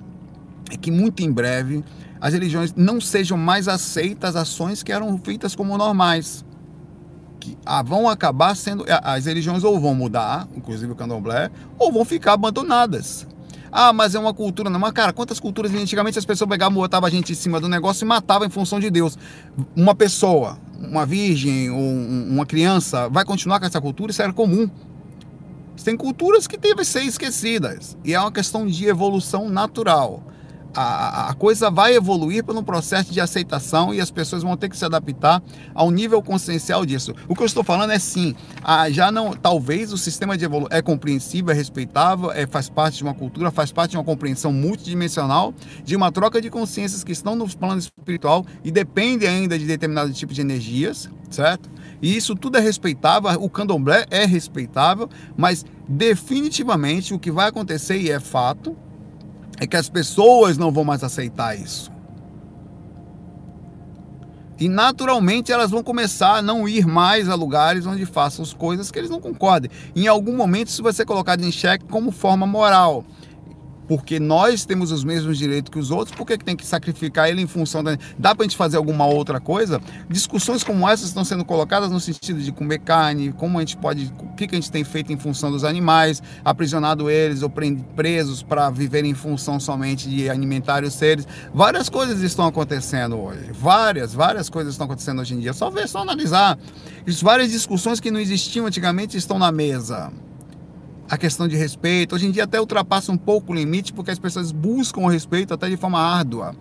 é 0.71 0.77
que 0.77 0.91
muito 0.91 1.23
em 1.23 1.33
breve 1.33 1.83
as 2.21 2.35
religiões 2.35 2.75
não 2.77 3.01
sejam 3.01 3.39
mais 3.39 3.69
aceitas 3.69 4.37
ações 4.37 4.83
que 4.83 4.93
eram 4.93 5.17
feitas 5.17 5.55
como 5.55 5.79
normais. 5.79 6.45
Que 7.41 7.57
ah, 7.65 7.83
vão 7.83 8.07
acabar 8.07 8.55
sendo. 8.55 8.85
As 9.03 9.25
religiões 9.25 9.65
ou 9.65 9.81
vão 9.81 9.95
mudar, 9.95 10.47
inclusive 10.55 10.93
o 10.93 10.95
candomblé, 10.95 11.51
ou 11.79 11.91
vão 11.91 12.05
ficar 12.05 12.35
abandonadas. 12.35 13.27
Ah, 13.71 13.93
mas 13.93 14.15
é 14.15 14.19
uma 14.19 14.33
cultura. 14.35 14.71
Não, 14.71 14.81
mas 14.81 14.93
cara, 14.93 15.13
quantas 15.13 15.39
culturas 15.39 15.73
antigamente 15.73 16.19
as 16.19 16.25
pessoas 16.25 16.49
pegavam, 16.49 16.75
botavam 16.75 17.07
a 17.07 17.11
gente 17.11 17.33
em 17.33 17.35
cima 17.35 17.61
do 17.61 17.69
negócio 17.69 18.05
e 18.05 18.09
matavam 18.09 18.47
em 18.47 18.51
função 18.51 18.81
de 18.81 18.91
Deus. 18.91 19.19
Uma 19.77 19.95
pessoa, 19.95 20.59
uma 20.79 21.05
virgem 21.05 21.71
ou 21.71 21.81
uma 21.81 22.47
criança 22.47 23.09
vai 23.09 23.25
continuar 23.25 23.61
com 23.61 23.67
essa 23.67 23.81
cultura, 23.81 24.11
isso 24.11 24.23
era 24.23 24.33
comum. 24.33 24.69
Tem 25.85 25.97
culturas 25.97 26.47
que 26.47 26.57
devem 26.57 26.85
ser 26.85 27.03
esquecidas. 27.05 27.97
E 28.05 28.13
é 28.13 28.21
uma 28.21 28.33
questão 28.33 28.67
de 28.67 28.87
evolução 28.87 29.49
natural 29.49 30.23
a, 30.75 31.31
a 31.31 31.35
coisa 31.35 31.71
vai 31.71 31.95
evoluir 31.95 32.45
pelo 32.45 32.63
processo 32.63 33.13
de 33.13 33.21
aceitação 33.21 33.93
e 33.93 34.01
as 34.01 34.11
pessoas 34.11 34.43
vão 34.43 34.57
ter 34.57 34.69
que 34.69 34.77
se 34.77 34.85
adaptar 34.85 35.43
ao 35.75 35.91
nível 35.91 36.23
consciencial 36.23 36.85
disso. 36.85 37.15
O 37.27 37.35
que 37.35 37.43
eu 37.43 37.47
estou 37.47 37.65
falando 37.65 37.91
é 37.91 37.99
sim, 37.99 38.35
a, 38.63 38.91
já 38.91 39.11
não, 39.11 39.33
talvez 39.33 39.93
o 39.93 39.99
sistema 39.99 40.37
de 40.37 40.45
evolução 40.45 40.77
é 40.77 40.83
compreensível, 40.83 41.53
é 41.53 41.55
respeitável, 41.55 42.31
é, 42.31 42.47
faz 42.47 42.69
parte 42.69 42.99
de 42.99 43.03
uma 43.03 43.15
cultura, 43.15 43.51
faz 43.51 43.73
parte 43.73 43.93
de 43.93 43.97
uma 43.97 44.05
compreensão 44.05 44.53
multidimensional, 44.53 45.55
de 45.85 45.97
uma 45.97 46.13
troca 46.13 46.41
de 46.41 46.51
consciências 46.51 47.03
que 47.03 47.13
estão 47.13 47.35
no 47.35 47.49
plano 47.57 47.79
espiritual 47.79 48.45
e 48.63 48.71
depende 48.71 49.27
ainda 49.27 49.59
de 49.59 49.65
determinado 49.65 50.13
tipo 50.13 50.33
de 50.33 50.41
energias, 50.41 51.09
certo? 51.31 51.71
E 52.01 52.17
isso 52.17 52.35
tudo 52.35 52.59
é 52.59 52.61
respeitável, 52.61 53.31
o 53.43 53.51
candomblé 53.51 54.07
é 54.11 54.25
respeitável, 54.25 55.09
mas 55.37 55.65
definitivamente 55.89 57.13
o 57.13 57.19
que 57.19 57.31
vai 57.31 57.49
acontecer 57.49 57.99
e 57.99 58.11
é 58.11 58.21
fato 58.21 58.77
é 59.61 59.67
que 59.67 59.77
as 59.77 59.89
pessoas 59.89 60.57
não 60.57 60.73
vão 60.73 60.85
mais 60.85 61.03
aceitar 61.03 61.59
isso. 61.59 61.91
E 64.61 64.69
naturalmente 64.69 65.53
elas 65.53 65.71
vão 65.71 65.85
começar 65.85 66.37
a 66.37 66.43
não 66.43 66.69
ir 66.69 66.85
mais 66.85 67.29
a 67.29 67.35
lugares 67.35 67.87
onde 67.87 68.05
façam 68.05 68.43
as 68.43 68.53
coisas 68.53 68.91
que 68.91 68.99
eles 68.99 69.11
não 69.11 69.21
concordem. 69.21 69.71
Em 69.95 70.09
algum 70.09 70.37
momento 70.37 70.69
isso 70.69 70.83
vai 70.83 70.93
ser 70.93 71.05
colocado 71.05 71.45
em 71.45 71.53
xeque 71.53 71.85
como 71.85 72.11
forma 72.11 72.47
moral 72.47 73.05
porque 73.89 74.21
nós 74.21 74.67
temos 74.67 74.93
os 74.93 75.03
mesmos 75.03 75.39
direitos 75.39 75.71
que 75.71 75.79
os 75.79 75.91
outros, 75.91 76.15
por 76.15 76.27
que 76.27 76.37
tem 76.37 76.55
que 76.55 76.67
sacrificar 76.67 77.29
ele 77.29 77.41
em 77.41 77.47
função 77.47 77.83
da. 77.83 77.97
Dá 78.19 78.35
para 78.35 78.45
a 78.45 78.47
gente 78.47 78.57
fazer 78.57 78.77
alguma 78.77 79.07
outra 79.07 79.41
coisa? 79.41 79.81
Discussões 80.09 80.63
como 80.63 80.87
essas 80.87 81.09
estão 81.09 81.25
sendo 81.25 81.45
colocadas 81.45 81.91
no 81.91 81.99
sentido 81.99 82.41
de 82.41 82.53
comer 82.53 82.81
carne, 82.81 83.33
como 83.33 83.57
a 83.57 83.63
gente 83.63 83.79
pode. 83.79 84.13
O 84.21 84.35
que, 84.35 84.47
que 84.47 84.55
a 84.55 84.61
gente 84.61 84.71
tem 84.71 84.85
feito 84.85 85.11
em 85.13 85.19
função 85.19 85.51
dos 85.51 85.65
animais, 85.65 86.23
aprisionado 86.45 87.11
eles 87.11 87.43
ou 87.43 87.51
presos 87.51 88.43
para 88.43 88.69
viver 88.69 89.05
em 89.05 89.15
função 89.15 89.59
somente 89.59 90.09
de 90.09 90.29
alimentar 90.29 90.85
os 90.85 90.93
seres. 90.93 91.27
Várias 91.55 91.89
coisas 91.89 92.21
estão 92.21 92.47
acontecendo 92.47 93.19
hoje. 93.19 93.51
Várias, 93.53 94.13
várias 94.13 94.51
coisas 94.51 94.75
estão 94.75 94.85
acontecendo 94.85 95.23
hoje 95.23 95.35
em 95.35 95.41
dia. 95.41 95.55
Só 95.55 95.71
ver, 95.71 95.89
só 95.89 96.01
analisar. 96.01 96.59
Várias 97.23 97.51
discussões 97.51 98.01
que 98.01 98.11
não 98.11 98.21
existiam 98.21 98.67
antigamente 98.67 99.17
estão 99.17 99.39
na 99.39 99.51
mesa 99.51 100.13
a 101.09 101.17
questão 101.17 101.49
de 101.49 101.57
respeito. 101.57 102.15
Hoje 102.15 102.27
em 102.27 102.31
dia 102.31 102.45
até 102.45 102.61
ultrapassa 102.61 103.11
um 103.11 103.17
pouco 103.17 103.53
o 103.53 103.55
limite, 103.55 103.93
porque 103.93 104.11
as 104.11 104.19
pessoas 104.19 104.53
buscam 104.53 105.01
o 105.03 105.09
respeito 105.09 105.55
até 105.55 105.69
de 105.69 105.77
forma 105.77 105.99
árdua. 105.99 106.55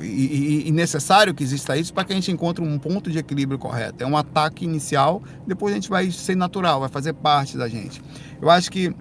E, 0.00 0.04
e, 0.04 0.68
e 0.68 0.70
necessário 0.70 1.34
que 1.34 1.42
exista 1.42 1.76
isso 1.76 1.92
para 1.92 2.04
que 2.04 2.12
a 2.12 2.14
gente 2.14 2.30
encontre 2.30 2.62
um 2.62 2.78
ponto 2.78 3.10
de 3.10 3.18
equilíbrio 3.18 3.58
correto. 3.58 4.04
É 4.04 4.06
um 4.06 4.16
ataque 4.16 4.64
inicial, 4.64 5.20
depois 5.46 5.72
a 5.72 5.74
gente 5.74 5.90
vai 5.90 6.10
ser 6.12 6.36
natural, 6.36 6.78
vai 6.78 6.88
fazer 6.88 7.12
parte 7.12 7.56
da 7.56 7.68
gente. 7.68 8.00
Eu 8.40 8.48
acho 8.50 8.70
que 8.70 8.94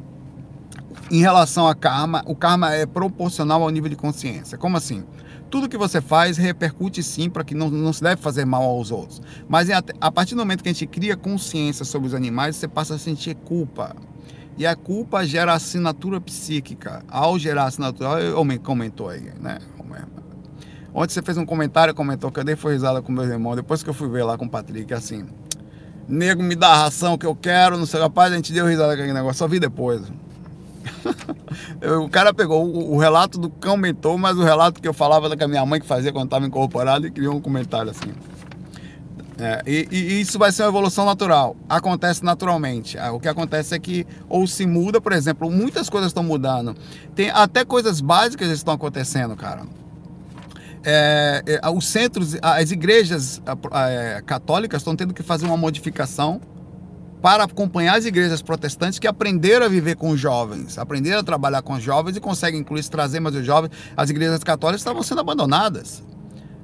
em 1.12 1.22
relação 1.22 1.68
a 1.68 1.76
karma, 1.76 2.24
o 2.26 2.36
karma 2.36 2.74
é 2.74 2.88
proporcional 2.88 3.62
ao 3.62 3.70
nível 3.70 3.90
de 3.90 3.96
consciência. 3.96 4.58
Como 4.58 4.76
assim? 4.76 5.04
Tudo 5.52 5.70
que 5.70 5.78
você 5.78 6.02
faz 6.02 6.38
repercute 6.38 7.04
sim 7.04 7.30
para 7.30 7.44
que 7.44 7.54
não, 7.54 7.70
não 7.70 7.94
se 7.94 8.02
deve 8.02 8.20
fazer 8.20 8.44
mal 8.44 8.64
aos 8.64 8.90
outros. 8.90 9.22
Mas 9.48 9.70
a 9.70 10.12
partir 10.12 10.34
do 10.34 10.40
momento 10.40 10.64
que 10.64 10.70
a 10.70 10.74
gente 10.74 10.88
cria 10.88 11.16
consciência 11.16 11.86
sobre 11.86 12.08
os 12.08 12.16
animais, 12.16 12.56
você 12.56 12.68
passa 12.68 12.96
a 12.96 12.98
sentir 12.98 13.36
culpa. 13.36 13.96
E 14.58 14.66
a 14.66 14.76
culpa 14.76 15.26
gera 15.26 15.54
assinatura 15.54 16.22
psíquica. 16.22 17.04
Ao 17.08 17.40
gerar 17.40 17.66
assinatura, 17.66 18.38
homem 18.38 18.58
comentou 18.58 19.10
aí, 19.10 19.32
né? 19.40 19.60
Ontem 20.94 21.12
você 21.12 21.24
fez 21.24 21.38
um 21.38 21.46
comentário, 21.46 21.94
comentou 21.96 22.32
que 22.32 22.40
eu 22.40 22.44
dei 22.44 22.56
foi 22.56 22.74
risada 22.74 23.02
com 23.02 23.12
meus 23.12 23.28
irmãos. 23.28 23.56
Depois 23.56 23.82
que 23.82 23.90
eu 23.90 23.94
fui 23.94 24.08
ver 24.08 24.24
lá 24.24 24.38
com 24.38 24.46
o 24.46 24.50
Patrick, 24.50 24.94
assim, 24.94 25.26
nego 26.08 26.44
me 26.44 26.56
dá 26.56 26.68
a 26.68 26.84
ração 26.84 27.18
que 27.18 27.26
eu 27.26 27.36
quero, 27.36 27.78
não 27.78 27.88
sei, 27.88 28.00
rapaz, 28.00 28.32
a 28.32 28.36
gente 28.36 28.54
deu 28.54 28.68
risada 28.68 28.90
com 28.90 29.02
aquele 29.02 29.14
negócio, 29.14 29.40
só 29.40 29.48
vi 29.48 29.60
depois. 29.60 30.04
o 32.04 32.10
cara 32.10 32.32
pegou 32.32 32.64
o, 32.64 32.94
o, 32.94 32.98
relato 33.00 33.40
do 33.40 33.50
cão 33.50 33.76
mentor, 33.76 34.20
mas 34.20 34.38
o 34.38 34.44
relato 34.44 34.80
que 34.80 34.88
eu 34.88 34.94
falava 34.94 35.36
da 35.36 35.48
minha 35.48 35.66
mãe 35.66 35.80
que 35.80 35.88
fazia 35.88 36.12
quando 36.12 36.26
estava 36.26 36.46
incorporado 36.46 37.08
e 37.08 37.12
criou 37.12 37.36
um 37.36 37.42
comentário 37.42 37.90
assim. 37.90 38.14
É, 39.40 39.64
e, 39.66 39.88
e, 39.92 40.22
isso 40.22 40.38
vai 40.38 40.52
ser 40.52 40.64
uma 40.64 40.70
evolução 40.70 41.06
natural. 41.06 41.56
Acontece 41.68 42.24
naturalmente. 42.24 42.98
Ah, 42.98 43.12
o 43.12 43.20
que 43.20 43.28
acontece 43.28 43.74
é 43.74 43.80
que 43.80 44.06
ou 44.30 44.46
se 44.46 44.66
muda, 44.66 45.02
por 45.02 45.12
exemplo, 45.12 45.50
muitas 45.50 45.90
coisas 45.90 46.10
estão 46.10 46.24
mudando. 46.24 46.76
Tem 47.16 47.30
até 47.30 47.66
coisas 47.66 48.00
básicas 48.00 48.50
estão 48.50 48.74
acontecendo, 48.74 49.36
cara. 49.36 49.64
É, 50.86 51.60
é, 51.64 51.70
os 51.70 51.88
centros, 51.88 52.36
as 52.42 52.72
igrejas 52.72 53.42
é, 53.74 54.22
católicas 54.26 54.82
estão 54.82 54.96
tendo 54.96 55.14
que 55.14 55.24
fazer 55.24 55.46
uma 55.46 55.58
modificação 55.58 56.42
para 57.22 57.46
acompanhar 57.46 57.98
as 57.98 58.06
igrejas 58.06 58.42
protestantes 58.42 59.00
que 59.00 59.08
aprenderam 59.08 59.66
a 59.66 59.70
viver 59.70 59.96
com 59.96 60.10
os 60.10 60.20
jovens, 60.20 60.78
aprenderam 60.78 61.22
a 61.22 61.24
trabalhar 61.24 61.62
com 61.62 61.72
os 61.72 61.82
jovens 61.82 62.18
e 62.18 62.20
conseguem 62.20 62.60
incluir 62.60 62.84
trazer 62.90 63.22
mais 63.22 63.34
os 63.34 63.46
jovens. 63.46 63.72
As 63.96 64.10
igrejas 64.10 64.44
católicas 64.44 64.82
estavam 64.82 65.02
sendo 65.02 65.22
abandonadas. 65.22 66.04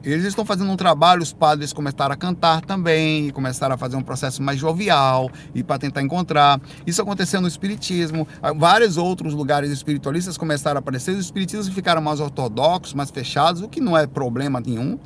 Eles 0.02 0.24
estão 0.24 0.46
fazendo 0.46 0.72
um 0.72 0.78
trabalho, 0.78 1.22
os 1.22 1.34
padres 1.34 1.74
começaram 1.74 2.14
a 2.14 2.16
cantar 2.16 2.62
também, 2.62 3.30
começaram 3.32 3.76
a 3.76 3.78
fazer 3.78 3.98
um 3.98 4.02
processo 4.02 4.42
mais 4.42 4.58
jovial 4.58 5.30
e 5.54 5.62
para 5.62 5.78
tentar 5.78 6.02
encontrar. 6.02 6.62
Isso 6.88 7.02
aconteceu 7.02 7.42
no 7.42 7.48
Espiritismo. 7.48 8.26
Ah, 8.42 8.54
vários 8.54 8.96
outros 8.96 9.34
lugares 9.34 9.70
espiritualistas 9.72 10.38
começaram 10.38 10.78
a 10.78 10.80
aparecer. 10.80 11.12
Os 11.12 11.26
espiritistas 11.26 11.68
ficaram 11.68 12.02
mais 12.02 12.22
ortodoxos, 12.22 12.94
mais 12.94 13.12
fechados, 13.12 13.62
o 13.62 13.68
que 13.68 13.82
não 13.82 13.98
é 13.98 14.08
problema 14.08 14.62
nenhum. 14.62 14.98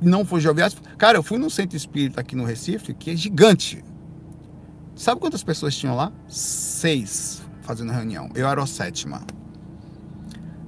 Não 0.00 0.26
foi 0.26 0.40
jovial. 0.40 0.68
Cara, 0.98 1.16
eu 1.16 1.22
fui 1.22 1.38
num 1.38 1.48
centro 1.48 1.76
espírita 1.76 2.20
aqui 2.20 2.36
no 2.36 2.44
Recife, 2.44 2.92
que 2.92 3.10
é 3.10 3.16
gigante. 3.16 3.82
Sabe 4.94 5.20
quantas 5.20 5.42
pessoas 5.42 5.74
tinham 5.74 5.96
lá? 5.96 6.12
Seis 6.28 7.42
fazendo 7.62 7.92
reunião. 7.92 8.28
Eu 8.34 8.46
era 8.46 8.62
a 8.62 8.66
sétima. 8.66 9.22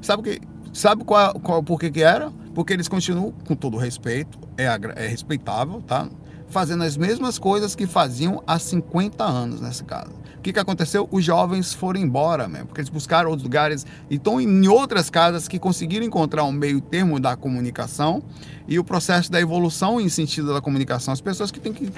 Sabe 0.01 0.23
que 0.23 0.41
Sabe 0.73 1.03
qual, 1.05 1.35
qual 1.41 1.63
por 1.63 1.81
que, 1.81 1.91
que 1.91 2.03
era? 2.03 2.33
Porque 2.59 2.73
eles 2.73 2.89
continuam, 2.89 3.33
com 3.47 3.55
todo 3.55 3.77
respeito, 3.77 4.37
é, 4.57 4.65
é 4.97 5.07
respeitável, 5.07 5.81
tá? 5.81 6.09
Fazendo 6.49 6.83
as 6.83 6.97
mesmas 6.97 7.39
coisas 7.39 7.77
que 7.77 7.87
faziam 7.87 8.43
há 8.45 8.59
50 8.59 9.23
anos 9.23 9.61
nesse 9.61 9.85
caso. 9.85 10.11
O 10.37 10.41
que, 10.41 10.53
que 10.53 10.59
aconteceu? 10.59 11.09
Os 11.13 11.25
jovens 11.25 11.73
foram 11.73 12.01
embora 12.01 12.49
mesmo, 12.49 12.67
porque 12.67 12.81
eles 12.81 12.91
buscaram 12.91 13.31
outros 13.31 13.45
lugares 13.45 13.87
e 14.11 14.17
estão 14.17 14.41
em 14.41 14.67
outras 14.67 15.09
casas 15.09 15.47
que 15.47 15.57
conseguiram 15.57 16.05
encontrar 16.05 16.43
um 16.43 16.51
meio 16.51 16.81
termo 16.81 17.21
da 17.21 17.37
comunicação 17.37 18.25
e 18.67 18.77
o 18.77 18.83
processo 18.83 19.31
da 19.31 19.41
evolução 19.41 20.01
em 20.01 20.09
sentido 20.09 20.53
da 20.53 20.61
comunicação. 20.61 21.15
As 21.15 21.21
pessoas 21.21 21.53
que 21.53 21.61
têm 21.61 21.73
que. 21.73 21.93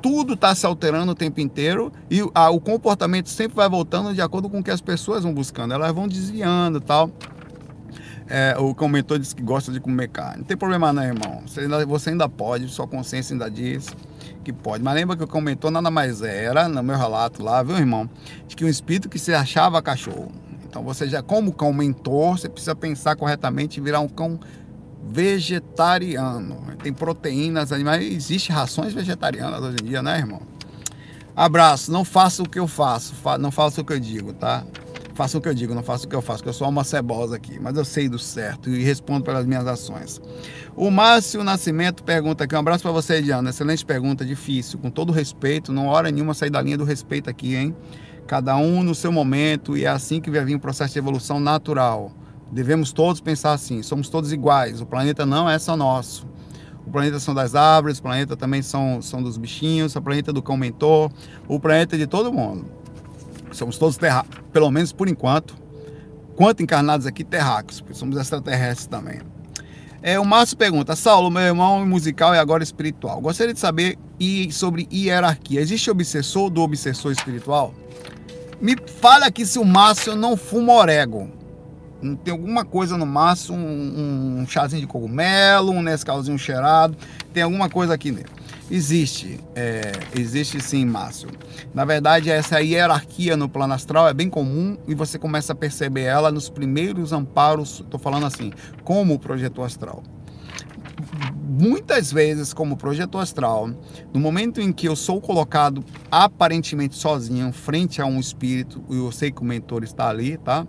Tudo 0.00 0.34
está 0.34 0.52
se 0.52 0.66
alterando 0.66 1.12
o 1.12 1.14
tempo 1.14 1.40
inteiro 1.40 1.92
e 2.10 2.28
a, 2.34 2.50
o 2.50 2.60
comportamento 2.60 3.28
sempre 3.28 3.54
vai 3.54 3.68
voltando 3.68 4.12
de 4.12 4.20
acordo 4.20 4.50
com 4.50 4.58
o 4.58 4.64
que 4.64 4.72
as 4.72 4.80
pessoas 4.80 5.22
vão 5.22 5.32
buscando. 5.32 5.74
Elas 5.74 5.92
vão 5.92 6.08
desviando 6.08 6.78
e 6.78 6.80
tal. 6.80 7.08
É, 8.28 8.56
o 8.58 8.74
comentou 8.74 9.18
disse 9.18 9.34
que 9.34 9.42
gosta 9.42 9.72
de 9.72 9.80
comer 9.80 10.08
carne. 10.08 10.38
Não 10.38 10.44
tem 10.44 10.56
problema 10.56 10.92
não, 10.92 11.02
irmão. 11.02 11.42
Você 11.46 11.60
ainda, 11.60 11.84
você 11.84 12.10
ainda 12.10 12.28
pode, 12.28 12.68
sua 12.68 12.86
consciência 12.86 13.34
ainda 13.34 13.50
diz 13.50 13.88
que 14.42 14.52
pode. 14.52 14.82
Mas 14.82 14.94
lembra 14.94 15.16
que 15.16 15.22
o 15.22 15.26
comentou 15.26 15.70
nada 15.70 15.90
mais 15.90 16.22
era, 16.22 16.68
no 16.68 16.82
meu 16.82 16.96
relato 16.96 17.42
lá, 17.42 17.62
viu, 17.62 17.76
irmão? 17.76 18.08
De 18.46 18.56
que 18.56 18.64
um 18.64 18.68
espírito 18.68 19.08
que 19.08 19.18
se 19.18 19.32
achava 19.34 19.80
cachorro. 19.82 20.32
Então 20.64 20.82
você 20.82 21.08
já, 21.08 21.22
como 21.22 21.52
cão 21.52 21.72
mentor, 21.72 22.38
você 22.38 22.48
precisa 22.48 22.74
pensar 22.74 23.14
corretamente 23.16 23.78
e 23.78 23.82
virar 23.82 24.00
um 24.00 24.08
cão 24.08 24.40
vegetariano. 25.10 26.62
Tem 26.82 26.92
proteínas 26.92 27.72
animais. 27.72 28.04
Existe 28.04 28.50
rações 28.50 28.94
vegetarianas 28.94 29.60
hoje 29.60 29.76
em 29.82 29.84
dia, 29.84 30.02
né, 30.02 30.18
irmão? 30.18 30.40
Abraço. 31.36 31.92
Não 31.92 32.04
faça 32.04 32.42
o 32.42 32.48
que 32.48 32.58
eu 32.58 32.66
faço. 32.66 33.14
Não 33.38 33.50
faça 33.50 33.80
o 33.80 33.84
que 33.84 33.92
eu 33.92 34.00
digo, 34.00 34.32
tá? 34.32 34.64
Faço 35.14 35.36
o 35.36 35.40
que 35.40 35.48
eu 35.48 35.54
digo, 35.54 35.74
não 35.74 35.82
faço 35.82 36.06
o 36.06 36.08
que 36.08 36.16
eu 36.16 36.22
faço, 36.22 36.38
porque 36.38 36.48
eu 36.48 36.54
sou 36.54 36.68
uma 36.68 36.84
cebosa 36.84 37.36
aqui, 37.36 37.58
mas 37.60 37.76
eu 37.76 37.84
sei 37.84 38.08
do 38.08 38.18
certo 38.18 38.70
e 38.70 38.82
respondo 38.82 39.24
pelas 39.24 39.44
minhas 39.44 39.66
ações. 39.66 40.20
O 40.74 40.90
Márcio 40.90 41.44
Nascimento 41.44 42.02
pergunta 42.02 42.44
aqui, 42.44 42.54
um 42.54 42.58
abraço 42.58 42.82
para 42.82 42.92
você, 42.92 43.20
Diana. 43.20 43.50
Excelente 43.50 43.84
pergunta, 43.84 44.24
difícil, 44.24 44.78
com 44.78 44.90
todo 44.90 45.12
respeito, 45.12 45.70
não 45.70 45.88
hora 45.88 46.10
nenhuma 46.10 46.32
sair 46.32 46.48
da 46.48 46.62
linha 46.62 46.78
do 46.78 46.84
respeito 46.84 47.28
aqui, 47.28 47.54
hein? 47.54 47.76
Cada 48.26 48.56
um 48.56 48.82
no 48.82 48.94
seu 48.94 49.12
momento 49.12 49.76
e 49.76 49.84
é 49.84 49.88
assim 49.88 50.18
que 50.18 50.30
vai 50.30 50.42
vir 50.44 50.54
o 50.54 50.60
processo 50.60 50.94
de 50.94 50.98
evolução 50.98 51.38
natural. 51.38 52.10
Devemos 52.50 52.90
todos 52.90 53.20
pensar 53.20 53.52
assim, 53.52 53.82
somos 53.82 54.08
todos 54.08 54.32
iguais, 54.32 54.80
o 54.80 54.86
planeta 54.86 55.26
não 55.26 55.48
é 55.48 55.58
só 55.58 55.76
nosso. 55.76 56.26
O 56.86 56.90
planeta 56.90 57.20
são 57.20 57.34
das 57.34 57.54
árvores, 57.54 57.98
o 57.98 58.02
planeta 58.02 58.36
também 58.36 58.62
são, 58.62 59.00
são 59.02 59.22
dos 59.22 59.36
bichinhos, 59.36 59.94
o 59.94 60.02
planeta 60.02 60.32
do 60.32 60.42
cão 60.42 60.56
mentor, 60.56 61.10
o 61.46 61.60
planeta 61.60 61.96
de 61.98 62.06
todo 62.06 62.32
mundo. 62.32 62.81
Somos 63.52 63.78
todos 63.78 63.96
terráqueos, 63.96 64.42
pelo 64.52 64.70
menos 64.70 64.92
por 64.92 65.08
enquanto. 65.08 65.54
Quanto 66.34 66.62
encarnados 66.62 67.06
aqui, 67.06 67.22
terráqueos, 67.22 67.80
porque 67.80 67.94
somos 67.94 68.16
extraterrestres 68.16 68.86
também. 68.86 69.20
É, 70.02 70.18
o 70.18 70.24
Márcio 70.24 70.56
pergunta, 70.56 70.96
Saulo, 70.96 71.30
meu 71.30 71.42
irmão 71.42 71.86
musical 71.86 72.34
e 72.34 72.38
agora 72.38 72.62
espiritual. 72.62 73.20
Gostaria 73.20 73.54
de 73.54 73.60
saber 73.60 73.96
sobre 74.50 74.88
hierarquia. 74.92 75.60
Existe 75.60 75.90
obsessor 75.90 76.50
do 76.50 76.60
obsessor 76.62 77.12
espiritual? 77.12 77.72
Me 78.60 78.76
fala 79.00 79.26
aqui 79.26 79.46
se 79.46 79.58
o 79.58 79.64
Márcio 79.64 80.16
não 80.16 80.36
fuma 80.36 80.72
orégano. 80.72 81.30
Tem 82.24 82.32
alguma 82.32 82.64
coisa 82.64 82.96
no 82.96 83.06
Márcio, 83.06 83.54
um, 83.54 84.40
um 84.40 84.46
chazinho 84.48 84.80
de 84.80 84.88
cogumelo, 84.88 85.70
um 85.70 85.82
Nescauzinho 85.82 86.36
cheirado, 86.36 86.96
tem 87.32 87.44
alguma 87.44 87.68
coisa 87.68 87.94
aqui 87.94 88.10
nele. 88.10 88.26
Existe, 88.74 89.38
é, 89.54 89.92
existe 90.18 90.58
sim, 90.58 90.86
Márcio. 90.86 91.28
Na 91.74 91.84
verdade, 91.84 92.30
essa 92.30 92.58
hierarquia 92.58 93.36
no 93.36 93.46
plano 93.46 93.74
astral 93.74 94.08
é 94.08 94.14
bem 94.14 94.30
comum 94.30 94.78
e 94.88 94.94
você 94.94 95.18
começa 95.18 95.52
a 95.52 95.54
perceber 95.54 96.04
ela 96.04 96.32
nos 96.32 96.48
primeiros 96.48 97.12
amparos, 97.12 97.80
estou 97.80 98.00
falando 98.00 98.24
assim, 98.24 98.50
como 98.82 99.18
projeto 99.18 99.62
astral 99.62 100.02
muitas 101.44 102.10
vezes 102.10 102.54
como 102.54 102.76
projeto 102.76 103.18
astral, 103.18 103.70
no 104.12 104.18
momento 104.18 104.60
em 104.60 104.72
que 104.72 104.88
eu 104.88 104.96
sou 104.96 105.20
colocado 105.20 105.84
aparentemente 106.10 106.96
sozinho 106.96 107.52
frente 107.52 108.00
a 108.00 108.06
um 108.06 108.18
espírito, 108.18 108.82
e 108.88 108.96
eu 108.96 109.12
sei 109.12 109.30
que 109.30 109.42
o 109.42 109.44
mentor 109.44 109.84
está 109.84 110.08
ali, 110.08 110.38
tá? 110.38 110.66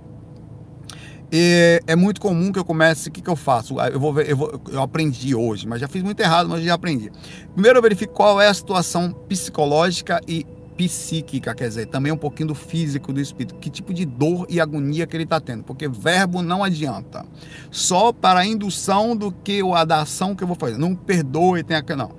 E 1.35 1.81
é 1.87 1.95
muito 1.95 2.21
comum 2.21 2.51
que 2.51 2.59
eu 2.59 2.63
comece, 2.63 3.09
o 3.09 3.11
que, 3.11 3.19
que 3.19 3.29
eu 3.29 3.35
faço? 3.35 3.79
Eu, 3.81 3.99
vou 3.99 4.13
ver, 4.13 4.29
eu, 4.29 4.37
vou, 4.37 4.61
eu 4.69 4.83
aprendi 4.83 5.33
hoje, 5.33 5.67
mas 5.67 5.81
já 5.81 5.87
fiz 5.87 6.03
muito 6.03 6.19
errado, 6.19 6.47
mas 6.47 6.63
já 6.63 6.75
aprendi. 6.75 7.11
Primeiro 7.53 7.79
eu 7.79 7.81
verifico 7.81 8.13
qual 8.13 8.39
é 8.39 8.47
a 8.47 8.53
situação 8.53 9.11
psicológica 9.11 10.21
e 10.27 10.45
psíquica, 10.77 11.55
quer 11.55 11.69
dizer, 11.69 11.87
também 11.87 12.11
um 12.11 12.17
pouquinho 12.17 12.49
do 12.49 12.55
físico 12.55 13.11
do 13.11 13.19
espírito, 13.19 13.55
que 13.55 13.71
tipo 13.71 13.91
de 13.95 14.05
dor 14.05 14.45
e 14.47 14.61
agonia 14.61 15.07
que 15.07 15.17
ele 15.17 15.23
está 15.23 15.39
tendo, 15.39 15.63
porque 15.63 15.87
verbo 15.87 16.43
não 16.43 16.63
adianta, 16.63 17.25
só 17.71 18.13
para 18.13 18.41
a 18.41 18.45
indução 18.45 19.15
do 19.15 19.31
que 19.31 19.61
a 19.73 19.85
da 19.85 20.01
ação 20.01 20.35
que 20.35 20.43
eu 20.43 20.47
vou 20.47 20.55
fazer, 20.55 20.77
não 20.77 20.95
perdoe, 20.95 21.63
tem 21.63 21.77
aqui, 21.77 21.95
não. 21.95 22.11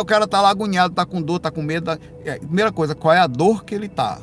O 0.00 0.04
cara 0.04 0.26
tá 0.26 0.40
lá 0.40 0.50
agoniado, 0.50 0.94
tá 0.94 1.04
com 1.04 1.20
dor, 1.20 1.38
tá 1.38 1.50
com 1.50 1.60
medo. 1.60 1.84
Tá... 1.84 1.98
É, 2.24 2.38
primeira 2.38 2.72
coisa, 2.72 2.94
qual 2.94 3.12
é 3.12 3.18
a 3.18 3.26
dor 3.26 3.62
que 3.62 3.74
ele 3.74 3.88
tá? 3.88 4.18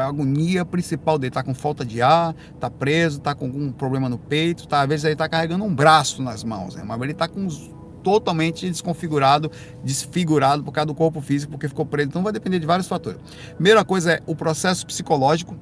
É 0.00 0.04
a 0.04 0.06
agonia 0.06 0.64
principal 0.64 1.18
dele? 1.18 1.30
Tá 1.30 1.42
com 1.42 1.54
falta 1.54 1.84
de 1.84 2.02
ar, 2.02 2.34
tá 2.58 2.70
preso, 2.70 3.20
tá 3.20 3.34
com 3.34 3.46
algum 3.46 3.72
problema 3.72 4.08
no 4.08 4.18
peito, 4.18 4.66
tá, 4.66 4.82
às 4.82 4.88
vezes 4.88 5.04
ele 5.04 5.16
tá 5.16 5.28
carregando 5.28 5.64
um 5.64 5.74
braço 5.74 6.22
nas 6.22 6.44
mãos, 6.44 6.74
né? 6.74 6.82
mas 6.86 7.00
ele 7.00 7.14
tá 7.14 7.28
com 7.28 7.48
totalmente 8.04 8.68
desconfigurado, 8.68 9.50
desfigurado 9.82 10.62
por 10.62 10.70
causa 10.70 10.86
do 10.86 10.94
corpo 10.94 11.20
físico, 11.22 11.52
porque 11.52 11.66
ficou 11.66 11.86
preso. 11.86 12.10
Então 12.10 12.22
vai 12.22 12.32
depender 12.32 12.58
de 12.58 12.66
vários 12.66 12.86
fatores. 12.86 13.18
Primeira 13.54 13.84
coisa 13.84 14.12
é 14.12 14.22
o 14.26 14.36
processo 14.36 14.86
psicológico 14.86 15.56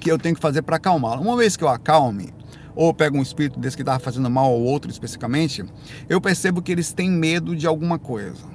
que 0.00 0.10
eu 0.10 0.18
tenho 0.18 0.34
que 0.34 0.40
fazer 0.40 0.62
para 0.62 0.76
acalmá-lo. 0.76 1.22
Uma 1.22 1.36
vez 1.36 1.56
que 1.56 1.62
eu 1.62 1.68
acalme, 1.68 2.32
ou 2.74 2.92
pego 2.92 3.18
um 3.18 3.22
espírito 3.22 3.60
desse 3.60 3.76
que 3.76 3.82
estava 3.82 3.98
fazendo 3.98 4.28
mal 4.28 4.46
ao 4.46 4.60
outro 4.60 4.90
especificamente, 4.90 5.64
eu 6.08 6.20
percebo 6.20 6.60
que 6.60 6.72
eles 6.72 6.92
têm 6.92 7.10
medo 7.10 7.54
de 7.54 7.66
alguma 7.66 7.98
coisa. 7.98 8.53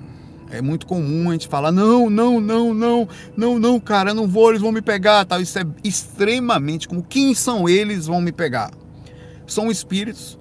É 0.52 0.62
muito 0.62 0.88
comum 0.88 1.30
a 1.30 1.34
gente 1.34 1.48
falar: 1.48 1.72
não, 1.72 2.10
não, 2.10 2.40
não, 2.40 2.74
não, 2.74 3.08
não, 3.38 3.60
não, 3.60 3.80
cara, 3.80 4.14
não 4.14 4.28
vou, 4.28 4.50
eles 4.50 4.62
vão 4.62 4.72
me 4.72 4.82
pegar. 4.82 5.26
Tal. 5.26 5.42
Isso 5.42 5.60
é 5.60 5.66
extremamente 5.84 6.88
como 6.88 7.04
quem 7.04 7.34
são 7.34 7.70
eles 7.70 8.08
vão 8.08 8.20
me 8.20 8.32
pegar? 8.32 8.72
São 9.46 9.70
espíritos 9.70 10.40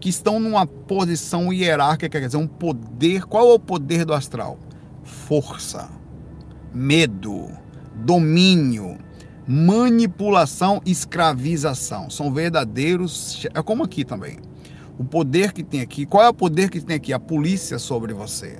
que 0.00 0.08
estão 0.08 0.40
numa 0.40 0.66
posição 0.66 1.52
hierárquica, 1.52 2.20
quer 2.20 2.26
dizer, 2.26 2.38
um 2.38 2.46
poder. 2.46 3.24
Qual 3.24 3.50
é 3.50 3.54
o 3.54 3.58
poder 3.58 4.04
do 4.04 4.14
astral? 4.14 4.58
Força, 5.02 5.90
medo, 6.72 7.50
domínio, 7.94 8.98
manipulação, 9.46 10.80
escravização. 10.86 12.08
São 12.08 12.32
verdadeiros. 12.32 13.46
É 13.52 13.62
como 13.62 13.84
aqui 13.84 14.04
também. 14.04 14.38
O 14.98 15.04
poder 15.04 15.52
que 15.52 15.62
tem 15.62 15.82
aqui. 15.82 16.06
Qual 16.06 16.22
é 16.22 16.28
o 16.28 16.34
poder 16.34 16.70
que 16.70 16.80
tem 16.80 16.96
aqui? 16.96 17.12
A 17.12 17.18
polícia 17.18 17.78
sobre 17.78 18.14
você 18.14 18.58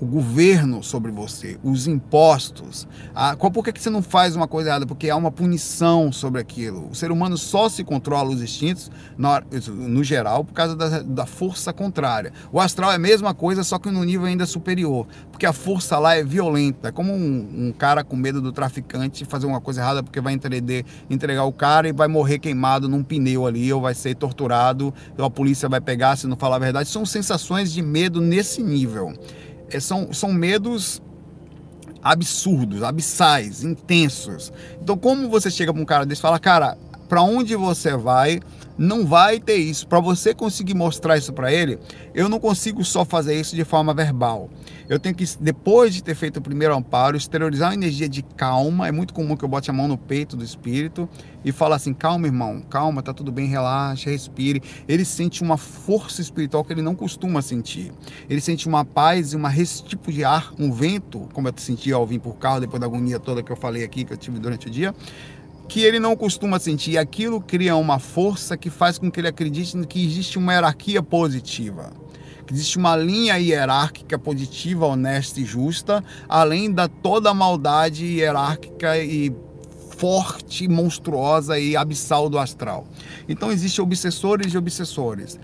o 0.00 0.06
governo 0.06 0.82
sobre 0.82 1.10
você, 1.10 1.58
os 1.62 1.86
impostos. 1.86 2.86
A, 3.14 3.34
qual, 3.34 3.50
por 3.50 3.64
que 3.64 3.78
você 3.78 3.90
não 3.90 4.02
faz 4.02 4.36
uma 4.36 4.46
coisa 4.46 4.70
errada? 4.70 4.86
Porque 4.86 5.10
há 5.10 5.16
uma 5.16 5.30
punição 5.30 6.12
sobre 6.12 6.40
aquilo. 6.40 6.88
O 6.90 6.94
ser 6.94 7.10
humano 7.10 7.36
só 7.36 7.68
se 7.68 7.82
controla 7.82 8.30
os 8.30 8.40
instintos, 8.40 8.90
no, 9.16 9.28
no 9.72 10.04
geral, 10.04 10.44
por 10.44 10.54
causa 10.54 10.76
da, 10.76 11.00
da, 11.00 11.26
força 11.26 11.72
contrária. 11.72 12.32
O 12.52 12.60
astral 12.60 12.92
é 12.92 12.94
a 12.94 12.98
mesma 12.98 13.34
coisa, 13.34 13.64
só 13.64 13.78
que 13.78 13.90
no 13.90 14.04
nível 14.04 14.26
ainda 14.26 14.46
superior. 14.46 15.06
Porque 15.30 15.46
a 15.46 15.52
força 15.52 15.98
lá 15.98 16.14
é 16.14 16.22
violenta. 16.22 16.88
É 16.88 16.92
como 16.92 17.12
um, 17.12 17.68
um 17.68 17.72
cara 17.72 18.04
com 18.04 18.16
medo 18.16 18.40
do 18.40 18.52
traficante 18.52 19.24
fazer 19.24 19.46
uma 19.46 19.60
coisa 19.60 19.80
errada 19.80 20.02
porque 20.02 20.20
vai 20.20 20.32
entregar, 20.32 20.84
entregar 21.10 21.44
o 21.44 21.52
cara 21.52 21.88
e 21.88 21.92
vai 21.92 22.08
morrer 22.08 22.38
queimado 22.38 22.88
num 22.88 23.02
pneu 23.02 23.46
ali, 23.46 23.72
ou 23.72 23.80
vai 23.80 23.94
ser 23.94 24.14
torturado, 24.14 24.94
ou 25.16 25.24
a 25.24 25.30
polícia 25.30 25.68
vai 25.68 25.80
pegar 25.80 26.16
se 26.16 26.26
não 26.26 26.36
falar 26.36 26.56
a 26.56 26.60
verdade. 26.60 26.88
São 26.88 27.04
sensações 27.04 27.72
de 27.72 27.82
medo 27.82 28.20
nesse 28.20 28.62
nível. 28.62 29.12
É, 29.70 29.80
são, 29.80 30.12
são 30.12 30.32
medos 30.32 31.02
absurdos, 32.02 32.82
abissais, 32.82 33.62
intensos. 33.64 34.52
Então, 34.80 34.96
como 34.96 35.28
você 35.28 35.50
chega 35.50 35.72
para 35.72 35.82
um 35.82 35.84
cara 35.84 36.06
desse 36.06 36.20
e 36.20 36.22
fala, 36.22 36.38
cara, 36.38 36.78
para 37.08 37.22
onde 37.22 37.56
você 37.56 37.96
vai, 37.96 38.40
não 38.78 39.04
vai 39.04 39.40
ter 39.40 39.56
isso. 39.56 39.86
Para 39.86 39.98
você 39.98 40.32
conseguir 40.32 40.74
mostrar 40.74 41.18
isso 41.18 41.32
para 41.32 41.52
ele, 41.52 41.78
eu 42.14 42.28
não 42.28 42.38
consigo 42.38 42.84
só 42.84 43.04
fazer 43.04 43.38
isso 43.38 43.56
de 43.56 43.64
forma 43.64 43.92
verbal. 43.92 44.48
Eu 44.88 44.98
tenho 44.98 45.14
que, 45.14 45.24
depois 45.38 45.92
de 45.92 46.02
ter 46.02 46.14
feito 46.14 46.38
o 46.38 46.40
primeiro 46.40 46.74
amparo, 46.74 47.16
exteriorizar 47.16 47.68
uma 47.68 47.74
energia 47.74 48.08
de 48.08 48.22
calma. 48.22 48.88
É 48.88 48.92
muito 48.92 49.12
comum 49.12 49.36
que 49.36 49.44
eu 49.44 49.48
bote 49.48 49.68
a 49.68 49.72
mão 49.72 49.86
no 49.86 49.98
peito 49.98 50.34
do 50.34 50.42
espírito 50.42 51.06
e 51.44 51.52
fale 51.52 51.74
assim: 51.74 51.92
calma, 51.92 52.26
irmão, 52.26 52.62
calma, 52.62 53.02
tá 53.02 53.12
tudo 53.12 53.30
bem, 53.30 53.46
relaxa, 53.46 54.08
respire. 54.08 54.62
Ele 54.88 55.04
sente 55.04 55.42
uma 55.42 55.58
força 55.58 56.22
espiritual 56.22 56.64
que 56.64 56.72
ele 56.72 56.80
não 56.80 56.94
costuma 56.94 57.42
sentir. 57.42 57.92
Ele 58.30 58.40
sente 58.40 58.66
uma 58.66 58.84
paz 58.84 59.32
e 59.32 59.36
uma 59.36 59.52
tipo 59.58 60.10
de 60.12 60.24
ar, 60.24 60.52
um 60.58 60.72
vento, 60.72 61.28
como 61.34 61.48
eu 61.48 61.52
senti 61.56 61.92
ao 61.92 62.06
vir 62.06 62.20
por 62.20 62.36
carro, 62.36 62.60
depois 62.60 62.80
da 62.80 62.86
agonia 62.86 63.18
toda 63.18 63.42
que 63.42 63.50
eu 63.50 63.56
falei 63.56 63.84
aqui, 63.84 64.04
que 64.04 64.12
eu 64.12 64.16
tive 64.16 64.38
durante 64.38 64.68
o 64.68 64.70
dia 64.70 64.94
que 65.68 65.82
ele 65.82 66.00
não 66.00 66.16
costuma 66.16 66.58
sentir. 66.58 66.96
Aquilo 66.96 67.40
cria 67.40 67.76
uma 67.76 67.98
força 67.98 68.56
que 68.56 68.70
faz 68.70 68.98
com 68.98 69.10
que 69.10 69.20
ele 69.20 69.28
acredite 69.28 69.76
que 69.86 70.04
existe 70.04 70.38
uma 70.38 70.52
hierarquia 70.54 71.02
positiva 71.02 71.92
que 72.48 72.54
existe 72.54 72.78
uma 72.78 72.96
linha 72.96 73.36
hierárquica 73.36 74.18
positiva, 74.18 74.86
honesta 74.86 75.38
e 75.38 75.44
justa, 75.44 76.02
além 76.26 76.72
da 76.72 76.88
toda 76.88 77.28
a 77.28 77.34
maldade 77.34 78.06
hierárquica 78.06 78.96
e 78.96 79.30
forte, 79.98 80.66
monstruosa 80.66 81.58
e 81.58 81.76
abissal 81.76 82.30
do 82.30 82.38
astral. 82.38 82.86
Então 83.28 83.52
existem 83.52 83.84
obsessores 83.84 84.54
e 84.54 84.56
obsessores. 84.56 85.38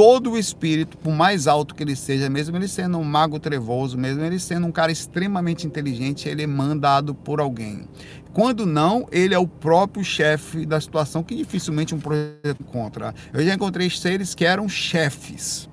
Todo 0.00 0.30
o 0.30 0.38
espírito, 0.38 0.96
por 0.96 1.12
mais 1.12 1.46
alto 1.46 1.74
que 1.74 1.82
ele 1.82 1.94
seja, 1.94 2.30
mesmo 2.30 2.56
ele 2.56 2.66
sendo 2.66 2.96
um 2.96 3.04
mago 3.04 3.38
trevoso, 3.38 3.98
mesmo 3.98 4.24
ele 4.24 4.38
sendo 4.38 4.66
um 4.66 4.72
cara 4.72 4.90
extremamente 4.90 5.66
inteligente, 5.66 6.26
ele 6.26 6.42
é 6.42 6.46
mandado 6.46 7.14
por 7.14 7.38
alguém. 7.38 7.86
Quando 8.32 8.64
não, 8.64 9.06
ele 9.12 9.34
é 9.34 9.38
o 9.38 9.46
próprio 9.46 10.02
chefe 10.02 10.64
da 10.64 10.80
situação 10.80 11.22
que 11.22 11.34
dificilmente 11.34 11.94
um 11.94 12.00
projeto 12.00 12.62
encontra. 12.62 13.14
Eu 13.30 13.44
já 13.44 13.52
encontrei 13.52 13.90
seres 13.90 14.34
que 14.34 14.42
eram 14.42 14.70
chefes 14.70 15.68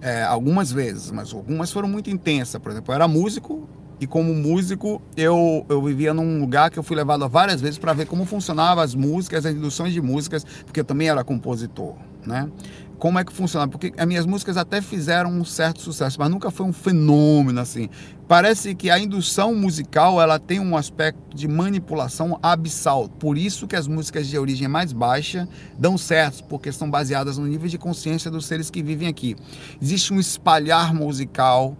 é, 0.00 0.24
algumas 0.24 0.72
vezes, 0.72 1.12
mas 1.12 1.32
algumas 1.32 1.70
foram 1.70 1.88
muito 1.88 2.10
intensas. 2.10 2.60
Por 2.60 2.72
exemplo, 2.72 2.90
eu 2.90 2.96
era 2.96 3.06
músico 3.06 3.68
e 4.00 4.06
como 4.06 4.34
músico 4.34 5.00
eu, 5.16 5.64
eu 5.68 5.80
vivia 5.80 6.12
num 6.12 6.40
lugar 6.40 6.70
que 6.70 6.78
eu 6.78 6.82
fui 6.82 6.96
levado 6.96 7.26
várias 7.28 7.60
vezes 7.60 7.78
para 7.78 7.92
ver 7.92 8.06
como 8.06 8.26
funcionavam 8.26 8.82
as 8.82 8.96
músicas, 8.96 9.46
as 9.46 9.54
induções 9.54 9.92
de 9.92 10.02
músicas, 10.02 10.44
porque 10.64 10.80
eu 10.80 10.84
também 10.84 11.08
era 11.08 11.24
compositor, 11.24 11.94
né? 12.26 12.50
Como 12.98 13.18
é 13.18 13.24
que 13.24 13.32
funcionava? 13.32 13.70
Porque 13.70 13.92
as 13.96 14.06
minhas 14.06 14.24
músicas 14.24 14.56
até 14.56 14.80
fizeram 14.80 15.30
um 15.30 15.44
certo 15.44 15.80
sucesso, 15.80 16.18
mas 16.18 16.30
nunca 16.30 16.50
foi 16.50 16.64
um 16.64 16.72
fenômeno 16.72 17.60
assim. 17.60 17.90
Parece 18.26 18.74
que 18.74 18.90
a 18.90 18.98
indução 18.98 19.54
musical 19.54 20.20
ela 20.20 20.38
tem 20.38 20.58
um 20.58 20.76
aspecto 20.76 21.36
de 21.36 21.46
manipulação 21.46 22.38
abissal. 22.42 23.08
Por 23.08 23.36
isso 23.36 23.66
que 23.66 23.76
as 23.76 23.86
músicas 23.86 24.26
de 24.26 24.38
origem 24.38 24.66
mais 24.66 24.92
baixa 24.92 25.48
dão 25.78 25.98
certo, 25.98 26.42
porque 26.44 26.72
são 26.72 26.90
baseadas 26.90 27.38
no 27.38 27.46
nível 27.46 27.68
de 27.68 27.78
consciência 27.78 28.30
dos 28.30 28.46
seres 28.46 28.70
que 28.70 28.82
vivem 28.82 29.08
aqui. 29.08 29.36
Existe 29.80 30.12
um 30.12 30.18
espalhar 30.18 30.94
musical 30.94 31.76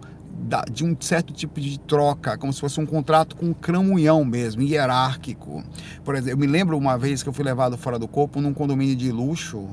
de 0.71 0.85
um 0.85 0.95
certo 0.99 1.33
tipo 1.33 1.59
de 1.59 1.79
troca, 1.79 2.37
como 2.37 2.53
se 2.53 2.61
fosse 2.61 2.79
um 2.79 2.85
contrato 2.85 3.35
com 3.35 3.47
um 3.47 3.53
cramunhão 3.53 4.23
mesmo, 4.23 4.61
hierárquico. 4.61 5.63
Por 6.03 6.15
exemplo, 6.15 6.31
eu 6.31 6.37
me 6.37 6.47
lembro 6.47 6.77
uma 6.77 6.97
vez 6.97 7.23
que 7.23 7.29
eu 7.29 7.33
fui 7.33 7.43
levado 7.43 7.77
fora 7.77 7.97
do 7.97 8.07
corpo 8.07 8.39
num 8.39 8.53
condomínio 8.53 8.95
de 8.95 9.11
luxo, 9.11 9.67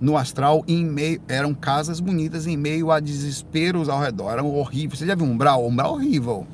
no 0.00 0.16
astral, 0.16 0.64
em 0.66 0.84
meio, 0.84 1.20
eram 1.28 1.52
casas 1.52 2.00
bonitas 2.00 2.46
em 2.46 2.56
meio 2.56 2.90
a 2.90 2.98
desesperos 2.98 3.88
ao 3.88 4.00
redor, 4.00 4.30
eram 4.32 4.46
horríveis. 4.46 4.98
Você 4.98 5.06
já 5.06 5.14
viu 5.14 5.26
um 5.26 5.32
umbral? 5.32 5.66
Umbral 5.66 5.92
horrível. 5.94 6.46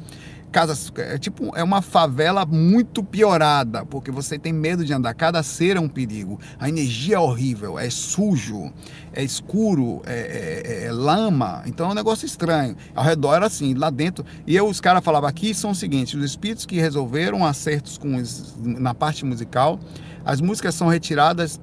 Casas, 0.51 0.91
é 0.97 1.19
tipo, 1.19 1.55
é 1.55 1.63
uma 1.63 1.83
favela 1.83 2.47
muito 2.47 3.05
piorada, 3.05 3.85
porque 3.85 4.11
você 4.11 4.39
tem 4.39 4.53
medo 4.55 4.85
de 4.85 4.93
andar. 4.93 5.13
Cada 5.13 5.43
ser 5.43 5.77
é 5.77 5.81
um 5.81 5.89
perigo. 5.89 6.41
A 6.59 6.69
energia 6.69 7.17
é 7.17 7.19
horrível, 7.19 7.79
é 7.79 7.91
sujo, 7.91 8.73
é 9.13 9.23
escuro, 9.23 10.01
é, 10.07 10.63
é, 10.65 10.85
é 10.87 10.93
lama. 10.93 11.63
Então 11.67 11.89
é 11.89 11.91
um 11.91 11.95
negócio 11.95 12.25
estranho. 12.25 12.75
Ao 12.95 13.05
redor 13.05 13.35
era 13.35 13.47
assim, 13.47 13.75
lá 13.75 13.91
dentro. 13.91 14.25
E 14.47 14.57
eu, 14.57 14.67
os 14.67 14.81
caras 14.81 15.05
falavam 15.05 15.29
aqui 15.29 15.53
são 15.55 15.73
os 15.73 15.79
seguintes: 15.79 16.15
os 16.15 16.25
espíritos 16.25 16.65
que 16.65 16.77
resolveram 16.81 17.45
acertos 17.45 17.99
com 17.99 18.17
os, 18.17 18.57
na 18.59 18.95
parte 18.95 19.27
musical, 19.27 19.79
as 20.25 20.41
músicas 20.41 20.75
são 20.75 20.89
retiradas 20.89 21.61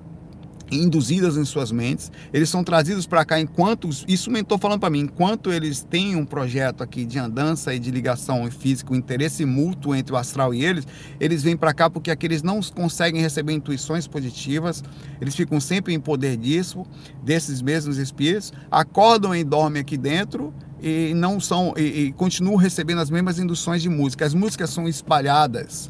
induzidas 0.82 1.38
em 1.38 1.46
suas 1.46 1.72
mentes, 1.72 2.12
eles 2.32 2.50
são 2.50 2.64
trazidos 2.64 3.06
para 3.06 3.26
cá 3.26 3.40
enquanto, 3.40 3.90
isso 4.08 4.30
o 4.30 4.34
mentor 4.34 4.58
falando 4.60 4.80
para 4.80 4.90
mim, 4.90 5.02
enquanto 5.02 5.52
eles 5.52 5.84
têm 5.84 6.16
um 6.16 6.26
projeto 6.26 6.82
aqui 6.82 7.06
de 7.06 7.20
andança 7.20 7.74
e 7.74 7.80
de 7.80 7.92
ligação 7.92 8.50
física, 8.52 8.94
um 8.94 8.96
interesse 8.96 9.46
mútuo 9.46 9.96
entre 9.96 10.14
o 10.14 10.18
astral 10.18 10.54
e 10.54 10.64
eles, 10.64 10.88
eles 11.20 11.44
vêm 11.44 11.58
para 11.58 11.74
cá 11.74 11.90
porque 11.90 12.12
aqui 12.12 12.26
eles 12.26 12.42
não 12.42 12.62
conseguem 12.62 13.22
receber 13.22 13.54
intuições 13.54 14.08
positivas, 14.08 14.84
eles 15.20 15.36
ficam 15.36 15.60
sempre 15.60 15.94
em 15.94 16.00
poder 16.00 16.38
disso, 16.38 16.86
desses 17.24 17.62
mesmos 17.62 17.98
espíritos, 17.98 18.52
acordam 18.72 19.36
e 19.36 19.44
dormem 19.44 19.82
aqui 19.82 19.98
dentro 19.98 20.54
e 20.82 21.14
não 21.14 21.40
são 21.40 21.74
e, 21.78 21.82
e 21.82 22.12
continuam 22.12 22.58
recebendo 22.58 23.00
as 23.00 23.10
mesmas 23.10 23.40
induções 23.40 23.82
de 23.82 23.90
música. 23.90 24.26
As 24.26 24.34
músicas 24.34 24.70
são 24.70 24.88
espalhadas 24.88 25.90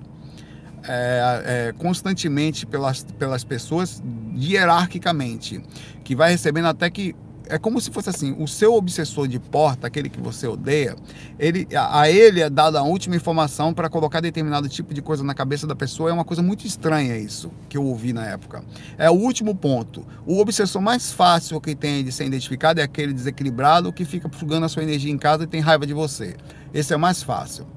é, 0.88 1.44
é, 1.46 1.74
constantemente 1.78 2.66
pelas, 2.66 3.04
pelas 3.18 3.44
pessoas 3.44 4.02
hierarquicamente, 4.36 5.62
que 6.04 6.16
vai 6.16 6.32
recebendo 6.32 6.66
até 6.66 6.90
que 6.90 7.16
é 7.48 7.58
como 7.58 7.80
se 7.80 7.92
fosse 7.92 8.10
assim, 8.10 8.36
o 8.40 8.48
seu 8.48 8.74
obsessor 8.74 9.28
de 9.28 9.40
porta, 9.40 9.88
aquele 9.88 10.10
que 10.10 10.20
você 10.20 10.48
odeia, 10.48 10.96
ele, 11.38 11.68
a 11.76 12.10
ele 12.10 12.42
é 12.42 12.50
dada 12.50 12.80
a 12.80 12.84
última 12.84 13.16
informação 13.16 13.74
para 13.74 13.90
colocar 13.90 14.22
determinado 14.22 14.70
tipo 14.70 14.94
de 14.94 15.02
coisa 15.02 15.24
na 15.24 15.34
cabeça 15.34 15.68
da 15.68 15.76
pessoa. 15.76 16.10
É 16.10 16.14
uma 16.14 16.24
coisa 16.24 16.42
muito 16.42 16.66
estranha 16.66 17.18
isso 17.18 17.52
que 17.70 17.78
eu 17.78 17.84
ouvi 17.84 18.14
na 18.14 18.26
época. 18.26 18.64
É 18.98 19.10
o 19.10 19.14
último 19.14 19.54
ponto. 19.54 20.06
O 20.26 20.40
obsessor 20.40 20.82
mais 20.82 21.12
fácil 21.12 21.60
que 21.60 21.76
tem 21.76 22.04
de 22.04 22.12
ser 22.12 22.26
identificado 22.26 22.80
é 22.80 22.84
aquele 22.84 23.14
desequilibrado 23.14 23.92
que 23.92 24.06
fica 24.06 24.30
sugando 24.38 24.66
a 24.66 24.70
sua 24.70 24.84
energia 24.84 25.12
em 25.12 25.18
casa 25.18 25.44
e 25.44 25.48
tem 25.48 25.62
raiva 25.62 25.86
de 25.86 25.94
você. 25.94 26.36
Esse 26.74 26.94
é 26.94 26.96
o 26.96 27.00
mais 27.00 27.22
fácil. 27.22 27.68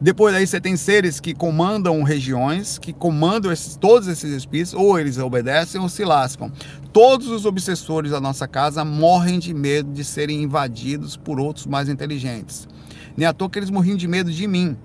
Depois 0.00 0.34
aí 0.34 0.46
você 0.46 0.60
tem 0.60 0.76
seres 0.76 1.20
que 1.20 1.34
comandam 1.34 2.02
regiões, 2.02 2.78
que 2.78 2.92
comandam 2.92 3.52
esses, 3.52 3.76
todos 3.76 4.08
esses 4.08 4.30
espíritos, 4.32 4.74
ou 4.74 4.98
eles 4.98 5.18
obedecem 5.18 5.80
ou 5.80 5.88
se 5.88 6.04
lascam. 6.04 6.50
Todos 6.92 7.28
os 7.28 7.44
obsessores 7.44 8.10
da 8.10 8.20
nossa 8.20 8.46
casa 8.48 8.84
morrem 8.84 9.38
de 9.38 9.52
medo 9.52 9.92
de 9.92 10.04
serem 10.04 10.42
invadidos 10.42 11.16
por 11.16 11.38
outros 11.38 11.66
mais 11.66 11.88
inteligentes. 11.88 12.68
Nem 13.16 13.26
à 13.26 13.32
toa 13.32 13.48
que 13.48 13.58
eles 13.58 13.70
morriam 13.70 13.96
de 13.96 14.06
medo 14.06 14.30
de 14.30 14.46
mim, 14.46 14.76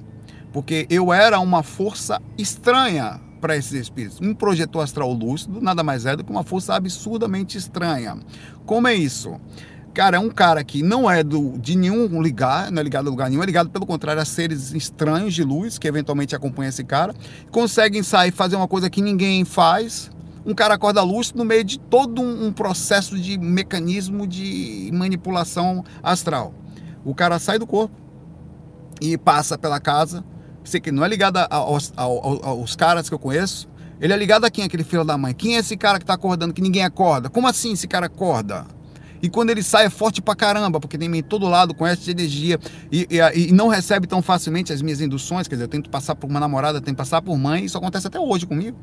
porque 0.54 0.86
eu 0.90 1.14
era 1.14 1.40
uma 1.40 1.64
força 1.64 2.22
estranha 2.38 3.20
para 3.42 3.58
esses 3.58 3.74
espíritos. 3.74 4.22
Um 4.22 4.34
projetor 4.34 4.84
astral 4.84 5.12
lúcido 5.12 5.60
nada 5.60 5.84
mais 5.84 6.06
é 6.06 6.16
do 6.16 6.24
que 6.24 6.32
uma 6.32 6.44
força 6.44 6.76
absurdamente 6.76 7.58
estranha. 7.58 8.18
Como 8.66 8.88
é 8.88 8.94
isso? 8.94 9.40
Cara, 9.94 10.16
é 10.16 10.20
um 10.20 10.30
cara 10.30 10.64
que 10.64 10.82
não 10.82 11.12
é 11.12 11.22
do, 11.22 11.58
de 11.58 11.76
nenhum 11.76 12.22
ligar, 12.22 12.72
não 12.72 12.80
é 12.80 12.84
ligado 12.84 13.08
a 13.08 13.10
lugar 13.10 13.30
nenhum, 13.30 13.44
é 13.44 13.46
ligado, 13.46 13.70
pelo 13.70 13.86
contrário, 13.86 14.22
a 14.22 14.26
seres 14.26 14.74
estranhos 14.74 15.34
de 15.34 15.44
luz 15.44 15.78
que 15.78 15.86
eventualmente 15.86 16.34
acompanham 16.34 16.70
esse 16.70 16.84
cara. 16.84 17.14
Conseguem 17.52 18.02
sair 18.02 18.32
fazer 18.32 18.56
uma 18.56 18.70
coisa 18.70 18.90
que 18.90 19.02
ninguém 19.02 19.44
faz. 19.44 20.10
Um 20.46 20.56
cara 20.56 20.76
acorda 20.76 21.04
luz 21.04 21.34
no 21.34 21.44
meio 21.44 21.64
de 21.64 21.78
todo 21.78 22.22
um, 22.22 22.48
um 22.48 22.54
processo 22.54 23.20
de 23.20 23.38
mecanismo 23.38 24.26
de 24.26 24.90
manipulação 24.94 25.84
astral. 26.02 26.54
O 27.04 27.14
cara 27.14 27.38
sai 27.38 27.60
do 27.60 27.68
corpo 27.68 27.94
e 29.02 29.18
passa 29.18 29.58
pela 29.58 29.80
casa. 29.80 30.24
Sei 30.64 30.80
que 30.80 30.92
não 30.92 31.04
é 31.04 31.08
ligado 31.10 31.38
aos, 31.50 31.92
aos, 31.98 32.44
aos 32.44 32.76
caras 32.78 33.10
que 33.10 33.16
eu 33.16 33.20
conheço. 33.20 33.68
Ele 34.00 34.14
é 34.14 34.18
ligado 34.18 34.46
a 34.46 34.50
quem, 34.50 34.64
aquele 34.64 34.84
filho 34.84 35.04
da 35.04 35.18
mãe? 35.18 35.34
Quem 35.34 35.58
é 35.58 35.60
esse 35.60 35.76
cara 35.76 36.00
que 36.00 36.04
está 36.04 36.14
acordando 36.14 36.54
que 36.54 36.62
ninguém 36.62 36.84
acorda? 36.84 37.30
Como 37.30 37.48
assim 37.48 37.74
esse 37.74 37.88
cara 37.88 38.06
acorda? 38.06 38.66
E 39.22 39.30
quando 39.30 39.50
ele 39.52 39.62
sai 39.62 39.86
é 39.86 39.90
forte 39.90 40.22
pra 40.22 40.36
caramba, 40.36 40.80
porque 40.80 40.98
tem 40.98 41.16
em 41.16 41.22
todo 41.22 41.48
lado, 41.48 41.74
com 41.74 41.86
essa 41.86 42.10
energia 42.10 42.60
e, 42.92 43.08
e, 43.10 43.50
e, 43.50 43.52
não 43.52 43.68
recebe 43.68 44.08
tão 44.08 44.22
facilmente 44.22 44.74
as 44.74 44.82
minhas 44.82 45.00
induções. 45.00 45.48
Quer 45.48 45.56
dizer, 45.56 45.66
eu 45.66 45.70
tento 45.70 45.90
passar 45.90 46.16
por 46.16 46.30
uma 46.30 46.40
namorada, 46.40 46.82
tento 46.82 46.98
passar 46.98 47.22
por 47.22 47.38
mãe, 47.38 47.66
isso 47.66 47.78
acontece 47.78 48.08
até 48.08 48.20
hoje 48.20 48.46
comigo. 48.46 48.78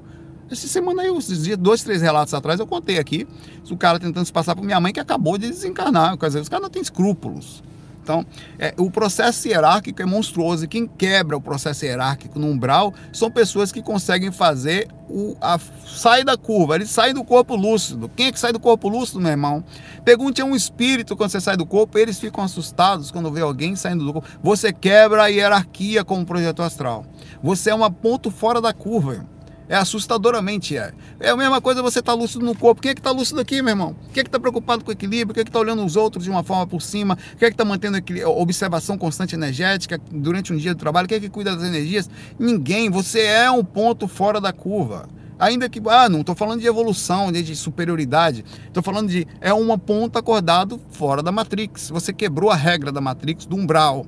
Essa 0.50 0.66
semana 0.66 1.02
aí, 1.02 1.08
esses 1.08 1.44
dias, 1.44 1.58
dois, 1.58 1.82
três 1.82 2.00
relatos 2.00 2.32
atrás, 2.32 2.58
eu 2.58 2.66
contei 2.66 2.98
aqui. 2.98 3.26
O 3.70 3.76
cara 3.76 3.98
tentando 3.98 4.24
se 4.24 4.32
passar 4.32 4.54
por 4.56 4.64
minha 4.64 4.80
mãe 4.80 4.92
que 4.92 5.00
acabou 5.00 5.36
de 5.36 5.48
desencarnar. 5.48 6.16
Quer 6.16 6.26
dizer, 6.26 6.40
os 6.40 6.48
caras 6.48 6.62
não 6.62 6.70
têm 6.70 6.80
escrúpulos. 6.80 7.62
Então, 8.08 8.24
é, 8.58 8.72
o 8.78 8.90
processo 8.90 9.46
hierárquico 9.46 10.00
é 10.00 10.06
monstruoso 10.06 10.64
e 10.64 10.68
quem 10.68 10.86
quebra 10.86 11.36
o 11.36 11.40
processo 11.42 11.84
hierárquico 11.84 12.38
no 12.38 12.46
umbral 12.46 12.94
são 13.12 13.30
pessoas 13.30 13.70
que 13.70 13.82
conseguem 13.82 14.32
fazer 14.32 14.88
o, 15.10 15.36
a, 15.42 15.60
sai 15.86 16.24
da 16.24 16.34
curva, 16.34 16.76
ele 16.76 16.86
sai 16.86 17.12
do 17.12 17.22
corpo 17.22 17.54
lúcido. 17.54 18.08
Quem 18.08 18.28
é 18.28 18.32
que 18.32 18.40
sai 18.40 18.50
do 18.50 18.58
corpo 18.58 18.88
lúcido, 18.88 19.20
meu 19.20 19.30
irmão? 19.30 19.62
Pergunte 20.06 20.40
a 20.40 20.44
um 20.46 20.56
espírito 20.56 21.14
quando 21.14 21.28
você 21.28 21.40
sai 21.40 21.58
do 21.58 21.66
corpo, 21.66 21.98
eles 21.98 22.18
ficam 22.18 22.42
assustados 22.42 23.10
quando 23.10 23.30
vê 23.30 23.42
alguém 23.42 23.76
saindo 23.76 24.06
do 24.06 24.12
corpo. 24.14 24.28
Você 24.42 24.72
quebra 24.72 25.24
a 25.24 25.26
hierarquia 25.26 26.02
como 26.02 26.24
projeto 26.24 26.62
astral. 26.62 27.04
Você 27.42 27.68
é 27.68 27.74
um 27.74 27.90
ponto 27.90 28.30
fora 28.30 28.58
da 28.58 28.72
curva. 28.72 29.26
É 29.68 29.76
assustadoramente 29.76 30.76
é. 30.76 30.92
É 31.20 31.28
a 31.28 31.36
mesma 31.36 31.60
coisa 31.60 31.82
você 31.82 31.98
estar 31.98 32.12
tá 32.12 32.18
lúcido 32.18 32.44
no 32.44 32.54
corpo. 32.54 32.80
Quem 32.80 32.92
é 32.92 32.94
que 32.94 33.00
está 33.00 33.10
lúcido 33.10 33.40
aqui, 33.40 33.60
meu 33.60 33.72
irmão? 33.72 33.94
Quem 34.14 34.22
é 34.22 34.24
que 34.24 34.28
está 34.28 34.40
preocupado 34.40 34.82
com 34.82 34.90
o 34.90 34.92
equilíbrio? 34.92 35.34
Quem 35.34 35.42
é 35.42 35.44
que 35.44 35.50
está 35.50 35.60
olhando 35.60 35.84
os 35.84 35.94
outros 35.94 36.24
de 36.24 36.30
uma 36.30 36.42
forma 36.42 36.66
por 36.66 36.80
cima? 36.80 37.18
Quem 37.38 37.46
é 37.46 37.50
que 37.50 37.54
está 37.54 37.66
mantendo 37.66 37.98
observação 38.26 38.96
constante 38.96 39.34
energética 39.34 40.00
durante 40.10 40.52
um 40.52 40.56
dia 40.56 40.72
de 40.74 40.80
trabalho? 40.80 41.06
Quem 41.06 41.18
é 41.18 41.20
que 41.20 41.28
cuida 41.28 41.54
das 41.54 41.64
energias? 41.64 42.08
Ninguém. 42.38 42.88
Você 42.88 43.20
é 43.20 43.50
um 43.50 43.62
ponto 43.62 44.08
fora 44.08 44.40
da 44.40 44.52
curva. 44.52 45.06
Ainda 45.38 45.68
que, 45.68 45.80
ah, 45.86 46.08
não 46.08 46.20
estou 46.20 46.34
falando 46.34 46.60
de 46.60 46.66
evolução, 46.66 47.30
de 47.30 47.54
superioridade. 47.54 48.44
Estou 48.66 48.82
falando 48.82 49.08
de, 49.08 49.26
é 49.40 49.52
uma 49.52 49.76
ponta 49.76 50.18
acordado 50.18 50.80
fora 50.90 51.22
da 51.22 51.30
Matrix. 51.30 51.90
Você 51.90 52.12
quebrou 52.12 52.50
a 52.50 52.56
regra 52.56 52.90
da 52.90 53.00
Matrix, 53.00 53.44
do 53.44 53.54
umbral. 53.54 54.04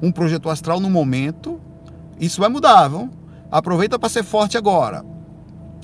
Um 0.00 0.10
projeto 0.10 0.48
astral 0.48 0.80
no 0.80 0.88
momento, 0.88 1.60
isso 2.18 2.40
vai 2.40 2.48
mudar, 2.48 2.88
viu? 2.88 3.10
Aproveita 3.50 3.98
para 3.98 4.08
ser 4.08 4.22
forte 4.22 4.56
agora, 4.56 5.04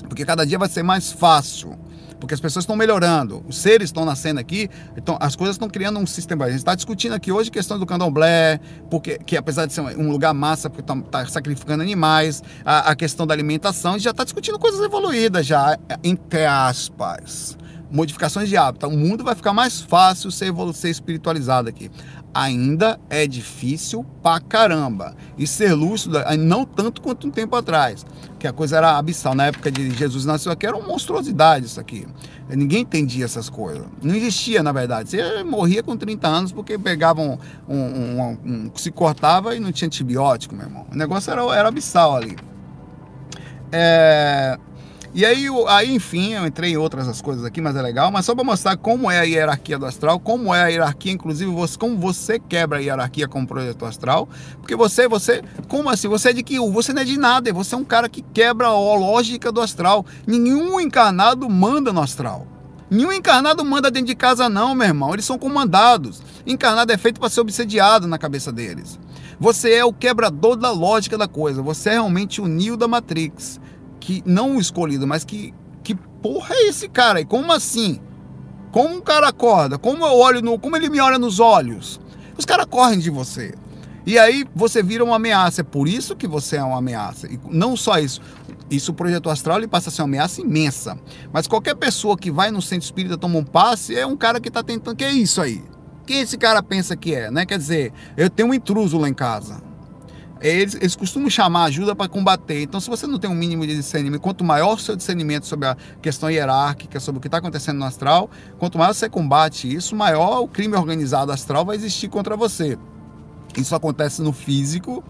porque 0.07 0.23
cada 0.23 0.45
dia 0.45 0.57
vai 0.57 0.69
ser 0.69 0.83
mais 0.83 1.11
fácil. 1.11 1.77
Porque 2.19 2.33
as 2.33 2.39
pessoas 2.39 2.63
estão 2.63 2.75
melhorando, 2.75 3.43
os 3.47 3.57
seres 3.57 3.89
estão 3.89 4.03
nascendo 4.03 4.39
aqui, 4.39 4.69
então 4.95 5.17
as 5.19 5.35
coisas 5.35 5.55
estão 5.55 5.69
criando 5.69 5.99
um 5.99 6.07
sistema. 6.07 6.45
A 6.45 6.49
gente 6.49 6.59
está 6.59 6.73
discutindo 6.73 7.13
aqui 7.13 7.31
hoje 7.31 7.51
questão 7.51 7.77
do 7.77 7.85
candomblé, 7.85 8.59
porque 8.89 9.19
que 9.19 9.37
apesar 9.37 9.67
de 9.67 9.73
ser 9.73 9.81
um 9.81 10.09
lugar 10.09 10.33
massa, 10.33 10.67
porque 10.69 10.81
está 10.81 10.99
tá 11.01 11.25
sacrificando 11.27 11.83
animais, 11.83 12.41
a, 12.65 12.91
a, 12.91 12.95
questão 12.95 13.27
da 13.27 13.35
alimentação, 13.35 13.91
a 13.91 13.93
gente 13.97 14.05
já 14.05 14.11
está 14.11 14.23
discutindo 14.23 14.57
coisas 14.57 14.81
evoluídas 14.81 15.45
já, 15.45 15.77
entre 16.03 16.45
aspas 16.45 17.57
modificações 17.89 18.49
de 18.49 18.57
hábito. 18.57 18.85
O 18.85 18.97
mundo 18.97 19.23
vai 19.23 19.33
ficar 19.33 19.53
mais 19.53 19.79
fácil 19.79 20.29
ser, 20.29 20.53
ser 20.73 20.89
espiritualizado 20.89 21.69
aqui 21.69 21.89
ainda 22.33 22.99
é 23.09 23.25
difícil 23.25 24.05
pra 24.21 24.39
caramba. 24.39 25.15
E 25.37 25.47
ser 25.47 25.73
lúcido, 25.73 26.17
não 26.39 26.65
tanto 26.65 27.01
quanto 27.01 27.27
um 27.27 27.31
tempo 27.31 27.55
atrás, 27.55 28.05
que 28.37 28.47
a 28.47 28.53
coisa 28.53 28.77
era 28.77 28.97
abissal. 28.97 29.33
Na 29.33 29.47
época 29.47 29.71
de 29.71 29.91
Jesus 29.91 30.25
nasceu 30.25 30.51
aqui, 30.51 30.65
era 30.65 30.75
uma 30.75 30.87
monstruosidade 30.87 31.65
isso 31.65 31.79
aqui. 31.79 32.07
Ninguém 32.49 32.81
entendia 32.81 33.25
essas 33.25 33.49
coisas. 33.49 33.85
Não 34.01 34.15
existia, 34.15 34.63
na 34.63 34.71
verdade. 34.71 35.09
Você 35.09 35.43
morria 35.43 35.83
com 35.83 35.97
30 35.97 36.27
anos 36.27 36.51
porque 36.51 36.77
pegavam 36.77 37.37
um, 37.67 37.75
um, 37.75 38.21
um, 38.21 38.37
um 38.45 38.71
se 38.75 38.91
cortava 38.91 39.55
e 39.55 39.59
não 39.59 39.71
tinha 39.71 39.87
antibiótico, 39.87 40.55
meu 40.55 40.65
irmão. 40.65 40.85
O 40.91 40.95
negócio 40.95 41.31
era, 41.31 41.41
era 41.55 41.67
abissal 41.67 42.15
ali. 42.15 42.35
É, 43.71 44.57
e 45.17 45.25
aí, 45.25 45.47
aí, 45.67 45.95
enfim, 45.95 46.33
eu 46.33 46.45
entrei 46.45 46.73
em 46.73 46.77
outras 46.77 47.07
as 47.07 47.23
coisas 47.23 47.43
aqui, 47.43 47.59
mas 47.59 47.75
é 47.75 47.81
legal. 47.81 48.11
Mas 48.11 48.23
só 48.23 48.35
para 48.35 48.43
mostrar 48.43 48.77
como 48.77 49.09
é 49.09 49.17
a 49.17 49.23
hierarquia 49.23 49.75
do 49.75 49.87
astral, 49.87 50.19
como 50.19 50.53
é 50.53 50.61
a 50.61 50.67
hierarquia, 50.67 51.11
inclusive, 51.11 51.49
você, 51.49 51.75
como 51.75 51.97
você 51.97 52.37
quebra 52.37 52.77
a 52.77 52.81
hierarquia 52.81 53.27
como 53.27 53.47
projetor 53.47 53.89
astral. 53.89 54.29
Porque 54.59 54.75
você, 54.75 55.07
você, 55.07 55.41
como 55.67 55.89
assim? 55.89 56.07
Você 56.07 56.29
é 56.29 56.33
de 56.33 56.43
que? 56.43 56.59
Você 56.59 56.93
não 56.93 57.01
é 57.01 57.03
de 57.03 57.17
nada, 57.17 57.51
você 57.51 57.73
é 57.73 57.77
um 57.79 57.83
cara 57.83 58.07
que 58.07 58.21
quebra 58.21 58.67
a 58.67 58.71
lógica 58.71 59.51
do 59.51 59.59
astral. 59.59 60.05
Nenhum 60.27 60.79
encarnado 60.79 61.49
manda 61.49 61.91
no 61.91 61.99
astral. 61.99 62.45
Nenhum 62.87 63.11
encarnado 63.11 63.65
manda 63.65 63.89
dentro 63.89 64.09
de 64.09 64.15
casa, 64.15 64.47
não, 64.47 64.75
meu 64.75 64.85
irmão. 64.85 65.15
Eles 65.15 65.25
são 65.25 65.39
comandados. 65.39 66.21
Encarnado 66.45 66.93
é 66.93 66.97
feito 66.97 67.19
para 67.19 67.29
ser 67.31 67.41
obsediado 67.41 68.07
na 68.07 68.19
cabeça 68.19 68.51
deles. 68.51 68.99
Você 69.39 69.73
é 69.73 69.83
o 69.83 69.91
quebrador 69.91 70.55
da 70.55 70.69
lógica 70.69 71.17
da 71.17 71.27
coisa. 71.27 71.59
Você 71.63 71.89
é 71.89 71.93
realmente 71.93 72.39
o 72.39 72.45
Neo 72.45 72.77
da 72.77 72.87
Matrix 72.87 73.59
que 73.99 74.23
não 74.25 74.57
o 74.57 74.59
escolhido, 74.59 75.07
mas 75.07 75.23
que 75.23 75.53
que 75.83 75.95
porra 75.95 76.53
é 76.53 76.67
esse 76.67 76.89
cara? 76.89 77.21
E 77.21 77.25
como 77.25 77.51
assim? 77.53 78.01
Como 78.71 78.95
um 78.95 78.99
cara 78.99 79.29
acorda? 79.29 79.77
Como 79.77 80.05
eu 80.05 80.17
olho 80.17 80.41
no, 80.41 80.59
como 80.59 80.75
ele 80.75 80.89
me 80.89 80.99
olha 80.99 81.17
nos 81.17 81.39
olhos? 81.39 81.97
Os 82.37 82.43
caras 82.43 82.65
correm 82.65 82.99
de 82.99 83.09
você. 83.09 83.53
E 84.05 84.19
aí 84.19 84.45
você 84.53 84.83
vira 84.83 85.03
uma 85.03 85.15
ameaça. 85.15 85.61
É 85.61 85.63
por 85.63 85.87
isso 85.87 86.15
que 86.15 86.27
você 86.27 86.57
é 86.57 86.63
uma 86.63 86.79
ameaça. 86.79 87.27
E 87.27 87.39
não 87.49 87.77
só 87.77 87.97
isso. 87.99 88.21
Isso 88.69 88.91
o 88.91 88.93
projeto 88.93 89.29
astral 89.29 89.57
ele 89.57 89.67
passa 89.67 89.89
a 89.89 89.91
ser 89.91 90.01
uma 90.01 90.09
ameaça 90.09 90.41
imensa. 90.41 90.97
Mas 91.31 91.47
qualquer 91.47 91.75
pessoa 91.75 92.17
que 92.17 92.29
vai 92.29 92.51
no 92.51 92.61
centro 92.61 92.83
espírita 92.83 93.17
toma 93.17 93.39
um 93.39 93.43
passe 93.45 93.95
é 93.97 94.05
um 94.05 94.17
cara 94.17 94.41
que 94.41 94.49
está 94.49 94.61
tentando. 94.61 94.97
Que 94.97 95.05
é 95.05 95.11
isso 95.11 95.41
aí? 95.41 95.63
Quem 96.05 96.19
esse 96.19 96.37
cara 96.37 96.61
pensa 96.61 96.97
que 96.97 97.15
é, 97.15 97.31
né? 97.31 97.45
Quer 97.45 97.57
dizer, 97.57 97.93
eu 98.17 98.29
tenho 98.29 98.49
um 98.49 98.53
intruso 98.53 98.97
lá 98.97 99.07
em 99.07 99.13
casa. 99.13 99.61
Eles, 100.41 100.75
eles 100.75 100.95
costumam 100.95 101.29
chamar 101.29 101.65
ajuda 101.65 101.95
para 101.95 102.07
combater. 102.07 102.61
Então, 102.61 102.79
se 102.79 102.89
você 102.89 103.07
não 103.07 103.17
tem 103.17 103.29
um 103.29 103.35
mínimo 103.35 103.65
de 103.65 103.75
discernimento, 103.75 104.21
quanto 104.21 104.43
maior 104.43 104.75
o 104.75 104.79
seu 104.79 104.95
discernimento 104.95 105.45
sobre 105.45 105.67
a 105.67 105.77
questão 106.01 106.29
hierárquica, 106.29 106.99
sobre 106.99 107.19
o 107.19 107.21
que 107.21 107.27
está 107.27 107.37
acontecendo 107.37 107.77
no 107.77 107.85
astral, 107.85 108.29
quanto 108.57 108.77
mais 108.77 108.97
você 108.97 109.09
combate 109.09 109.73
isso, 109.73 109.95
maior 109.95 110.41
o 110.41 110.47
crime 110.47 110.75
organizado 110.75 111.31
astral 111.31 111.65
vai 111.65 111.75
existir 111.75 112.07
contra 112.07 112.35
você. 112.35 112.77
Isso 113.57 113.73
acontece 113.75 114.21
no 114.21 114.31
físico, 114.31 115.03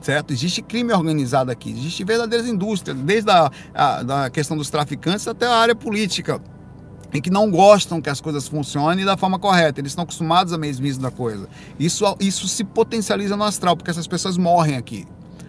certo? 0.00 0.32
Existe 0.32 0.62
crime 0.62 0.92
organizado 0.92 1.50
aqui, 1.50 1.70
existe 1.70 2.04
verdadeiras 2.04 2.48
indústrias, 2.48 2.96
desde 2.98 3.30
a, 3.30 3.50
a 3.74 4.02
da 4.02 4.30
questão 4.30 4.56
dos 4.56 4.68
traficantes 4.70 5.26
até 5.28 5.46
a 5.46 5.54
área 5.54 5.74
política, 5.74 6.40
em 7.12 7.20
que 7.20 7.30
não 7.30 7.50
gostam 7.50 8.00
que 8.00 8.08
as 8.08 8.20
coisas 8.20 8.48
funcionem 8.48 9.04
da 9.04 9.16
forma 9.16 9.38
correta, 9.38 9.80
eles 9.80 9.92
estão 9.92 10.04
acostumados 10.04 10.52
à 10.52 10.58
mesmice 10.58 10.98
da 10.98 11.10
coisa. 11.10 11.48
Isso, 11.78 12.04
isso 12.18 12.48
se 12.48 12.64
potencializa 12.64 13.36
no 13.36 13.44
astral, 13.44 13.76
porque 13.76 13.90
essas 13.90 14.06
pessoas 14.06 14.36
morrem 14.36 14.76
aqui. 14.76 15.06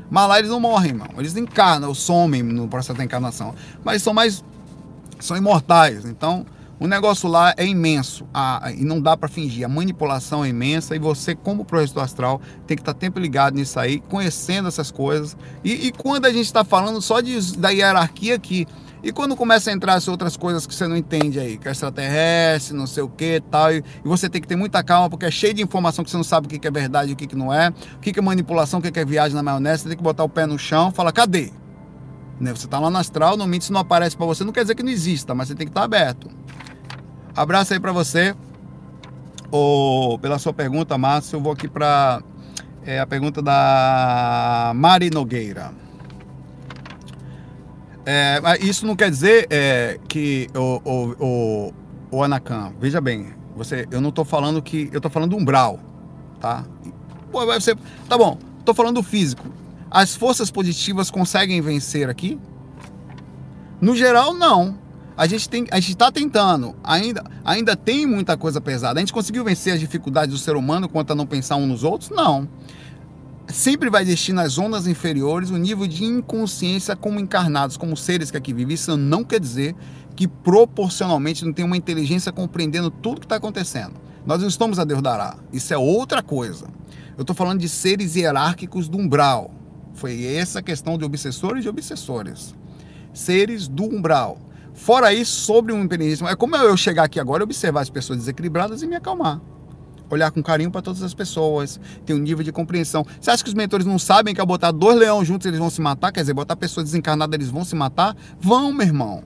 Mas 0.09 0.28
lá 0.28 0.39
eles 0.39 0.51
não 0.51 0.59
morrem, 0.59 0.91
irmão. 0.91 1.07
Eles 1.18 1.36
encarnam, 1.36 1.89
ou 1.89 1.95
somem 1.95 2.43
no 2.43 2.68
processo 2.68 2.97
da 2.97 3.03
encarnação. 3.03 3.55
Mas 3.84 4.03
são 4.03 4.14
mais. 4.14 4.43
são 5.20 5.36
imortais. 5.36 6.05
Então, 6.05 6.45
o 6.80 6.88
negócio 6.88 7.30
lá 7.30 7.53
é 7.55 7.66
imenso 7.66 8.26
a, 8.34 8.72
e 8.76 8.84
não 8.84 8.99
dá 8.99 9.16
para 9.16 9.30
fingir. 9.30 9.66
A 9.66 9.70
manipulação 9.70 10.43
é 10.43 10.49
imensa 10.49 10.95
e 10.95 10.99
você, 10.99 11.34
como 11.34 11.64
professor 11.64 12.01
astral, 12.01 12.41
tem 12.68 12.76
que 12.76 12.82
estar 12.82 12.93
tá 12.93 12.99
sempre 12.99 13.24
ligado 13.24 13.55
nisso 13.55 13.80
aí, 13.80 13.99
conhecendo 14.01 14.68
essas 14.68 14.91
coisas. 14.91 15.38
E, 15.64 15.88
e 15.88 15.91
quando 15.91 16.26
a 16.26 16.30
gente 16.30 16.45
está 16.45 16.64
falando 16.64 17.01
só 17.01 17.22
de, 17.22 17.57
da 17.57 17.70
hierarquia 17.70 18.36
aqui, 18.36 18.68
e 19.04 19.12
quando 19.12 19.36
começa 19.36 19.70
a 19.70 19.74
entrar 19.74 19.95
as 19.95 20.08
outras 20.08 20.38
coisas 20.38 20.66
que 20.66 20.74
você 20.74 20.88
não 20.88 20.95
entende 20.95 21.38
aí, 21.38 21.58
que 21.58 21.68
é 21.68 21.72
extraterrestre, 21.72 22.74
não 22.74 22.88
sei 22.88 23.04
o 23.04 23.10
que 23.10 23.41
tal, 23.51 23.74
e, 23.74 23.84
você 24.01 24.30
tem 24.30 24.41
que 24.41 24.47
ter 24.47 24.56
muita 24.56 24.82
calma, 24.82 25.10
porque 25.10 25.26
é 25.26 25.32
cheio 25.32 25.54
de 25.54 25.62
informação 25.62 26.06
que 26.06 26.10
você 26.10 26.16
não 26.16 26.24
sabe 26.24 26.47
o 26.47 26.49
que, 26.49 26.66
é 26.66 26.72
verdade 26.72 27.12
e 27.12 27.14
o 27.14 27.16
que, 27.18 27.28
que 27.28 27.36
não 27.36 27.54
é, 27.54 27.74
o 27.97 27.99
que, 27.99 28.14
que 28.14 28.20
é 28.20 28.22
manipulação, 28.22 28.80
o 28.80 28.82
que, 28.82 28.89
que 28.89 28.99
é 28.99 29.04
viagem 29.04 29.36
na 29.36 29.43
maionese, 29.43 29.84
você 29.84 29.89
tem 29.89 29.97
que 29.97 30.04
botar 30.04 30.24
o 30.24 30.30
pé 30.30 30.45
no 30.45 30.58
chão 30.58 30.89
falar, 30.89 31.12
cadê? 31.12 31.51
Né? 32.39 32.51
Você 32.56 32.66
está 32.66 32.80
lá 32.80 32.89
no 32.89 32.97
astral, 32.97 33.32
normalmente 33.32 33.66
se 33.66 33.74
não 33.74 33.82
aparece 33.82 34.16
para 34.16 34.26
você, 34.26 34.45
não 34.45 34.54
quer 34.54 34.62
dizer 34.62 34.76
que 34.76 34.84
não 34.84 34.91
exista, 34.91 35.36
mas 35.36 35.49
você 35.49 35.56
tem 35.56 35.68
que 35.68 35.72
estar 35.72 35.82
tá 35.82 35.86
aberto. 35.86 36.30
Abraço 37.36 37.74
aí 37.74 37.80
para 37.80 37.91
você. 37.91 38.34
Oh, 39.51 40.18
pela 40.22 40.39
sua 40.39 40.54
pergunta, 40.54 40.97
Márcio. 40.97 41.38
Eu 41.38 41.41
vou 41.41 41.51
aqui 41.51 41.68
para 41.68 42.22
é, 42.86 42.99
a 42.99 43.06
pergunta 43.06 43.41
da 43.41 44.72
Mari 44.76 45.10
Nogueira. 45.10 45.83
É, 48.06 48.41
isso 48.62 48.86
não 48.86 48.95
quer 48.95 49.10
dizer 49.10 49.47
é, 49.49 49.99
que 50.08 50.49
o, 50.56 50.82
o, 50.84 51.74
o, 52.12 52.20
o 52.20 52.80
veja 52.80 52.99
bem, 52.99 53.28
você, 53.56 53.88
eu 53.91 54.01
não 54.01 54.10
estou 54.10 54.26
falando 54.26 54.62
que. 54.62 54.89
Eu 54.91 54.97
estou 54.97 55.10
falando 55.10 55.32
do 55.32 55.38
umbral, 55.38 55.80
tá? 56.39 56.66
Pô, 57.32 57.45
vai 57.45 57.60
ser, 57.62 57.78
tá 58.08 58.18
bom, 58.18 58.38
estou 58.60 58.76
falando 58.76 58.95
do 58.95 59.04
físico. 59.04 59.45
As 59.89 60.16
forças 60.16 60.51
positivas 60.51 61.10
conseguem 61.10 61.62
vencer 61.62 62.10
aqui? 62.10 62.39
No 63.80 63.95
geral, 63.95 64.34
não 64.34 64.84
a 65.16 65.28
gente 65.28 65.47
tem, 65.47 65.68
a 65.72 65.80
gente 65.80 65.91
está 65.91 66.12
tentando, 66.12 66.76
ainda, 66.84 67.24
ainda 67.45 67.76
tem 67.76 68.06
muita 68.06 68.36
coisa 68.36 68.60
pesada. 68.60 68.99
A 68.99 69.01
gente 69.01 69.14
conseguiu 69.14 69.43
vencer 69.43 69.74
as 69.74 69.80
dificuldades 69.80 70.34
do 70.34 70.39
ser 70.39 70.56
humano 70.56 70.89
quanto 70.89 71.12
a 71.12 71.16
não 71.16 71.26
pensar 71.26 71.56
uns 71.56 71.68
nos 71.68 71.84
outros? 71.84 72.10
Não. 72.10 72.47
Sempre 73.48 73.89
vai 73.89 74.04
existir 74.04 74.34
nas 74.34 74.58
ondas 74.58 74.88
inferiores 74.88 75.50
o 75.50 75.56
um 75.56 75.58
nível 75.58 75.86
de 75.86 76.04
inconsciência 76.04 76.96
como 76.96 77.20
encarnados, 77.20 77.78
como 77.78 77.96
seres 77.96 78.32
que 78.32 78.38
aqui 78.38 78.54
vivem. 78.54 78.74
Isso 78.74 78.96
não 78.96 79.24
quer 79.24 79.39
dizer 79.39 79.76
que 80.16 80.28
proporcionalmente 80.28 81.44
não 81.44 81.52
tem 81.52 81.66
uma 81.66 81.78
inteligência 81.78 82.32
compreendendo 82.32 82.89
tudo 82.89 83.20
que 83.20 83.26
está 83.26 83.36
acontecendo. 83.36 83.94
Nós 84.26 84.41
não 84.41 84.48
estamos 84.48 84.80
a 84.80 84.84
Deus 84.84 85.02
dará. 85.02 85.38
Isso 85.52 85.74
é 85.74 85.78
outra 85.78 86.24
coisa. 86.24 86.68
Eu 87.18 87.22
estou 87.22 87.36
falando 87.36 87.60
de 87.60 87.68
seres 87.68 88.16
hierárquicos 88.16 88.88
do 88.88 88.98
umbral. 88.98 89.52
Foi 89.94 90.24
essa 90.24 90.62
questão 90.62 90.98
de 90.98 91.04
obsessores 91.04 91.66
e 91.66 91.70
obsessores. 91.70 92.56
Seres 93.14 93.68
do 93.68 93.84
umbral 93.84 94.39
Fora 94.74 95.14
isso, 95.14 95.41
sobre 95.41 95.72
um 95.72 95.84
empreendedorismo, 95.84 96.28
é 96.28 96.36
como 96.36 96.56
eu 96.56 96.76
chegar 96.76 97.04
aqui 97.04 97.20
agora 97.20 97.44
e 97.44 97.46
observar 97.46 97.82
as 97.82 97.89
pessoas 97.89 98.20
desequilibradas 98.20 98.82
e 98.82 98.88
me 98.88 98.96
acalmar. 98.96 99.39
Olhar 100.14 100.30
com 100.30 100.43
carinho 100.43 100.70
para 100.70 100.82
todas 100.82 101.01
as 101.01 101.14
pessoas, 101.14 101.80
ter 102.05 102.14
um 102.14 102.20
nível 102.20 102.43
de 102.43 102.51
compreensão. 102.51 103.03
Você 103.20 103.32
acha 103.32 103.43
que 103.43 103.49
os 103.49 103.55
mentores 103.55 103.84
não 103.84 103.97
sabem 103.97 104.34
que 104.34 104.39
ao 104.39 104.45
botar 104.45 104.72
dois 104.72 104.95
leões 104.97 105.28
juntos 105.28 105.47
eles 105.47 105.57
vão 105.57 105.72
se 105.72 105.82
matar? 105.82 106.11
Quer 106.11 106.22
dizer, 106.22 106.34
botar 106.34 106.55
pessoas 106.55 106.86
desencarnadas 106.86 107.34
eles 107.34 107.49
vão 107.49 107.66
se 107.66 107.76
matar? 107.76 108.16
Vão, 108.39 108.72
meu 108.72 108.86
irmão. 108.86 109.24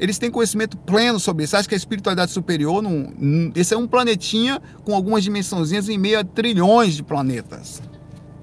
Eles 0.00 0.18
têm 0.18 0.28
conhecimento 0.28 0.76
pleno 0.76 1.20
sobre 1.20 1.44
isso. 1.44 1.52
Você 1.52 1.56
acha 1.56 1.68
que 1.68 1.74
a 1.74 1.78
espiritualidade 1.78 2.32
superior, 2.32 2.82
não, 2.82 3.12
esse 3.54 3.74
é 3.74 3.76
um 3.76 3.86
planetinha 3.86 4.60
com 4.84 4.92
algumas 4.92 5.22
dimensãozinhas 5.22 5.88
em 5.88 5.96
meio 5.96 6.18
a 6.18 6.24
trilhões 6.24 6.94
de 6.94 7.02
planetas. 7.04 7.80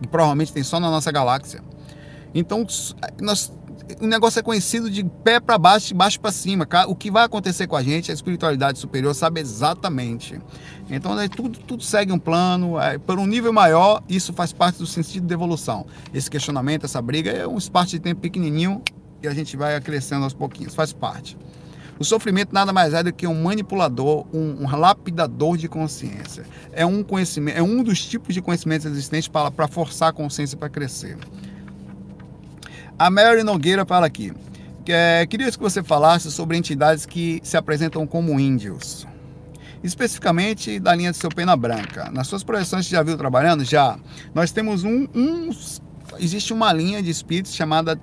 E 0.02 0.08
provavelmente 0.08 0.54
tem 0.54 0.64
só 0.64 0.80
na 0.80 0.90
nossa 0.90 1.12
galáxia. 1.12 1.62
Então, 2.34 2.66
nós 3.22 3.52
o 4.02 4.08
negócio 4.08 4.40
é 4.40 4.44
conhecido 4.44 4.90
de 4.90 5.04
pé 5.24 5.40
para 5.40 5.58
baixo, 5.58 5.88
de 5.88 5.94
baixo 5.94 6.20
para 6.20 6.32
cima. 6.32 6.68
O 6.88 6.96
que 6.96 7.12
vai 7.12 7.26
acontecer 7.26 7.68
com 7.68 7.76
a 7.76 7.84
gente, 7.84 8.12
a 8.12 8.14
espiritualidade 8.14 8.80
superior 8.80 9.14
sabe 9.14 9.40
exatamente. 9.40 10.40
Então, 10.90 11.20
é, 11.20 11.28
tudo, 11.28 11.60
tudo 11.60 11.84
segue 11.84 12.12
um 12.12 12.20
plano. 12.20 12.80
É, 12.80 12.98
por 12.98 13.20
um 13.20 13.26
nível 13.26 13.54
maior, 13.54 14.04
isso 14.10 14.34
faz 14.34 14.52
parte 14.52 14.80
do 14.80 14.86
sentido 14.86 15.28
de 15.28 15.34
evolução. 15.34 15.86
Esse 16.14 16.30
questionamento, 16.30 16.86
essa 16.86 17.02
briga, 17.02 17.32
é 17.32 17.48
um 17.48 17.58
espaço 17.58 17.92
de 17.92 18.00
tempo 18.00 18.22
pequenininho 18.22 18.82
e 19.22 19.28
a 19.28 19.34
gente 19.34 19.56
vai 19.56 19.80
crescendo 19.82 20.24
aos 20.24 20.34
pouquinhos. 20.34 20.74
Faz 20.74 20.92
parte. 20.92 21.38
O 21.98 22.04
sofrimento 22.04 22.52
nada 22.52 22.74
mais 22.74 22.94
é 22.94 23.02
do 23.02 23.14
que 23.14 23.26
um 23.26 23.44
manipulador, 23.44 24.26
um, 24.34 24.66
um, 24.66 24.78
lapidador 24.78 25.56
de 25.56 25.70
consciência. 25.70 26.46
É 26.74 26.86
um 26.86 27.02
conhecimento, 27.02 27.58
é 27.58 27.64
um 27.64 27.82
dos 27.82 28.06
tipos 28.06 28.34
de 28.34 28.42
conhecimentos 28.42 28.86
existentes 28.86 29.30
para, 29.30 29.50
para 29.50 29.68
forçar 29.68 30.10
a 30.10 30.14
consciência 30.14 30.58
para 30.58 30.68
crescer. 30.68 31.18
A 32.98 33.10
Mary 33.10 33.44
Nogueira 33.44 33.86
fala 33.86 34.06
aqui. 34.06 34.32
É, 34.88 35.26
queria 35.26 35.52
que 35.52 35.60
você 35.60 35.84
falasse 35.84 36.32
sobre 36.32 36.56
entidades 36.58 37.06
que 37.06 37.42
se 37.44 37.58
apresentam 37.58 38.08
como 38.08 38.40
índios. 38.40 39.06
Especificamente 39.84 40.80
da 40.80 40.96
linha 40.96 41.12
de 41.12 41.18
seu 41.18 41.30
pena 41.30 41.58
branca. 41.58 42.10
Nas 42.10 42.28
suas 42.28 42.42
projeções, 42.42 42.86
você 42.86 42.92
já 42.92 43.04
viu 43.04 43.18
trabalhando? 43.18 43.66
Já. 43.66 44.00
Nós 44.34 44.52
temos 44.52 44.86
um, 44.86 45.08
um. 45.14 45.50
Existe 46.20 46.54
uma 46.54 46.72
linha 46.72 47.04
de 47.04 47.10
espíritos 47.10 47.54
chamada 47.54 48.00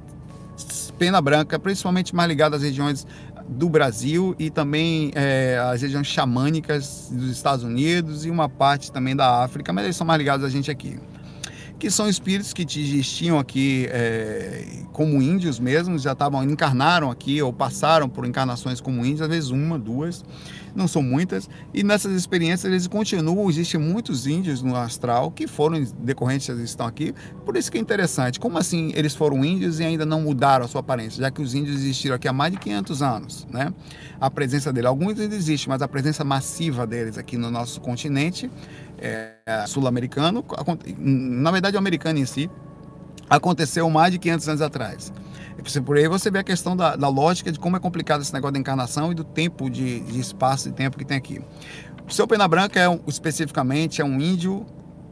pena 0.99 1.22
branca, 1.22 1.59
principalmente 1.59 2.14
mais 2.14 2.28
ligada 2.28 2.57
às 2.57 2.62
regiões 2.62 3.07
do 3.49 3.70
Brasil 3.70 4.36
e 4.38 4.51
também 4.51 5.11
é, 5.14 5.59
as 5.72 5.80
regiões 5.80 6.07
xamânicas 6.07 7.09
dos 7.11 7.30
Estados 7.30 7.64
Unidos 7.64 8.26
e 8.26 8.30
uma 8.30 8.49
parte 8.49 8.93
também 8.93 9.16
da 9.16 9.43
África, 9.43 9.72
mas 9.72 9.84
eles 9.84 9.97
são 9.97 10.07
mais 10.07 10.18
ligados 10.18 10.45
a 10.45 10.49
gente 10.49 10.70
aqui 10.70 11.01
que 11.83 11.91
são 11.91 12.09
espíritos 12.09 12.53
que 12.53 12.62
existiam 12.62 13.41
aqui 13.41 13.89
é, 13.91 14.85
como 14.93 15.20
índios 15.20 15.59
mesmo, 15.59 15.99
já 15.99 16.12
estavam 16.12 16.45
encarnaram 16.45 17.11
aqui 17.11 17.43
ou 17.43 17.53
passaram 17.53 18.09
por 18.09 18.24
encarnações 18.24 18.80
como 18.80 19.05
índios, 19.05 19.22
às 19.22 19.28
vezes 19.28 19.51
uma, 19.51 19.76
duas, 19.76 20.24
não 20.76 20.87
são 20.87 21.03
muitas, 21.03 21.51
e 21.74 21.83
nessas 21.83 22.12
experiências 22.12 22.72
eles 22.72 22.87
continuam, 22.87 23.51
existem 23.51 23.80
muitos 23.80 24.28
índios 24.28 24.62
no 24.62 24.76
astral 24.76 25.33
que 25.33 25.49
foram 25.49 25.83
decorrentes, 25.99 26.49
eles 26.49 26.70
estão 26.70 26.87
aqui, 26.87 27.12
por 27.45 27.57
isso 27.57 27.68
que 27.68 27.78
é 27.78 27.80
interessante, 27.80 28.39
como 28.39 28.59
assim 28.59 28.93
eles 28.95 29.16
foram 29.16 29.45
índios 29.45 29.80
e 29.80 29.85
ainda 29.85 30.07
não 30.07 30.20
mudaram 30.20 30.64
a 30.64 30.68
sua 30.68 30.83
aparência, 30.83 31.20
já 31.20 31.33
que 31.33 31.43
os 31.43 31.53
índios 31.53 31.80
existiram 31.80 32.14
aqui 32.14 32.28
há 32.28 32.33
mais 32.33 32.53
de 32.53 32.61
500 32.61 33.03
anos, 33.03 33.47
né? 33.51 33.74
A 34.20 34.30
presença 34.30 34.72
dele, 34.72 34.87
alguns 34.87 35.18
ainda 35.18 35.35
existem, 35.35 35.68
mas 35.68 35.83
a 35.83 35.89
presença 35.89 36.22
massiva 36.22 36.87
deles 36.87 37.18
aqui 37.18 37.37
no 37.37 37.51
nosso 37.51 37.80
continente 37.80 38.49
é, 39.03 39.66
sul-americano, 39.66 40.44
na 40.96 41.50
verdade 41.50 41.76
o 41.76 41.78
americano 41.78 42.20
em 42.20 42.26
si, 42.26 42.48
aconteceu 43.28 43.88
mais 43.90 44.12
de 44.12 44.18
500 44.18 44.48
anos 44.48 44.62
atrás. 44.62 45.12
Por 45.84 45.96
aí 45.96 46.09
você 46.09 46.30
vê 46.30 46.38
a 46.38 46.44
questão 46.44 46.76
da, 46.76 46.96
da 46.96 47.09
lógica 47.09 47.50
de 47.50 47.59
como 47.59 47.76
é 47.76 47.80
complicado 47.80 48.22
esse 48.22 48.32
negócio 48.32 48.53
da 48.53 48.61
encarnação 48.61 49.11
e 49.11 49.14
do 49.14 49.24
tempo 49.24 49.68
de, 49.68 50.00
de 50.00 50.20
espaço 50.20 50.68
e 50.68 50.72
tempo 50.72 50.96
que 50.96 51.05
tem 51.05 51.16
aqui. 51.16 51.40
O 52.09 52.12
seu 52.12 52.26
Pena 52.26 52.46
Branca 52.46 52.78
é 52.78 52.88
um, 52.88 53.00
especificamente 53.07 54.00
é 54.00 54.05
um 54.05 54.20
índio 54.20 54.66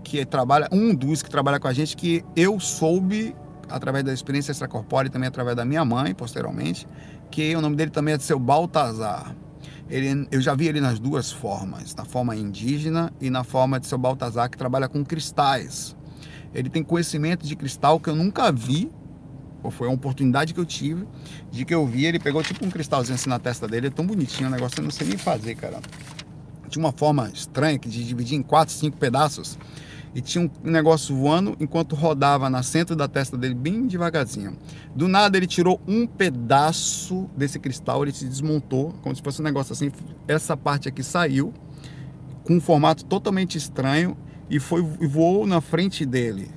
que 0.04 0.24
trabalha, 0.24 0.68
um 0.72 0.94
dos 0.94 1.22
que 1.22 1.30
trabalha 1.30 1.58
com 1.58 1.68
a 1.68 1.72
gente 1.72 1.96
que 1.96 2.24
eu 2.36 2.58
soube 2.60 3.34
através 3.68 4.04
da 4.04 4.12
experiência 4.12 4.52
extracorpórea 4.52 5.08
e 5.08 5.10
também 5.10 5.28
através 5.28 5.56
da 5.56 5.64
minha 5.64 5.84
mãe 5.84 6.14
posteriormente, 6.14 6.86
que 7.30 7.54
o 7.54 7.60
nome 7.60 7.76
dele 7.76 7.90
também 7.90 8.14
é 8.14 8.16
de 8.16 8.24
seu 8.24 8.38
Baltazar. 8.38 9.34
Ele, 9.90 10.28
eu 10.30 10.40
já 10.40 10.54
vi 10.54 10.68
ele 10.68 10.80
nas 10.80 11.00
duas 11.00 11.32
formas, 11.32 11.94
na 11.96 12.04
forma 12.04 12.36
indígena 12.36 13.12
e 13.20 13.28
na 13.28 13.42
forma 13.42 13.80
de 13.80 13.88
seu 13.88 13.98
Baltazar, 13.98 14.48
que 14.48 14.56
trabalha 14.56 14.88
com 14.88 15.04
cristais. 15.04 15.96
Ele 16.54 16.70
tem 16.70 16.82
conhecimento 16.82 17.44
de 17.44 17.56
cristal 17.56 17.98
que 17.98 18.08
eu 18.08 18.14
nunca 18.14 18.52
vi, 18.52 18.88
ou 19.64 19.70
foi 19.70 19.88
uma 19.88 19.94
oportunidade 19.94 20.54
que 20.54 20.60
eu 20.60 20.64
tive, 20.64 21.06
de 21.50 21.64
que 21.64 21.74
eu 21.74 21.84
vi, 21.84 22.06
ele 22.06 22.20
pegou 22.20 22.42
tipo 22.42 22.64
um 22.64 22.70
cristalzinho 22.70 23.16
assim 23.16 23.28
na 23.28 23.40
testa 23.40 23.66
dele, 23.66 23.88
é 23.88 23.90
tão 23.90 24.06
bonitinho 24.06 24.48
o 24.48 24.52
negócio, 24.52 24.78
eu 24.78 24.84
não 24.84 24.92
sei 24.92 25.08
nem 25.08 25.18
fazer, 25.18 25.56
cara. 25.56 25.80
De 26.68 26.78
uma 26.78 26.92
forma 26.92 27.28
estranha, 27.34 27.76
que 27.76 27.88
de 27.88 28.04
dividir 28.04 28.38
em 28.38 28.42
quatro, 28.42 28.72
cinco 28.72 28.96
pedaços 28.96 29.58
e 30.14 30.20
tinha 30.20 30.50
um 30.64 30.70
negócio 30.70 31.14
voando 31.14 31.56
enquanto 31.60 31.94
rodava 31.94 32.50
na 32.50 32.62
centro 32.62 32.96
da 32.96 33.06
testa 33.06 33.36
dele 33.36 33.54
bem 33.54 33.86
devagarzinho. 33.86 34.56
Do 34.94 35.06
nada 35.06 35.36
ele 35.36 35.46
tirou 35.46 35.80
um 35.86 36.06
pedaço 36.06 37.28
desse 37.36 37.58
cristal, 37.58 38.02
ele 38.02 38.12
se 38.12 38.24
desmontou, 38.24 38.92
como 39.02 39.14
se 39.14 39.22
fosse 39.22 39.40
um 39.40 39.44
negócio 39.44 39.72
assim. 39.72 39.90
Essa 40.26 40.56
parte 40.56 40.88
aqui 40.88 41.02
saiu 41.02 41.54
com 42.44 42.56
um 42.56 42.60
formato 42.60 43.04
totalmente 43.04 43.56
estranho 43.56 44.16
e 44.48 44.58
foi 44.58 44.84
e 45.00 45.06
voou 45.06 45.46
na 45.46 45.60
frente 45.60 46.04
dele. 46.04 46.50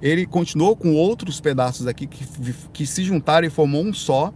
Ele 0.00 0.24
continuou 0.24 0.74
com 0.76 0.94
outros 0.94 1.40
pedaços 1.40 1.86
aqui 1.86 2.06
que, 2.06 2.24
que 2.72 2.86
se 2.86 3.02
juntaram 3.02 3.46
e 3.46 3.50
formou 3.50 3.84
um 3.84 3.92
só. 3.92 4.32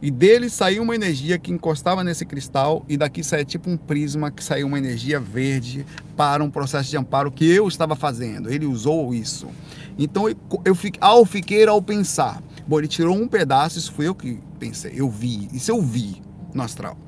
E 0.00 0.10
dele 0.10 0.50
saiu 0.50 0.82
uma 0.82 0.94
energia 0.94 1.38
que 1.38 1.50
encostava 1.50 2.04
nesse 2.04 2.26
cristal 2.26 2.84
e 2.88 2.96
daqui 2.96 3.24
saía 3.24 3.44
tipo 3.44 3.70
um 3.70 3.76
prisma 3.76 4.30
que 4.30 4.44
saiu 4.44 4.66
uma 4.66 4.78
energia 4.78 5.18
verde 5.18 5.86
para 6.16 6.44
um 6.44 6.50
processo 6.50 6.90
de 6.90 6.96
amparo 6.96 7.30
que 7.30 7.48
eu 7.50 7.66
estava 7.66 7.96
fazendo. 7.96 8.50
Ele 8.50 8.66
usou 8.66 9.14
isso. 9.14 9.48
Então 9.98 10.28
eu, 10.28 10.36
eu 10.64 10.76
ao 11.00 11.24
fiquei 11.24 11.66
ao 11.66 11.80
pensar, 11.80 12.42
bom, 12.66 12.78
ele 12.78 12.88
tirou 12.88 13.16
um 13.16 13.26
pedaço, 13.26 13.78
isso 13.78 13.92
foi 13.92 14.06
eu 14.06 14.14
que 14.14 14.38
pensei, 14.58 14.92
eu 14.94 15.08
vi, 15.08 15.48
isso 15.52 15.70
eu 15.70 15.80
vi 15.80 16.22
no 16.52 16.62
astral. 16.62 16.98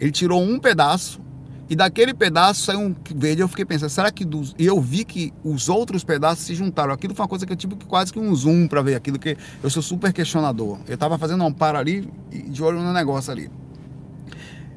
Ele 0.00 0.10
tirou 0.10 0.42
um 0.42 0.58
pedaço 0.58 1.20
e 1.68 1.76
daquele 1.76 2.14
pedaço 2.14 2.62
saiu 2.62 2.80
um 2.80 2.94
verde. 3.14 3.42
Eu 3.42 3.48
fiquei 3.48 3.64
pensando, 3.64 3.90
será 3.90 4.10
que 4.10 4.24
dos... 4.24 4.54
E 4.58 4.64
eu 4.64 4.80
vi 4.80 5.04
que 5.04 5.32
os 5.44 5.68
outros 5.68 6.02
pedaços 6.02 6.44
se 6.44 6.54
juntaram. 6.54 6.92
Aquilo 6.92 7.14
foi 7.14 7.24
uma 7.24 7.28
coisa 7.28 7.46
que 7.46 7.52
eu 7.52 7.56
tive 7.56 7.76
quase 7.86 8.12
que 8.12 8.18
um 8.18 8.34
zoom 8.34 8.66
para 8.66 8.80
ver 8.80 8.94
aquilo, 8.94 9.18
que 9.18 9.36
eu 9.62 9.68
sou 9.68 9.82
super 9.82 10.12
questionador. 10.12 10.78
Eu 10.86 10.94
estava 10.94 11.18
fazendo 11.18 11.44
um 11.44 11.48
amparo 11.48 11.76
ali, 11.76 12.08
de 12.30 12.62
olho 12.62 12.80
no 12.80 12.92
negócio 12.92 13.30
ali. 13.30 13.50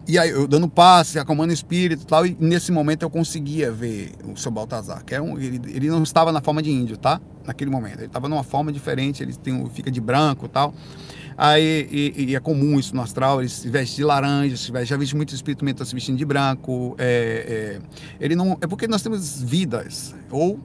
E 0.08 0.20
aí 0.20 0.30
eu 0.30 0.48
dando 0.48 0.68
passe, 0.68 1.20
acalmando 1.20 1.52
o 1.52 1.54
espírito 1.54 2.04
e 2.04 2.06
tal, 2.06 2.26
e 2.26 2.36
nesse 2.40 2.72
momento 2.72 3.04
eu 3.04 3.10
conseguia 3.10 3.72
ver 3.72 4.12
o 4.26 4.36
seu 4.36 4.52
Baltazar, 4.52 5.06
que 5.06 5.16
é 5.16 5.22
um, 5.22 5.38
ele, 5.38 5.62
ele 5.68 5.90
não 5.90 6.04
estava 6.04 6.32
na 6.32 6.42
forma 6.42 6.62
de 6.62 6.72
índio, 6.72 6.98
tá? 6.98 7.22
Naquele 7.46 7.70
momento. 7.70 8.00
Ele 8.00 8.08
estava 8.08 8.28
numa 8.28 8.44
forma 8.44 8.72
diferente, 8.72 9.24
ele 9.24 9.34
tem, 9.34 9.66
fica 9.70 9.90
de 9.90 10.02
branco 10.02 10.48
e 10.48 10.50
tal. 10.50 10.74
Aí, 11.44 11.88
e, 11.92 12.26
e, 12.26 12.36
é 12.36 12.40
comum 12.40 12.80
isso 12.80 12.96
no 12.96 13.02
astral, 13.02 13.42
ele 13.42 13.50
se 13.50 13.68
veste 13.68 13.96
de 13.96 14.04
laranja, 14.04 14.56
se 14.56 14.72
veste, 14.72 14.92
já 14.92 14.96
vi 14.96 15.16
muitos 15.16 15.34
espíritos 15.34 15.66
mentor 15.66 15.88
se 15.88 15.96
vestindo 15.96 16.16
de 16.16 16.24
branco. 16.24 16.96
É, 17.00 17.80
é, 17.80 18.24
ele 18.24 18.36
não, 18.36 18.60
é 18.62 18.68
porque 18.68 18.88
nós 18.88 19.02
temos 19.02 19.42
vidas 19.42 20.14
ou 20.30 20.60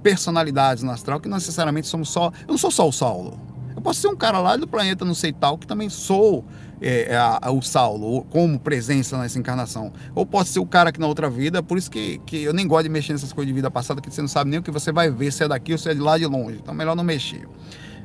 personalidades 0.00 0.84
no 0.84 0.92
astral 0.92 1.18
que 1.18 1.28
não 1.28 1.38
necessariamente 1.38 1.88
somos 1.88 2.08
só. 2.08 2.26
Eu 2.42 2.52
não 2.52 2.56
sou 2.56 2.70
só 2.70 2.88
o 2.88 2.92
Saulo. 2.92 3.36
Eu 3.74 3.82
posso 3.82 4.00
ser 4.00 4.06
um 4.06 4.14
cara 4.14 4.38
lá 4.38 4.56
do 4.56 4.68
planeta 4.68 5.04
não 5.04 5.12
sei 5.12 5.32
tal, 5.32 5.58
que 5.58 5.66
também 5.66 5.90
sou 5.90 6.44
é, 6.80 7.16
a, 7.16 7.40
a, 7.42 7.50
o 7.50 7.60
Saulo, 7.60 8.22
como 8.30 8.60
presença 8.60 9.18
nessa 9.18 9.40
encarnação. 9.40 9.92
Ou 10.14 10.24
posso 10.24 10.52
ser 10.52 10.60
o 10.60 10.66
cara 10.66 10.92
que 10.92 11.00
na 11.00 11.08
outra 11.08 11.28
vida, 11.28 11.64
por 11.64 11.76
isso 11.76 11.90
que, 11.90 12.18
que 12.24 12.44
eu 12.44 12.52
nem 12.52 12.68
gosto 12.68 12.84
de 12.84 12.90
mexer 12.90 13.12
nessas 13.12 13.32
coisas 13.32 13.48
de 13.48 13.54
vida 13.54 13.72
passada, 13.72 14.00
que 14.00 14.08
você 14.08 14.20
não 14.20 14.28
sabe 14.28 14.50
nem 14.50 14.60
o 14.60 14.62
que 14.62 14.70
você 14.70 14.92
vai 14.92 15.10
ver, 15.10 15.32
se 15.32 15.42
é 15.42 15.48
daqui 15.48 15.72
ou 15.72 15.78
se 15.78 15.90
é 15.90 15.94
de 15.94 16.00
lá 16.00 16.16
de 16.16 16.26
longe. 16.26 16.60
Então 16.62 16.72
melhor 16.72 16.94
não 16.94 17.02
mexer. 17.02 17.44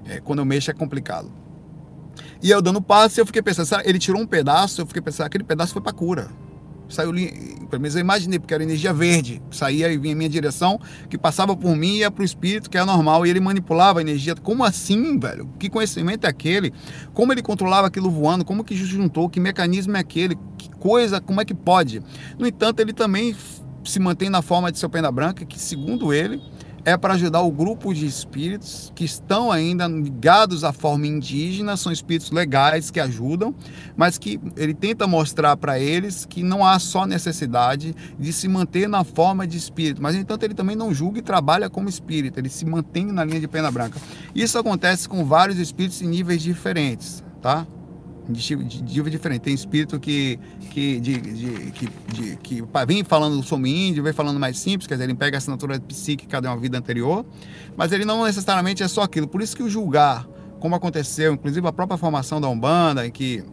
É, 0.07 0.19
quando 0.19 0.39
eu 0.39 0.45
mexo 0.45 0.71
é 0.71 0.73
complicado. 0.73 1.29
E 2.41 2.49
eu 2.49 2.61
dando 2.61 2.81
passe, 2.81 3.19
eu 3.19 3.25
fiquei 3.25 3.41
pensando, 3.41 3.81
ele 3.83 3.99
tirou 3.99 4.21
um 4.21 4.27
pedaço, 4.27 4.81
eu 4.81 4.85
fiquei 4.85 5.01
pensando, 5.01 5.27
aquele 5.27 5.43
pedaço 5.43 5.73
foi 5.73 5.81
para 5.81 5.93
cura. 5.93 6.27
Saiu, 6.89 7.11
pelo 7.69 7.81
menos 7.81 7.95
eu 7.95 8.01
imaginei, 8.01 8.39
porque 8.39 8.53
era 8.53 8.63
energia 8.63 8.93
verde, 8.93 9.41
saía 9.51 9.91
e 9.91 9.97
vinha 9.97 10.13
em 10.13 10.15
minha 10.15 10.29
direção, 10.29 10.79
que 11.09 11.17
passava 11.17 11.55
por 11.55 11.75
mim 11.75 11.95
e 11.95 11.97
ia 11.99 12.09
para 12.09 12.21
o 12.21 12.25
espírito, 12.25 12.69
que 12.69 12.77
é 12.77 12.85
normal, 12.85 13.25
e 13.25 13.29
ele 13.29 13.41
manipulava 13.41 13.99
a 13.99 14.01
energia. 14.01 14.35
Como 14.35 14.63
assim, 14.63 15.19
velho? 15.19 15.49
Que 15.59 15.69
conhecimento 15.69 16.25
é 16.25 16.29
aquele? 16.29 16.73
Como 17.13 17.33
ele 17.33 17.41
controlava 17.41 17.87
aquilo 17.87 18.09
voando? 18.09 18.45
Como 18.45 18.63
que 18.63 18.75
juntou? 18.75 19.29
Que 19.29 19.39
mecanismo 19.39 19.97
é 19.97 19.99
aquele? 19.99 20.37
Que 20.57 20.69
coisa? 20.79 21.19
Como 21.19 21.41
é 21.41 21.45
que 21.45 21.53
pode? 21.53 22.01
No 22.39 22.47
entanto, 22.47 22.79
ele 22.79 22.93
também 22.93 23.35
se 23.83 23.99
mantém 23.99 24.29
na 24.29 24.41
forma 24.41 24.71
de 24.71 24.79
seu 24.79 24.89
pena 24.89 25.11
branca, 25.11 25.45
que 25.45 25.59
segundo 25.59 26.13
ele, 26.13 26.41
é 26.87 26.95
para 26.95 27.15
ajudar 27.15 27.41
o 27.41 27.51
grupo 27.51 27.93
de 27.93 28.05
espíritos 28.05 28.93
que 28.95 29.03
estão 29.03 29.51
ainda 29.51 29.85
ligados 29.89 30.63
à 30.63 30.71
forma 30.71 31.05
indígena, 31.05 31.75
são 31.75 31.91
espíritos 31.91 32.31
legais 32.31 32.89
que 32.89 32.97
ajudam, 32.97 33.53
mas 33.97 34.17
que 34.17 34.39
ele 34.55 34.73
tenta 34.73 35.05
mostrar 35.05 35.57
para 35.57 35.77
eles 35.77 36.25
que 36.25 36.41
não 36.41 36.65
há 36.65 36.79
só 36.79 37.05
necessidade 37.05 37.93
de 38.17 38.31
se 38.31 38.47
manter 38.47 38.87
na 38.87 39.03
forma 39.03 39.45
de 39.45 39.57
espírito, 39.57 40.01
mas 40.01 40.15
entanto 40.15 40.43
ele 40.43 40.53
também 40.53 40.77
não 40.77 40.93
julga 40.93 41.19
e 41.19 41.21
trabalha 41.21 41.69
como 41.69 41.89
espírito, 41.89 42.39
ele 42.39 42.47
se 42.47 42.65
mantém 42.65 43.07
na 43.07 43.25
linha 43.25 43.41
de 43.41 43.49
pena 43.49 43.69
branca. 43.69 43.99
Isso 44.33 44.57
acontece 44.57 45.09
com 45.09 45.25
vários 45.25 45.59
espíritos 45.59 46.01
em 46.01 46.07
níveis 46.07 46.41
diferentes, 46.41 47.21
tá? 47.41 47.67
De, 48.29 48.83
nível 48.83 49.09
diferente. 49.09 49.41
Tem 49.41 49.53
espírito 49.53 49.99
que, 49.99 50.39
que, 50.71 50.99
de, 50.99 51.17
de, 51.19 51.71
que, 51.71 51.89
de, 52.13 52.35
que 52.37 52.63
vem 52.85 53.03
falando 53.03 53.41
sobre 53.43 53.69
índio, 53.69 54.03
vem 54.03 54.13
falando 54.13 54.39
mais 54.39 54.57
simples, 54.59 54.87
quer 54.87 54.95
dizer, 54.95 55.05
ele 55.05 55.15
pega 55.15 55.37
a 55.37 55.39
assinatura 55.39 55.79
psíquica 55.79 56.41
de 56.41 56.47
uma 56.47 56.57
vida 56.57 56.77
anterior, 56.77 57.25
mas 57.75 57.91
ele 57.91 58.05
não 58.05 58.23
necessariamente 58.23 58.83
é 58.83 58.87
só 58.87 59.01
aquilo. 59.03 59.27
Por 59.27 59.41
isso 59.41 59.55
que 59.55 59.63
o 59.63 59.69
julgar, 59.69 60.27
como 60.59 60.75
aconteceu, 60.75 61.33
inclusive 61.33 61.67
a 61.67 61.71
própria 61.71 61.97
formação 61.97 62.39
da 62.41 62.47
Umbanda, 62.49 63.05
em 63.05 63.11
que 63.11 63.43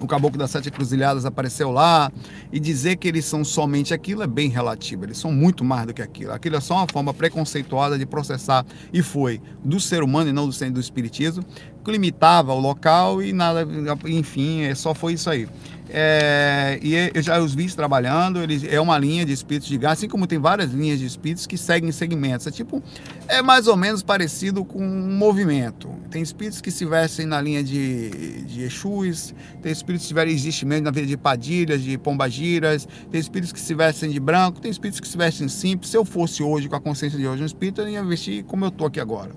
o 0.00 0.06
Caboclo 0.06 0.38
das 0.38 0.50
Sete 0.50 0.70
Cruzilhadas 0.70 1.24
apareceu 1.24 1.70
lá, 1.70 2.10
e 2.52 2.58
dizer 2.58 2.96
que 2.96 3.08
eles 3.08 3.24
são 3.24 3.44
somente 3.44 3.94
aquilo 3.94 4.22
é 4.22 4.26
bem 4.26 4.48
relativo, 4.48 5.04
eles 5.04 5.18
são 5.18 5.32
muito 5.32 5.64
mais 5.64 5.86
do 5.86 5.94
que 5.94 6.02
aquilo. 6.02 6.32
Aquilo 6.32 6.56
é 6.56 6.60
só 6.60 6.76
uma 6.76 6.86
forma 6.86 7.12
preconceituosa 7.14 7.98
de 7.98 8.06
processar, 8.06 8.64
e 8.92 9.02
foi, 9.02 9.40
do 9.64 9.80
ser 9.80 10.02
humano 10.02 10.30
e 10.30 10.32
não 10.32 10.48
do, 10.48 10.70
do 10.70 10.80
espiritismo, 10.80 11.44
que 11.84 11.90
limitava 11.90 12.52
o 12.52 12.60
local 12.60 13.22
e 13.22 13.32
nada, 13.32 13.66
enfim, 14.06 14.62
é, 14.62 14.74
só 14.74 14.94
foi 14.94 15.14
isso 15.14 15.28
aí. 15.28 15.48
É, 15.94 16.78
e 16.82 16.94
eu 17.14 17.22
já 17.22 17.38
os 17.38 17.54
vi 17.54 17.70
trabalhando, 17.70 18.42
eles, 18.42 18.64
é 18.64 18.80
uma 18.80 18.98
linha 18.98 19.26
de 19.26 19.32
espíritos 19.32 19.68
de 19.68 19.76
gás, 19.76 19.98
assim 19.98 20.08
como 20.08 20.26
tem 20.26 20.38
várias 20.38 20.72
linhas 20.72 20.98
de 20.98 21.04
espíritos 21.04 21.46
que 21.46 21.58
seguem 21.58 21.92
segmentos. 21.92 22.46
É 22.46 22.50
tipo, 22.50 22.82
é 23.28 23.42
mais 23.42 23.66
ou 23.66 23.76
menos 23.76 24.02
parecido 24.02 24.64
com 24.64 24.82
um 24.82 25.16
movimento. 25.18 25.90
Tem 26.10 26.22
espíritos 26.22 26.62
que 26.62 26.70
se 26.70 26.86
vestem 26.86 27.26
na 27.26 27.38
linha 27.42 27.62
de, 27.62 28.42
de 28.44 28.62
Exus, 28.62 29.34
tem 29.60 29.70
espíritos 29.70 30.10
que 30.10 30.18
existem 30.20 30.66
mesmo 30.66 30.84
na 30.84 30.90
vida 30.90 31.06
de 31.06 31.16
Padilhas, 31.18 31.82
de 31.82 31.98
Pombagiras, 31.98 32.88
tem 33.10 33.20
espíritos 33.20 33.52
que 33.52 33.60
se 33.60 33.74
vestem 33.74 34.10
de 34.10 34.18
branco, 34.18 34.62
tem 34.62 34.70
espíritos 34.70 34.98
que 34.98 35.06
se 35.06 35.18
vestem 35.18 35.46
simples. 35.46 35.90
Se 35.90 35.96
eu 35.98 36.06
fosse 36.06 36.42
hoje, 36.42 36.70
com 36.70 36.76
a 36.76 36.80
consciência 36.80 37.18
de 37.18 37.26
hoje, 37.26 37.42
um 37.42 37.46
espírito, 37.46 37.82
eu 37.82 37.88
ia 37.90 38.02
vestir 38.02 38.44
como 38.44 38.64
eu 38.64 38.70
tô 38.70 38.86
aqui 38.86 38.98
agora 38.98 39.30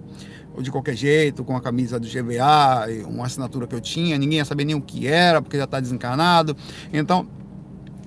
de 0.61 0.71
qualquer 0.71 0.95
jeito, 0.95 1.43
com 1.43 1.55
a 1.55 1.61
camisa 1.61 1.99
do 1.99 2.07
GVA, 2.07 2.87
uma 3.07 3.25
assinatura 3.25 3.67
que 3.67 3.75
eu 3.75 3.81
tinha, 3.81 4.17
ninguém 4.17 4.37
ia 4.39 4.45
saber 4.45 4.65
nem 4.65 4.75
o 4.75 4.81
que 4.81 5.07
era, 5.07 5.41
porque 5.41 5.57
já 5.57 5.65
está 5.65 5.79
desencarnado. 5.79 6.55
Então, 6.91 7.27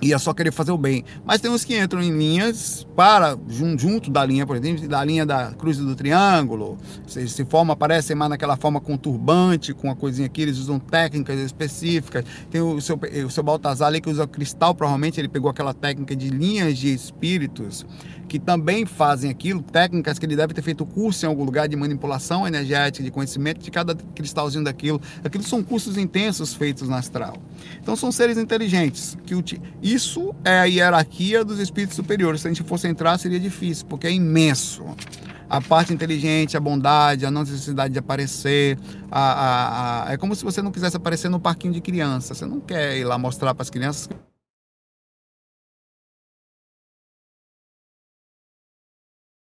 ia 0.01 0.17
só 0.17 0.33
querer 0.33 0.51
fazer 0.51 0.71
o 0.71 0.77
bem. 0.77 1.03
Mas 1.25 1.41
tem 1.41 1.51
uns 1.51 1.63
que 1.63 1.77
entram 1.77 2.01
em 2.01 2.15
linhas 2.15 2.87
para, 2.95 3.37
junto 3.47 4.09
da 4.09 4.25
linha, 4.25 4.45
por 4.45 4.55
exemplo, 4.55 4.87
da 4.87 5.03
linha 5.03 5.25
da 5.25 5.51
cruz 5.51 5.77
do 5.77 5.95
triângulo, 5.95 6.77
se, 7.07 7.27
se 7.27 7.45
forma, 7.45 7.73
aparecem 7.73 8.15
mais 8.15 8.29
naquela 8.29 8.55
forma 8.55 8.79
com 8.79 8.97
turbante, 8.97 9.73
com 9.73 9.87
uma 9.87 9.95
coisinha 9.95 10.25
aqui, 10.25 10.41
eles 10.41 10.57
usam 10.57 10.79
técnicas 10.79 11.39
específicas. 11.39 12.23
Tem 12.49 12.61
o 12.61 12.79
seu, 12.81 12.99
o 13.25 13.29
seu 13.29 13.43
Baltazar 13.43 13.87
ali 13.87 14.01
que 14.01 14.09
usa 14.09 14.27
cristal, 14.27 14.73
provavelmente 14.73 15.19
ele 15.19 15.27
pegou 15.27 15.49
aquela 15.49 15.73
técnica 15.73 16.15
de 16.15 16.29
linhas 16.29 16.77
de 16.77 16.93
espíritos, 16.93 17.85
que 18.27 18.39
também 18.39 18.85
fazem 18.85 19.29
aquilo, 19.29 19.61
técnicas 19.61 20.19
que 20.19 20.25
ele 20.25 20.35
deve 20.35 20.53
ter 20.53 20.61
feito 20.61 20.85
curso 20.85 21.25
em 21.25 21.27
algum 21.27 21.43
lugar 21.43 21.67
de 21.67 21.75
manipulação 21.75 22.47
energética, 22.47 23.03
de 23.03 23.11
conhecimento 23.11 23.59
de 23.59 23.71
cada 23.71 23.95
cristalzinho 23.95 24.63
daquilo. 24.63 25.01
Aquilo 25.23 25.43
são 25.43 25.63
cursos 25.63 25.97
intensos 25.97 26.53
feitos 26.53 26.87
na 26.87 26.97
astral. 26.97 27.37
Então 27.81 27.95
são 27.95 28.11
seres 28.11 28.37
inteligentes. 28.37 29.17
que 29.25 29.33
Isso 29.89 30.35
é 30.45 30.59
a 30.59 30.65
hierarquia 30.65 31.43
dos 31.43 31.57
espíritos 31.57 31.95
superiores. 31.95 32.41
Se 32.41 32.47
a 32.47 32.51
gente 32.51 32.63
fosse 32.63 32.87
entrar, 32.87 33.17
seria 33.17 33.39
difícil, 33.39 33.87
porque 33.87 34.05
é 34.05 34.11
imenso 34.11 34.85
a 35.49 35.59
parte 35.59 35.91
inteligente, 35.91 36.55
a 36.55 36.59
bondade, 36.59 37.25
a 37.25 37.31
não 37.31 37.41
necessidade 37.41 37.91
de 37.91 37.99
aparecer. 37.99 38.77
A, 39.09 39.19
a, 39.19 40.09
a, 40.09 40.13
é 40.13 40.17
como 40.17 40.35
se 40.35 40.43
você 40.43 40.61
não 40.61 40.71
quisesse 40.71 40.95
aparecer 40.95 41.27
no 41.27 41.39
parquinho 41.39 41.73
de 41.73 41.81
criança. 41.81 42.35
Você 42.35 42.45
não 42.45 42.59
quer 42.59 42.97
ir 42.97 43.03
lá 43.03 43.17
mostrar 43.17 43.55
para 43.55 43.63
as 43.63 43.69
crianças 43.71 44.07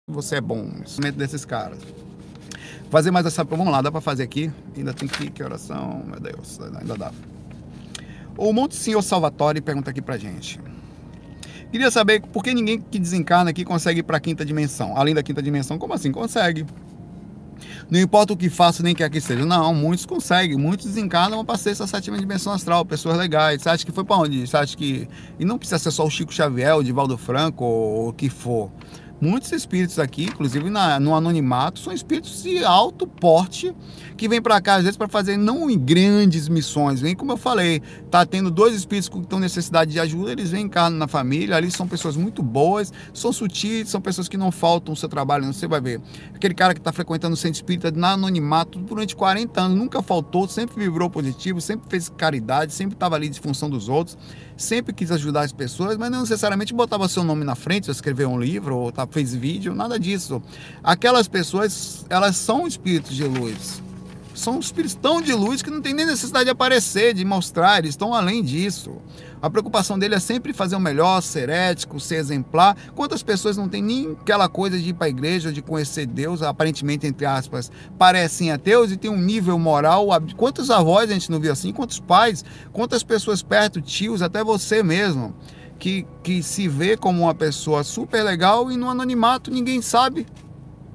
você 0.08 0.36
é 0.36 0.42
bom, 0.42 0.70
instrumento 0.84 1.16
desses 1.16 1.46
caras. 1.46 1.80
Fazer 2.90 3.12
mais 3.12 3.26
essa. 3.26 3.44
Vamos 3.44 3.72
lá, 3.72 3.82
dá 3.82 3.90
para 3.92 4.02
fazer 4.02 4.24
aqui? 4.24 4.52
Ainda 4.76 4.94
tem 4.94 5.08
que. 5.08 5.32
Que 5.32 5.44
oração? 5.44 6.04
Meu 6.06 6.20
Deus, 6.20 6.60
ainda 6.60 6.98
dá. 6.98 7.14
O 8.38 8.52
Monte 8.54 8.76
Senhor 8.76 9.02
Salvatore 9.02 9.62
pergunta 9.62 9.92
aqui 9.92 10.02
pra 10.02 10.18
gente. 10.18 10.60
Queria 11.72 11.90
saber 11.90 12.22
por 12.22 12.44
que 12.44 12.54
ninguém 12.54 12.82
que 12.82 13.00
desencarna 13.00 13.52
aqui 13.52 13.64
consegue 13.64 14.02
ir 14.02 14.04
para 14.04 14.18
a 14.18 14.20
quinta 14.20 14.44
dimensão. 14.44 14.98
Além 14.98 15.14
da 15.14 15.24
quinta 15.24 15.42
dimensão, 15.42 15.78
como 15.78 15.94
assim? 15.94 16.12
Consegue. 16.12 16.66
Não 17.90 18.00
importa 18.00 18.34
o 18.34 18.38
que 18.38 18.50
faça, 18.50 18.84
nem 18.84 18.96
que 18.96 19.22
seja. 19.22 19.46
Não, 19.46 19.74
muitos 19.74 20.06
conseguem. 20.06 20.58
Muitos 20.58 20.88
desencarnam 20.88 21.46
para 21.46 21.56
essa 21.56 21.88
sétima 21.88 22.18
dimensão 22.18 22.52
astral. 22.52 22.86
Pessoas 22.86 23.18
legais. 23.18 23.62
Você 23.62 23.70
acha 23.70 23.86
que 23.86 23.92
foi 23.92 24.04
para 24.04 24.18
onde? 24.18 24.46
Você 24.46 24.58
acha 24.58 24.76
que. 24.76 25.08
E 25.40 25.46
não 25.46 25.58
precisa 25.58 25.80
ser 25.80 25.92
só 25.92 26.06
o 26.06 26.10
Chico 26.10 26.34
Xavier, 26.34 26.76
o 26.76 26.84
Divaldo 26.84 27.18
Franco 27.18 27.64
ou 27.64 28.10
o 28.10 28.14
que 28.14 28.30
for. 28.30 28.70
Muitos 29.22 29.52
espíritos 29.52 30.00
aqui, 30.00 30.24
inclusive 30.24 30.68
na, 30.72 31.00
no 31.00 31.14
anonimato, 31.14 31.80
são 31.80 31.94
espíritos 31.94 32.42
de 32.42 32.66
alto 32.66 33.06
porte 33.06 33.72
que 34.18 34.28
vêm 34.28 34.42
para 34.42 34.60
cá 34.60 34.76
às 34.76 34.84
vezes 34.84 34.98
para 34.98 35.08
fazer 35.08 35.38
não 35.38 35.72
grandes 35.76 36.50
missões, 36.50 37.02
vem 37.02 37.16
como 37.16 37.32
eu 37.32 37.38
falei, 37.38 37.82
tá 38.10 38.26
tendo 38.26 38.50
dois 38.50 38.74
espíritos 38.74 39.10
que 39.10 39.18
estão 39.20 39.40
necessidade 39.40 39.92
de 39.92 40.00
ajuda, 40.00 40.32
eles 40.32 40.50
vêm 40.50 40.68
cá 40.68 40.90
na 40.90 41.08
família, 41.08 41.56
ali 41.56 41.70
são 41.70 41.88
pessoas 41.88 42.18
muito 42.18 42.42
boas, 42.42 42.92
são 43.14 43.32
sutis, 43.32 43.90
são 43.90 44.02
pessoas 44.02 44.28
que 44.28 44.38
não 44.38 44.52
faltam 44.52 44.94
o 44.94 44.98
seu 44.98 45.08
trabalho, 45.08 45.46
você 45.46 45.68
vai 45.68 45.80
ver. 45.80 46.02
Aquele 46.34 46.56
cara 46.56 46.74
que 46.74 46.80
está 46.80 46.92
frequentando 46.92 47.36
o 47.36 47.38
centro 47.38 47.58
espírita 47.58 47.92
na 47.92 48.14
anonimato 48.14 48.80
durante 48.80 49.16
40 49.16 49.62
anos, 49.62 49.78
nunca 49.78 50.02
faltou, 50.02 50.48
sempre 50.48 50.84
vibrou 50.84 51.10
positivo, 51.10 51.62
sempre 51.62 51.88
fez 51.90 52.10
caridade, 52.10 52.74
sempre 52.74 52.96
estava 52.96 53.16
ali 53.16 53.30
de 53.30 53.40
função 53.40 53.70
dos 53.70 53.88
outros 53.88 54.18
sempre 54.62 54.94
quis 54.94 55.12
ajudar 55.12 55.42
as 55.42 55.52
pessoas, 55.52 55.98
mas 55.98 56.10
não 56.10 56.22
necessariamente 56.22 56.74
botava 56.74 57.08
seu 57.08 57.24
nome 57.24 57.44
na 57.44 57.56
frente, 57.56 57.92
escrever 57.92 58.28
um 58.28 58.40
livro 58.40 58.78
ou 58.78 58.92
tá, 58.92 59.06
fez 59.06 59.34
vídeo, 59.34 59.76
nada 59.76 60.00
disso. 60.00 60.42
Aquelas 60.84 61.28
pessoas, 61.28 62.06
elas 62.10 62.38
são 62.38 62.68
espíritos 62.68 63.16
de 63.16 63.24
luz. 63.24 63.82
São 64.34 64.60
espíritos 64.60 64.96
tão 64.96 65.22
de 65.22 65.34
luz 65.34 65.62
que 65.62 65.70
não 65.70 65.82
tem 65.82 65.94
nem 65.94 66.06
necessidade 66.06 66.46
de 66.46 66.52
aparecer, 66.52 67.14
de 67.14 67.26
mostrar, 67.26 67.80
eles 67.80 67.92
estão 67.92 68.14
além 68.14 68.44
disso. 68.44 68.98
A 69.42 69.50
preocupação 69.50 69.98
dele 69.98 70.16
é 70.16 70.20
sempre 70.20 70.54
fazer 70.54 70.76
o 70.76 70.80
melhor, 70.80 71.22
ser 71.22 71.50
ético, 71.50 72.00
ser 72.00 72.16
exemplar. 72.16 72.78
Quantas 72.96 73.24
pessoas 73.24 73.58
não 73.58 73.68
têm 73.68 73.82
nem 73.82 74.12
aquela 74.12 74.48
coisa 74.48 74.78
de 74.78 74.90
ir 74.90 74.94
para 74.94 75.08
a 75.08 75.10
igreja, 75.10 75.52
de 75.52 75.62
conhecer 75.62 76.06
Deus, 76.06 76.42
aparentemente, 76.44 77.08
entre 77.08 77.26
aspas, 77.26 77.72
parecem 77.98 78.52
ateus 78.52 78.92
e 78.92 78.98
tem 78.98 79.10
um 79.10 79.18
nível 79.18 79.58
moral. 79.58 80.08
Quantos 80.38 80.70
avós 80.70 81.10
a 81.10 81.14
gente 81.14 81.32
não 81.32 81.40
viu 81.40 81.52
assim? 81.52 81.74
Quantos 81.74 82.00
pais? 82.00 82.46
Quantas 82.72 83.04
pessoas 83.04 83.42
perto, 83.42 83.82
tios, 83.82 84.22
até 84.22 84.44
você 84.44 84.84
mesmo, 84.84 85.36
que, 85.80 86.06
que 86.22 86.44
se 86.44 86.68
vê 86.68 86.96
como 86.96 87.24
uma 87.24 87.34
pessoa 87.34 87.84
super 87.84 88.24
legal 88.24 88.72
e 88.72 88.78
no 88.78 88.88
anonimato 88.88 89.50
ninguém 89.50 89.82
sabe 89.82 90.28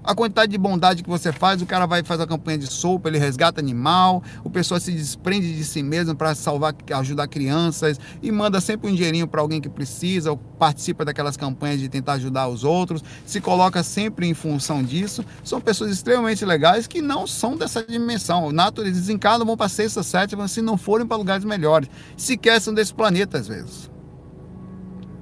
a 0.07 0.15
quantidade 0.15 0.53
de 0.53 0.57
bondade 0.57 1.03
que 1.03 1.09
você 1.09 1.33
faz, 1.33 1.61
o 1.61 1.67
cara 1.67 1.85
vai 1.85 2.05
fazer 2.05 2.23
a 2.23 2.27
campanha 2.27 2.59
de 2.59 2.69
sopa, 2.69 3.09
ele 3.09 3.19
resgata 3.19 3.61
animal, 3.61 4.23
o 4.45 4.49
pessoal 4.49 4.79
se 4.79 4.93
desprende 4.93 5.53
de 5.55 5.65
si 5.65 5.83
mesmo 5.83 6.15
para 6.15 6.33
salvar, 6.35 6.75
ajudar 6.95 7.27
crianças 7.27 7.99
e 8.23 8.31
manda 8.31 8.61
sempre 8.61 8.89
um 8.89 8.95
dinheirinho 8.95 9.27
para 9.27 9.41
alguém 9.41 9.61
que 9.61 9.69
precisa, 9.69 10.31
ou 10.31 10.37
participa 10.37 11.05
daquelas 11.05 11.37
campanhas 11.37 11.81
de 11.81 11.89
tentar 11.89 12.15
ajudar 12.15 12.47
os 12.47 12.63
outros, 12.63 13.03
se 13.27 13.41
coloca 13.41 13.83
sempre 13.83 14.29
em 14.29 14.35
função 14.35 14.83
disso. 14.83 15.25
São 15.43 15.61
pessoas 15.61 15.91
extremamente 15.91 16.45
legais 16.45 16.87
que 16.87 17.03
não 17.03 17.27
são 17.27 17.57
dessa 17.57 17.83
dimensão. 17.83 18.51
Eles 18.79 18.93
desencarnam, 18.93 19.45
vão 19.45 19.57
para 19.57 19.69
sexta, 19.69 20.05
sétima, 20.05 20.47
se 20.47 20.63
não 20.63 20.79
forem 20.79 21.07
para 21.07 21.17
lugares 21.17 21.45
melhores. 21.45 21.89
Sequer 22.17 22.61
são 22.61 22.73
desse 22.73 22.95
planeta 22.95 23.39
às 23.39 23.49
vezes. 23.49 23.96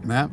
Né? 0.05 0.29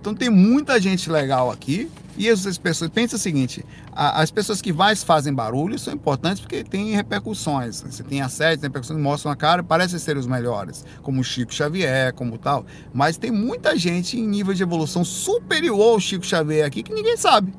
Então 0.00 0.14
tem 0.14 0.28
muita 0.28 0.80
gente 0.80 1.10
legal 1.10 1.50
aqui, 1.50 1.88
e 2.16 2.28
essas 2.28 2.58
pessoas, 2.58 2.90
pensa 2.90 3.16
o 3.16 3.18
seguinte, 3.18 3.64
as 3.92 4.30
pessoas 4.30 4.60
que 4.60 4.72
mais 4.72 5.02
fazem 5.02 5.32
barulho 5.32 5.78
são 5.78 5.94
importantes 5.94 6.40
porque 6.40 6.62
tem 6.62 6.94
repercussões. 6.94 7.80
Você 7.80 8.02
tem 8.02 8.20
assédio, 8.20 8.60
tem 8.60 8.68
repercussões 8.68 9.00
mostram 9.00 9.32
a 9.32 9.36
cara, 9.36 9.62
parecem 9.62 9.98
ser 9.98 10.16
os 10.16 10.26
melhores, 10.26 10.84
como 11.02 11.24
Chico 11.24 11.54
Xavier, 11.54 12.12
como 12.12 12.36
tal. 12.36 12.66
Mas 12.92 13.16
tem 13.16 13.30
muita 13.30 13.76
gente 13.76 14.18
em 14.18 14.26
nível 14.26 14.52
de 14.52 14.62
evolução 14.62 15.04
superior 15.04 15.94
ao 15.94 16.00
Chico 16.00 16.26
Xavier 16.26 16.66
aqui 16.66 16.82
que 16.82 16.92
ninguém 16.92 17.16
sabe 17.16 17.52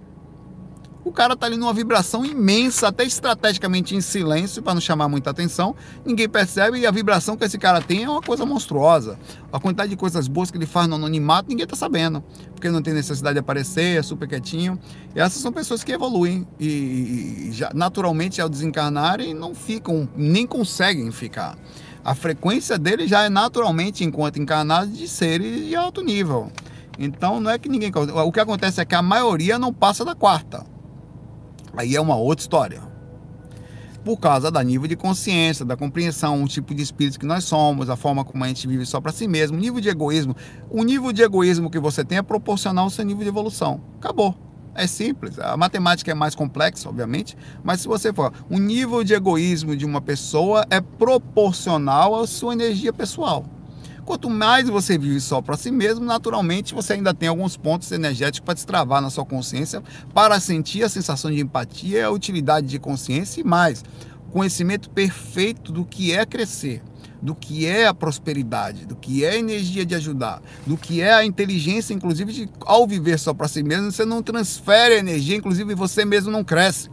o 1.04 1.12
cara 1.12 1.36
tá 1.36 1.46
ali 1.46 1.58
numa 1.58 1.74
vibração 1.74 2.26
imensa, 2.26 2.88
até 2.88 3.04
estrategicamente 3.04 3.96
em 3.96 4.02
silêncio, 4.02 4.62
para 4.64 4.74
não 4.74 4.82
chamar 4.82 5.10
muita 5.10 5.30
atenção. 5.30 5.76
Ninguém 6.06 6.30
percebe 6.30 6.80
e 6.80 6.86
a 6.86 6.92
vibração 6.92 7.36
que 7.36 7.44
esse 7.44 7.58
cara 7.58 7.82
tem 7.82 8.04
é 8.04 8.10
uma 8.10 8.22
coisa 8.22 8.46
monstruosa. 8.46 9.20
A 9.52 9.60
quantidade 9.60 9.90
de 9.90 9.98
coisas 9.98 10.28
boas 10.28 10.50
que 10.50 10.58
ele 10.58 10.66
faz 10.66 10.88
no 10.88 10.96
anonimato, 10.96 11.50
ninguém 11.50 11.68
tá 11.68 11.76
sabendo, 11.76 12.24
porque 12.54 12.70
não 12.70 12.82
tem 12.82 12.94
necessidade 12.94 13.34
de 13.34 13.40
aparecer, 13.40 14.00
é 14.00 14.02
super 14.02 14.28
quietinho. 14.28 14.80
E 15.16 15.20
essas 15.20 15.42
são 15.42 15.52
pessoas 15.52 15.84
que 15.84 15.92
evoluem 15.92 16.48
e, 16.60 17.50
já, 17.52 17.72
naturalmente 17.74 18.42
ao 18.42 18.48
desencarnarem 18.48 19.34
não 19.34 19.54
ficam, 19.54 20.08
nem 20.16 20.48
conseguem 20.48 21.12
ficar. 21.12 21.58
A 22.04 22.16
frequência 22.16 22.78
dele 22.78 23.08
já 23.08 23.24
é 23.24 23.30
naturalmente, 23.30 24.04
enquanto 24.04 24.38
encarnados, 24.38 24.98
de 24.98 25.08
seres 25.08 25.68
de 25.68 25.76
alto 25.76 26.02
nível. 26.02 26.52
Então 27.00 27.40
não 27.40 27.50
é 27.50 27.58
que 27.58 27.70
ninguém. 27.70 27.92
O 27.96 28.32
que 28.32 28.40
acontece 28.40 28.82
é 28.82 28.86
que 28.86 28.94
a 28.94 29.02
maioria 29.02 29.58
não 29.58 29.74
passa 29.74 30.04
da 30.06 30.14
quarta. 30.14 30.73
Aí 31.76 31.96
é 31.96 32.02
uma 32.02 32.16
outra 32.16 32.44
história. 32.44 32.82
Por 34.04 34.18
causa 34.18 34.52
da 34.52 34.62
nível 34.62 34.88
de 34.88 34.96
consciência, 34.96 35.64
da 35.64 35.78
compreensão, 35.78 36.44
o 36.44 36.48
tipo 36.48 36.76
de 36.76 36.84
espírito 36.84 37.20
que 37.20 37.26
nós 37.26 37.46
somos, 37.46 37.90
a 37.90 37.96
forma 37.96 38.24
como 38.26 38.44
a 38.44 38.48
gente 38.48 38.68
vive 38.68 38.86
só 38.86 39.00
para 39.00 39.14
si 39.14 39.28
mesmo, 39.28 39.58
o 39.58 39.60
nível 39.60 39.80
de 39.80 39.90
egoísmo. 39.90 40.36
O 40.70 40.84
nível 40.84 41.14
de 41.14 41.24
egoísmo 41.24 41.70
que 41.70 41.80
você 41.80 42.04
tem 42.04 42.18
é 42.18 42.22
proporcional 42.22 42.86
ao 42.86 42.90
seu 42.90 43.06
nível 43.06 43.24
de 43.24 43.30
evolução. 43.30 43.82
Acabou. 43.98 44.36
É 44.76 44.88
simples. 44.88 45.40
A 45.40 45.56
matemática 45.56 46.12
é 46.12 46.14
mais 46.16 46.36
complexa, 46.36 46.90
obviamente, 46.90 47.38
mas 47.64 47.82
se 47.82 47.88
você 47.88 48.12
for, 48.12 48.34
o 48.50 48.58
nível 48.58 49.04
de 49.04 49.14
egoísmo 49.14 49.76
de 49.76 49.86
uma 49.86 50.02
pessoa 50.02 50.66
é 50.70 50.82
proporcional 50.82 52.16
à 52.16 52.28
sua 52.28 52.54
energia 52.54 52.92
pessoal. 52.92 53.46
Quanto 54.06 54.30
mais 54.30 54.68
você 54.68 54.98
vive 54.98 55.20
só 55.20 55.42
para 55.42 55.56
si 55.56 55.72
mesmo, 55.72 56.04
naturalmente 56.04 56.74
você 56.74 56.94
ainda 56.94 57.14
tem 57.14 57.30
alguns 57.30 57.56
pontos 57.56 57.92
energéticos 57.92 58.46
para 58.46 58.54
destravar 58.54 59.02
na 59.02 59.10
sua 59.10 59.26
consciência, 59.26 59.82
para 60.14 60.40
sentir 60.40 60.84
a 60.84 60.90
sensação 60.90 61.32
de 61.32 61.40
empatia, 61.40 62.06
a 62.06 62.12
utilidade 62.12 62.68
de 62.68 62.80
consciência 62.80 63.42
e 63.42 63.44
mais, 63.44 63.84
conhecimento 64.32 64.90
perfeito 64.90 65.72
do 65.72 65.86
que 65.86 66.12
é 66.12 66.26
crescer 66.26 66.82
do 67.24 67.34
que 67.34 67.66
é 67.66 67.88
a 67.88 67.94
prosperidade, 67.94 68.86
do 68.86 68.98
que 68.98 69.24
é 69.24 69.30
a 69.30 69.38
energia 69.38 69.86
de 69.86 69.96
ajudar, 69.96 70.42
do 70.68 70.76
que 70.76 71.00
é 71.00 71.14
a 71.14 71.24
inteligência, 71.26 71.94
inclusive, 71.94 72.34
de 72.34 72.50
ao 72.66 72.86
viver 72.86 73.18
só 73.18 73.34
para 73.34 73.48
si 73.48 73.64
mesmo, 73.64 73.94
você 73.94 74.04
não 74.04 74.22
transfere 74.22 74.96
a 74.96 74.98
energia, 74.98 75.38
inclusive 75.38 75.74
você 75.74 76.04
mesmo 76.04 76.30
não 76.30 76.44
cresce. 76.44 76.92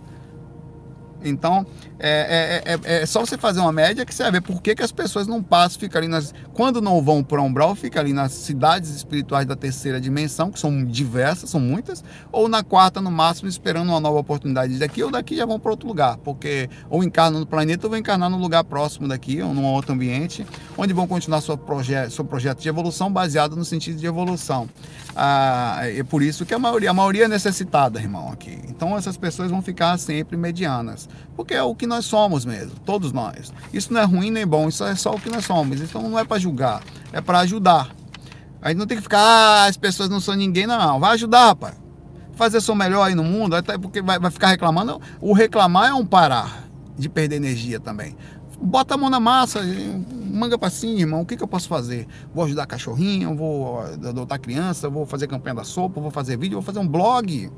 Então, 1.24 1.66
é, 2.02 2.62
é, 2.64 2.72
é, 2.72 3.02
é, 3.02 3.06
só 3.06 3.20
você 3.20 3.36
fazer 3.36 3.60
uma 3.60 3.72
média 3.72 4.06
que 4.06 4.14
você 4.14 4.22
vai 4.22 4.32
ver 4.32 4.40
por 4.40 4.62
que, 4.62 4.74
que 4.74 4.82
as 4.82 4.90
pessoas 4.90 5.26
não 5.26 5.42
passam, 5.42 5.78
ficam 5.78 6.00
ali 6.00 6.08
nas. 6.08 6.32
Quando 6.54 6.80
não 6.80 7.02
vão 7.02 7.22
para 7.22 7.42
Umbral, 7.42 7.74
fica 7.74 8.00
ali 8.00 8.14
nas 8.14 8.32
cidades 8.32 8.88
espirituais 8.88 9.46
da 9.46 9.54
terceira 9.54 10.00
dimensão, 10.00 10.50
que 10.50 10.58
são 10.58 10.82
diversas, 10.82 11.50
são 11.50 11.60
muitas, 11.60 12.02
ou 12.32 12.48
na 12.48 12.62
quarta, 12.62 13.02
no 13.02 13.10
máximo, 13.10 13.50
esperando 13.50 13.90
uma 13.90 14.00
nova 14.00 14.18
oportunidade 14.18 14.78
daqui, 14.78 15.02
ou 15.02 15.10
daqui 15.10 15.36
já 15.36 15.44
vão 15.44 15.60
para 15.60 15.72
outro 15.72 15.86
lugar, 15.86 16.16
porque 16.18 16.70
ou 16.88 17.04
encarnam 17.04 17.40
no 17.40 17.46
planeta 17.46 17.86
ou 17.86 17.90
vão 17.90 17.98
encarnar 17.98 18.30
num 18.30 18.40
lugar 18.40 18.64
próximo 18.64 19.06
daqui, 19.06 19.42
ou 19.42 19.52
num 19.52 19.66
outro 19.66 19.92
ambiente, 19.92 20.46
onde 20.78 20.94
vão 20.94 21.06
continuar 21.06 21.42
seu, 21.42 21.58
proje 21.58 21.92
seu 22.10 22.24
projeto 22.24 22.60
de 22.60 22.68
evolução 22.68 23.12
baseado 23.12 23.54
no 23.54 23.64
sentido 23.64 23.98
de 23.98 24.06
evolução. 24.06 24.70
Ah, 25.14 25.80
é 25.82 26.02
por 26.02 26.22
isso 26.22 26.46
que 26.46 26.54
a 26.54 26.58
maioria, 26.58 26.90
a 26.90 26.94
maioria 26.94 27.26
é 27.26 27.28
necessitada, 27.28 28.00
irmão, 28.00 28.32
aqui. 28.32 28.58
Então 28.68 28.96
essas 28.96 29.18
pessoas 29.18 29.50
vão 29.50 29.60
ficar 29.60 29.98
sempre 29.98 30.36
medianas, 30.36 31.08
porque 31.36 31.52
é 31.52 31.62
o 31.62 31.74
que 31.74 31.89
nós 31.90 32.06
somos 32.06 32.46
mesmo, 32.46 32.72
todos 32.86 33.12
nós. 33.12 33.52
Isso 33.72 33.92
não 33.92 34.00
é 34.00 34.04
ruim 34.04 34.30
nem 34.30 34.46
bom, 34.46 34.68
isso 34.68 34.82
é 34.84 34.94
só 34.94 35.10
o 35.10 35.20
que 35.20 35.28
nós 35.28 35.44
somos. 35.44 35.80
Então 35.80 36.08
não 36.08 36.18
é 36.18 36.24
para 36.24 36.38
julgar, 36.38 36.82
é 37.12 37.20
para 37.20 37.40
ajudar. 37.40 37.90
Aí 38.62 38.74
não 38.74 38.86
tem 38.86 38.96
que 38.96 39.02
ficar, 39.02 39.20
ah, 39.20 39.64
as 39.66 39.76
pessoas 39.76 40.08
não 40.08 40.20
são 40.20 40.34
ninguém, 40.34 40.66
não. 40.66 41.00
Vai 41.00 41.12
ajudar, 41.14 41.46
rapaz. 41.48 41.74
Fazer 42.34 42.60
seu 42.60 42.74
melhor 42.74 43.02
aí 43.02 43.14
no 43.14 43.24
mundo, 43.24 43.54
até 43.54 43.76
porque 43.76 44.00
vai, 44.00 44.18
vai 44.18 44.30
ficar 44.30 44.48
reclamando. 44.48 45.00
O 45.20 45.32
reclamar 45.32 45.90
é 45.90 45.94
um 45.94 46.06
parar 46.06 46.68
de 46.96 47.08
perder 47.08 47.36
energia 47.36 47.80
também. 47.80 48.16
Bota 48.62 48.94
a 48.94 48.96
mão 48.96 49.10
na 49.10 49.18
massa, 49.18 49.60
manga 50.30 50.58
para 50.58 50.70
cima, 50.70 51.00
irmão. 51.00 51.22
O 51.22 51.26
que, 51.26 51.36
que 51.36 51.42
eu 51.42 51.48
posso 51.48 51.68
fazer? 51.68 52.06
Vou 52.34 52.44
ajudar 52.44 52.66
cachorrinho, 52.66 53.34
vou 53.34 53.80
adotar 53.80 54.38
criança, 54.38 54.88
vou 54.88 55.04
fazer 55.04 55.26
campanha 55.26 55.56
da 55.56 55.64
sopa, 55.64 56.00
vou 56.00 56.10
fazer 56.10 56.36
vídeo, 56.36 56.56
vou 56.56 56.62
fazer 56.62 56.78
um 56.78 56.86
blog, 56.86 57.50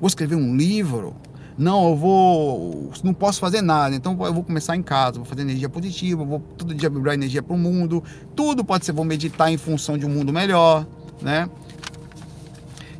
vou 0.00 0.06
escrever 0.08 0.36
um 0.36 0.56
livro 0.56 1.14
não, 1.56 1.90
eu 1.90 1.96
vou, 1.96 2.90
não 3.02 3.14
posso 3.14 3.38
fazer 3.38 3.62
nada, 3.62 3.94
então 3.94 4.18
eu 4.24 4.34
vou 4.34 4.42
começar 4.42 4.76
em 4.76 4.82
casa, 4.82 5.18
vou 5.18 5.24
fazer 5.24 5.42
energia 5.42 5.68
positiva, 5.68 6.24
vou 6.24 6.40
todo 6.40 6.74
dia 6.74 6.90
vibrar 6.90 7.14
energia 7.14 7.42
para 7.42 7.54
o 7.54 7.58
mundo, 7.58 8.02
tudo 8.34 8.64
pode 8.64 8.84
ser, 8.84 8.92
vou 8.92 9.04
meditar 9.04 9.52
em 9.52 9.56
função 9.56 9.96
de 9.96 10.04
um 10.04 10.08
mundo 10.08 10.32
melhor, 10.32 10.84
né? 11.22 11.48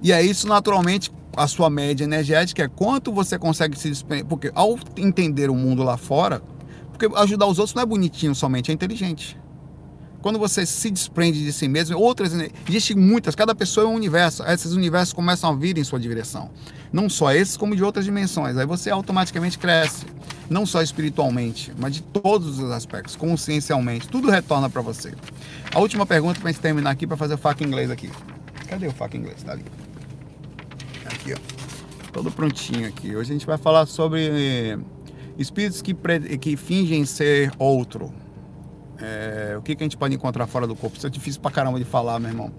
E 0.03 0.13
é 0.13 0.23
isso 0.23 0.47
naturalmente 0.47 1.11
a 1.37 1.49
sua 1.49 1.69
média 1.69 2.05
energética 2.05 2.63
é 2.63 2.69
quanto 2.69 3.13
você 3.13 3.39
consegue 3.39 3.77
se 3.79 3.89
desprender, 3.89 4.25
porque 4.27 4.53
ao 4.55 4.79
entender 4.97 5.51
o 5.51 5.55
mundo 5.55 5.83
lá 5.83 5.97
fora, 5.97 6.41
porque 6.93 7.07
ajudar 7.17 7.47
os 7.47 7.59
outros 7.59 7.75
não 7.75 7.83
é 7.83 7.87
bonitinho 7.87 8.35
somente, 8.35 8.71
é 8.71 8.75
inteligente. 8.75 9.37
Quando 10.25 10.39
você 10.39 10.65
se 10.65 10.91
desprende 10.91 11.45
de 11.45 11.53
si 11.53 11.69
mesmo, 11.69 11.99
outras 11.99 12.33
existem 12.67 12.97
muitas, 12.97 13.35
cada 13.35 13.55
pessoa 13.55 13.85
é 13.85 13.91
um 13.91 13.95
universo. 13.95 14.43
Esses 14.45 14.73
universos 14.73 15.13
começam 15.13 15.51
a 15.51 15.55
vir 15.55 15.77
em 15.77 15.85
sua 15.85 16.01
direção. 16.01 16.51
Não 16.91 17.11
só 17.11 17.31
esses, 17.31 17.59
como 17.59 17.77
de 17.77 17.85
outras 17.85 18.07
dimensões. 18.07 18.57
Aí 18.57 18.65
você 18.65 18.89
automaticamente 18.89 19.59
cresce, 19.59 20.07
não 20.49 20.65
só 20.65 20.81
espiritualmente, 20.81 21.75
mas 21.79 21.97
de 21.97 22.03
todos 22.03 22.59
os 22.59 22.71
aspectos, 22.71 23.17
consciencialmente, 23.17 24.09
tudo 24.09 24.31
retorna 24.31 24.71
para 24.71 24.81
você. 24.81 25.13
A 25.75 25.79
última 25.79 26.07
pergunta 26.07 26.41
para 26.41 26.51
gente 26.51 26.63
terminar 26.63 26.93
aqui 26.93 27.07
para 27.07 27.19
fazer 27.19 27.35
o 27.35 27.39
faca 27.39 27.63
inglês 27.63 27.91
aqui. 27.91 28.11
Cadê 28.67 28.87
o 28.87 28.93
faca 28.93 29.19
inglês? 29.19 29.43
Tá 29.43 29.53
ali. 29.53 29.67
Aqui, 31.05 31.35
ó. 31.35 32.11
Todo 32.15 32.31
prontinho 32.31 32.89
aqui. 32.89 33.15
Hoje 33.15 33.31
a 33.31 33.35
gente 33.35 33.45
vai 33.45 33.59
falar 33.59 33.85
sobre 33.85 34.79
espíritos 35.37 35.83
que, 35.83 35.95
que 36.41 36.57
fingem 36.57 37.05
ser 37.05 37.53
outro 37.59 38.24
é, 39.01 39.55
o 39.59 39.63
que, 39.63 39.75
que 39.75 39.83
a 39.83 39.87
gente 39.87 39.97
pode 39.97 40.15
encontrar 40.15 40.47
fora 40.47 40.67
do 40.67 40.75
corpo? 40.75 40.97
Isso 40.97 41.07
é 41.07 41.11
difícil 41.11 41.41
pra 41.41 41.51
caramba 41.51 41.79
de 41.79 41.85
falar, 41.85 42.19
meu 42.19 42.31
irmão. 42.31 42.53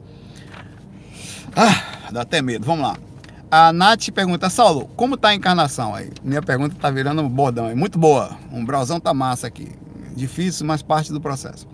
Ah, 1.55 2.09
dá 2.11 2.21
até 2.21 2.41
medo. 2.41 2.65
Vamos 2.65 2.83
lá. 2.83 2.97
A 3.49 3.71
Nath 3.71 4.09
pergunta, 4.09 4.49
Saulo, 4.49 4.89
como 4.95 5.15
tá 5.15 5.29
a 5.29 5.35
encarnação 5.35 5.95
aí? 5.95 6.11
Minha 6.23 6.41
pergunta 6.41 6.75
tá 6.79 6.89
virando 6.89 7.27
bordão. 7.29 7.69
É 7.69 7.75
muito 7.75 7.97
boa. 7.97 8.37
Um 8.51 8.65
browsão 8.65 8.99
tá 8.99 9.13
massa 9.13 9.47
aqui. 9.47 9.71
Difícil, 10.15 10.65
mas 10.65 10.81
parte 10.81 11.11
do 11.11 11.21
processo. 11.21 11.67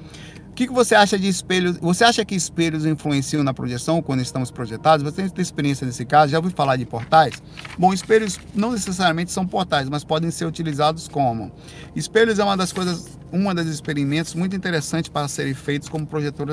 Que, 0.61 0.67
que 0.67 0.73
você 0.73 0.93
acha 0.93 1.17
de 1.17 1.27
espelhos? 1.27 1.77
Você 1.77 2.03
acha 2.03 2.23
que 2.23 2.35
espelhos 2.35 2.85
influenciam 2.85 3.43
na 3.43 3.51
projeção 3.51 3.99
quando 3.99 4.21
estamos 4.21 4.51
projetados? 4.51 5.03
Você 5.03 5.27
tem 5.27 5.41
experiência 5.41 5.87
nesse 5.87 6.05
caso? 6.05 6.31
Já 6.31 6.37
ouviu 6.37 6.51
falar 6.51 6.75
de 6.75 6.85
portais? 6.85 7.41
Bom, 7.79 7.91
espelhos 7.91 8.39
não 8.53 8.71
necessariamente 8.71 9.31
são 9.31 9.43
portais, 9.43 9.89
mas 9.89 10.03
podem 10.03 10.29
ser 10.29 10.45
utilizados 10.45 11.07
como. 11.07 11.51
Espelhos 11.95 12.37
é 12.37 12.43
uma 12.43 12.55
das 12.55 12.71
coisas, 12.71 13.07
uma 13.31 13.55
das 13.55 13.65
experimentos 13.65 14.35
muito 14.35 14.55
interessantes 14.55 15.09
para 15.09 15.27
serem 15.27 15.55
feitos 15.55 15.89
como 15.89 16.05
projetor 16.05 16.51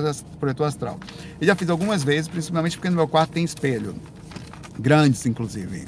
astral. 0.66 0.98
Eu 1.38 1.46
já 1.46 1.54
fiz 1.54 1.68
algumas 1.68 2.02
vezes, 2.02 2.28
principalmente 2.28 2.78
porque 2.78 2.88
no 2.88 2.96
meu 2.96 3.09
quarto 3.09 3.32
tem 3.32 3.44
espelho, 3.44 3.94
grandes 4.78 5.26
inclusive. 5.26 5.84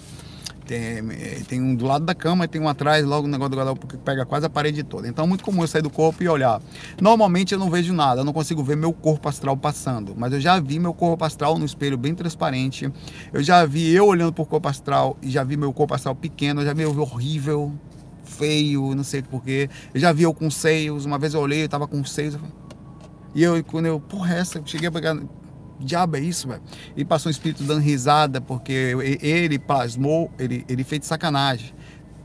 Tem, 0.70 1.02
tem 1.48 1.60
um 1.60 1.74
do 1.74 1.84
lado 1.84 2.04
da 2.04 2.14
cama 2.14 2.44
e 2.44 2.48
tem 2.48 2.60
um 2.60 2.68
atrás, 2.68 3.04
logo 3.04 3.26
o 3.26 3.28
negócio 3.28 3.50
do 3.50 3.56
guarda-roupa 3.56 3.88
que 3.88 3.96
pega 3.96 4.24
quase 4.24 4.46
a 4.46 4.48
parede 4.48 4.84
toda. 4.84 5.08
Então 5.08 5.24
é 5.24 5.28
muito 5.28 5.42
comum 5.42 5.62
eu 5.62 5.66
sair 5.66 5.82
do 5.82 5.90
corpo 5.90 6.22
e 6.22 6.28
olhar. 6.28 6.62
Normalmente 7.00 7.52
eu 7.52 7.58
não 7.58 7.68
vejo 7.68 7.92
nada, 7.92 8.20
eu 8.20 8.24
não 8.24 8.32
consigo 8.32 8.62
ver 8.62 8.76
meu 8.76 8.92
corpo 8.92 9.28
astral 9.28 9.56
passando. 9.56 10.14
Mas 10.16 10.32
eu 10.32 10.40
já 10.40 10.60
vi 10.60 10.78
meu 10.78 10.94
corpo 10.94 11.24
astral 11.24 11.58
no 11.58 11.64
espelho 11.64 11.98
bem 11.98 12.14
transparente. 12.14 12.88
Eu 13.32 13.42
já 13.42 13.66
vi 13.66 13.90
eu 13.90 14.06
olhando 14.06 14.32
pro 14.32 14.46
corpo 14.46 14.68
astral 14.68 15.16
e 15.20 15.28
já 15.28 15.42
vi 15.42 15.56
meu 15.56 15.72
corpo 15.72 15.92
astral 15.92 16.14
pequeno. 16.14 16.60
Eu 16.60 16.66
já 16.66 16.72
vi 16.72 16.82
eu 16.82 16.96
horrível, 17.00 17.72
feio, 18.22 18.94
não 18.94 19.02
sei 19.02 19.22
porquê. 19.22 19.68
Eu 19.92 20.00
já 20.00 20.12
vi 20.12 20.22
eu 20.22 20.32
com 20.32 20.48
seios. 20.52 21.04
Uma 21.04 21.18
vez 21.18 21.34
eu 21.34 21.40
olhei, 21.40 21.64
eu 21.64 21.68
tava 21.68 21.88
com 21.88 22.04
seios. 22.04 22.38
E 23.34 23.42
eu, 23.42 23.64
quando 23.64 23.86
eu, 23.86 23.98
porra, 23.98 24.36
essa, 24.36 24.58
eu 24.58 24.62
cheguei 24.64 24.86
a 24.86 24.92
pegar 24.92 25.16
diabo 25.84 26.16
é 26.16 26.20
isso, 26.20 26.48
velho? 26.48 26.62
E 26.96 27.04
passou 27.04 27.28
um 27.28 27.32
espírito 27.32 27.62
dando 27.64 27.80
risada, 27.80 28.40
porque 28.40 28.72
ele 29.20 29.58
plasmou, 29.58 30.30
ele, 30.38 30.64
ele 30.68 30.84
fez 30.84 31.00
de 31.00 31.06
sacanagem. 31.06 31.74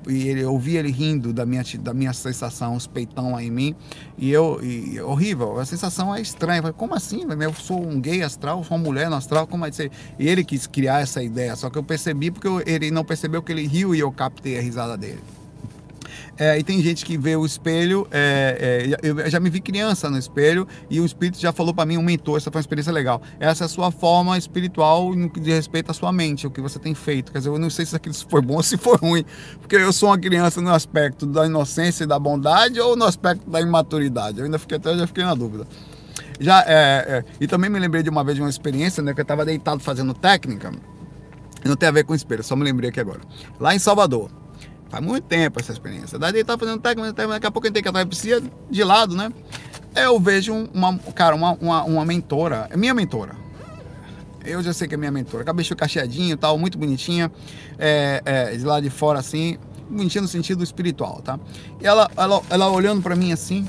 E 0.07 0.27
ele, 0.27 0.41
eu 0.41 0.51
ouvi 0.51 0.77
ele 0.77 0.91
rindo 0.91 1.33
da 1.33 1.45
minha, 1.45 1.63
da 1.79 1.93
minha 1.93 2.13
sensação, 2.13 2.75
os 2.75 2.85
peitão 2.85 3.31
lá 3.31 3.43
em 3.43 3.49
mim. 3.49 3.75
E 4.17 4.31
eu, 4.31 4.59
e, 4.63 4.99
horrível, 5.01 5.59
a 5.59 5.65
sensação 5.65 6.13
é 6.13 6.21
estranha. 6.21 6.61
falei, 6.61 6.75
como 6.77 6.93
assim, 6.93 7.25
velho? 7.25 7.41
Eu 7.43 7.53
sou 7.53 7.85
um 7.85 7.99
gay 7.99 8.21
astral, 8.21 8.63
sou 8.63 8.77
uma 8.77 8.83
mulher 8.83 9.09
no 9.09 9.15
astral, 9.15 9.47
como 9.47 9.65
é 9.65 9.71
que? 9.71 9.91
E 10.19 10.27
ele 10.27 10.43
quis 10.43 10.67
criar 10.67 11.01
essa 11.01 11.23
ideia, 11.23 11.55
só 11.55 11.69
que 11.69 11.77
eu 11.77 11.83
percebi 11.83 12.29
porque 12.29 12.47
eu, 12.47 12.61
ele 12.65 12.91
não 12.91 13.03
percebeu 13.03 13.41
que 13.41 13.51
ele 13.51 13.65
riu 13.65 13.95
e 13.95 13.99
eu 13.99 14.11
captei 14.11 14.57
a 14.57 14.61
risada 14.61 14.95
dele. 14.95 15.21
É, 16.37 16.59
e 16.59 16.63
tem 16.63 16.81
gente 16.81 17.05
que 17.05 17.17
vê 17.17 17.35
o 17.35 17.45
espelho, 17.45 18.05
é, 18.11 18.89
é, 18.91 19.07
eu 19.07 19.29
já 19.29 19.39
me 19.39 19.49
vi 19.49 19.61
criança 19.61 20.09
no 20.09 20.17
espelho 20.17 20.67
e 20.89 20.99
o 20.99 21.05
espírito 21.05 21.39
já 21.39 21.53
falou 21.53 21.73
para 21.73 21.85
mim, 21.85 21.97
um 21.97 22.01
mentor, 22.01 22.37
essa 22.37 22.51
foi 22.51 22.59
uma 22.59 22.63
experiência 22.63 22.91
legal. 22.91 23.21
Essa 23.39 23.63
é 23.63 23.65
a 23.65 23.69
sua 23.69 23.89
forma 23.89 24.37
espiritual 24.37 25.15
no 25.15 25.29
que 25.29 25.39
diz 25.39 25.53
respeito 25.53 25.91
à 25.91 25.93
sua 25.93 26.11
mente, 26.11 26.45
o 26.45 26.51
que 26.51 26.59
você 26.59 26.77
tem 26.77 26.93
feito. 26.93 27.31
Quer 27.31 27.37
dizer, 27.37 27.49
eu 27.49 27.57
não 27.57 27.69
sei 27.69 27.85
se 27.85 27.95
aquilo 27.95 28.13
foi 28.29 28.41
bom 28.41 28.55
ou 28.55 28.63
se 28.63 28.77
foi 28.77 28.97
ruim, 28.97 29.23
porque 29.61 29.77
eu 29.77 29.93
sou 29.93 30.09
uma 30.09 30.17
criança 30.17 30.59
no 30.61 30.73
aspecto 30.73 31.25
da 31.25 31.45
inocência 31.45 32.03
e 32.03 32.07
da 32.07 32.19
bondade 32.19 32.79
ou 32.81 32.97
no 32.97 33.05
aspecto 33.05 33.49
da 33.49 33.61
imaturidade. 33.61 34.39
Eu 34.39 34.45
ainda 34.45 34.59
fiquei 34.59 34.75
até 34.75 34.97
já 34.97 35.07
fiquei 35.07 35.23
na 35.23 35.35
dúvida. 35.35 35.65
Já, 36.37 36.61
é, 36.63 36.65
é, 36.67 37.25
e 37.39 37.47
também 37.47 37.69
me 37.69 37.79
lembrei 37.79 38.03
de 38.03 38.09
uma 38.09 38.23
vez 38.23 38.35
de 38.35 38.41
uma 38.41 38.49
experiência, 38.49 39.01
né, 39.01 39.13
que 39.13 39.21
eu 39.21 39.23
estava 39.23 39.45
deitado 39.45 39.79
fazendo 39.79 40.13
técnica, 40.13 40.71
não 41.63 41.75
tem 41.77 41.87
a 41.87 41.91
ver 41.91 42.03
com 42.03 42.13
espelho, 42.13 42.43
só 42.43 42.55
me 42.55 42.63
lembrei 42.63 42.89
aqui 42.89 42.99
agora. 42.99 43.21
Lá 43.57 43.73
em 43.73 43.79
Salvador, 43.79 44.29
Faz 44.95 45.05
muito 45.05 45.25
tempo 45.25 45.59
essa 45.59 45.73
experiência. 45.73 46.17
Daí 46.17 46.31
ele 46.31 46.45
tá 46.45 46.57
fazendo 46.57 46.79
técnica, 46.79 47.11
daqui 47.11 47.45
a 47.45 47.51
pouco 47.51 47.67
ele 47.67 47.73
tem 47.73 47.83
que 47.83 48.05
precisa 48.05 48.41
de 48.69 48.81
lado, 48.81 49.13
né? 49.13 49.29
Eu 49.93 50.17
vejo 50.17 50.53
uma, 50.73 50.97
cara, 51.13 51.35
uma, 51.35 51.51
uma, 51.55 51.83
uma 51.83 52.05
mentora, 52.05 52.69
é 52.69 52.77
minha 52.77 52.93
mentora. 52.93 53.35
Eu 54.45 54.63
já 54.63 54.71
sei 54.71 54.87
que 54.87 54.93
é 54.93 54.97
minha 54.97 55.11
mentora. 55.11 55.43
Cabelo 55.43 55.75
cacheadinho 55.75 56.35
e 56.35 56.37
tal, 56.37 56.57
muito 56.57 56.77
bonitinha. 56.77 57.29
É, 57.77 58.21
é, 58.23 58.55
de 58.55 58.63
lá 58.63 58.79
de 58.79 58.89
fora 58.89 59.19
assim, 59.19 59.57
bonitinha 59.89 60.21
no 60.21 60.29
sentido 60.29 60.63
espiritual, 60.63 61.21
tá? 61.21 61.37
E 61.81 61.85
ela, 61.85 62.09
ela, 62.15 62.41
ela 62.49 62.69
olhando 62.69 63.01
para 63.01 63.17
mim 63.17 63.33
assim, 63.33 63.67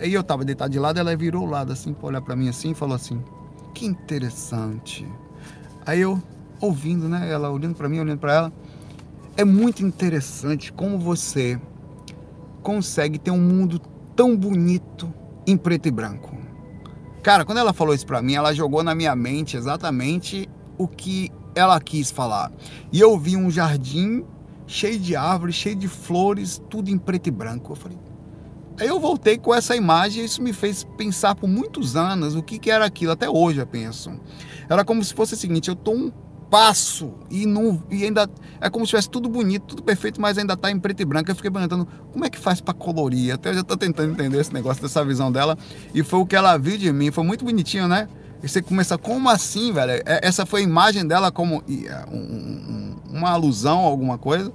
aí 0.00 0.14
eu 0.14 0.22
tava 0.22 0.44
deitado 0.44 0.70
de 0.70 0.78
lado, 0.78 1.00
ela 1.00 1.16
virou 1.16 1.42
o 1.42 1.50
lado 1.50 1.72
assim, 1.72 1.92
pra 1.92 2.06
olhar 2.06 2.20
para 2.20 2.36
mim 2.36 2.48
assim 2.48 2.70
e 2.70 2.74
falou 2.76 2.94
assim: 2.94 3.20
Que 3.74 3.86
interessante. 3.86 5.04
Aí 5.84 6.00
eu, 6.00 6.22
ouvindo, 6.60 7.08
né? 7.08 7.28
Ela 7.28 7.50
olhando 7.50 7.74
para 7.74 7.88
mim, 7.88 7.98
olhando 7.98 8.20
para 8.20 8.32
ela 8.32 8.52
é 9.36 9.44
muito 9.44 9.84
interessante 9.84 10.72
como 10.72 10.98
você 10.98 11.60
consegue 12.62 13.18
ter 13.18 13.30
um 13.30 13.40
mundo 13.40 13.80
tão 14.14 14.36
bonito 14.36 15.12
em 15.46 15.56
preto 15.56 15.88
e 15.88 15.90
branco. 15.90 16.36
Cara, 17.22 17.44
quando 17.44 17.58
ela 17.58 17.72
falou 17.72 17.94
isso 17.94 18.06
pra 18.06 18.22
mim, 18.22 18.34
ela 18.34 18.54
jogou 18.54 18.82
na 18.82 18.94
minha 18.94 19.14
mente 19.16 19.56
exatamente 19.56 20.48
o 20.78 20.86
que 20.86 21.30
ela 21.54 21.80
quis 21.80 22.10
falar. 22.10 22.52
E 22.92 23.00
eu 23.00 23.18
vi 23.18 23.36
um 23.36 23.50
jardim 23.50 24.24
cheio 24.66 24.98
de 24.98 25.16
árvores, 25.16 25.54
cheio 25.54 25.76
de 25.76 25.88
flores, 25.88 26.62
tudo 26.70 26.90
em 26.90 26.98
preto 26.98 27.28
e 27.28 27.30
branco. 27.30 27.72
Eu 27.72 27.76
falei. 27.76 27.98
Aí 28.78 28.88
eu 28.88 28.98
voltei 28.98 29.38
com 29.38 29.54
essa 29.54 29.76
imagem 29.76 30.22
e 30.22 30.26
isso 30.26 30.42
me 30.42 30.52
fez 30.52 30.84
pensar 30.96 31.34
por 31.34 31.48
muitos 31.48 31.96
anos 31.96 32.34
o 32.34 32.42
que, 32.42 32.58
que 32.58 32.70
era 32.70 32.84
aquilo. 32.84 33.12
Até 33.12 33.28
hoje 33.28 33.60
eu 33.60 33.66
penso. 33.66 34.12
Era 34.68 34.84
como 34.84 35.02
se 35.02 35.14
fosse 35.14 35.34
o 35.34 35.36
seguinte: 35.36 35.68
eu 35.68 35.76
tô 35.76 35.92
um 35.92 36.12
passo 36.54 37.14
e 37.28 37.46
não 37.46 37.82
e 37.90 38.04
ainda 38.04 38.30
é 38.60 38.70
como 38.70 38.86
se 38.86 38.90
tivesse 38.90 39.10
tudo 39.10 39.28
bonito, 39.28 39.64
tudo 39.66 39.82
perfeito, 39.82 40.20
mas 40.20 40.38
ainda 40.38 40.54
está 40.54 40.70
em 40.70 40.78
preto 40.78 41.00
e 41.00 41.04
branco. 41.04 41.28
Eu 41.28 41.34
fiquei 41.34 41.50
perguntando 41.50 41.84
como 42.12 42.24
é 42.24 42.30
que 42.30 42.38
faz 42.38 42.60
para 42.60 42.72
colorir. 42.72 43.34
Até 43.34 43.50
eu 43.50 43.54
já 43.54 43.60
estou 43.62 43.76
tentando 43.76 44.12
entender 44.12 44.40
esse 44.40 44.54
negócio 44.54 44.80
dessa 44.80 45.04
visão 45.04 45.32
dela 45.32 45.58
e 45.92 46.04
foi 46.04 46.20
o 46.20 46.24
que 46.24 46.36
ela 46.36 46.56
viu 46.56 46.78
de 46.78 46.92
mim. 46.92 47.10
Foi 47.10 47.24
muito 47.24 47.44
bonitinho, 47.44 47.88
né? 47.88 48.08
E 48.40 48.48
você 48.48 48.62
começa, 48.62 48.96
como 48.96 49.28
assim, 49.28 49.72
velho? 49.72 50.00
É, 50.06 50.20
essa 50.22 50.46
foi 50.46 50.60
a 50.60 50.62
imagem 50.62 51.04
dela 51.04 51.32
como 51.32 51.60
é, 51.68 52.04
uma 53.10 53.30
alusão 53.30 53.80
a 53.80 53.88
alguma 53.88 54.16
coisa. 54.16 54.52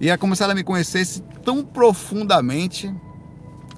E 0.00 0.08
é 0.08 0.16
como 0.16 0.36
se 0.36 0.44
ela 0.44 0.54
me 0.54 0.62
conhecesse 0.62 1.20
tão 1.44 1.64
profundamente 1.64 2.94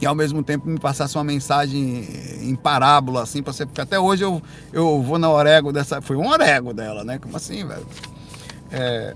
e 0.03 0.07
ao 0.07 0.17
mesmo 0.17 0.43
tempo 0.43 0.69
me 0.69 0.81
passasse 0.81 1.17
uma 1.17 1.23
mensagem 1.23 2.09
em 2.43 2.57
parábola, 2.57 3.23
assim, 3.23 3.41
para 3.41 3.53
você, 3.53 3.65
porque 3.65 3.81
até 3.81 4.01
hoje 4.01 4.25
eu, 4.25 4.43
eu 4.73 5.01
vou 5.01 5.17
na 5.17 5.31
orego 5.31 5.73
dessa. 5.73 6.03
Foi 6.03 6.17
um 6.17 6.27
orego 6.27 6.75
dela, 6.75 7.05
né? 7.05 7.21
Como 7.21 7.37
assim, 7.37 7.65
velho? 7.65 7.87
É, 8.73 9.15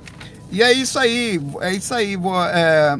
e 0.52 0.62
é 0.62 0.72
isso 0.72 0.96
aí, 0.96 1.40
é 1.60 1.74
isso 1.74 1.92
aí. 1.92 2.16
É, 2.54 2.98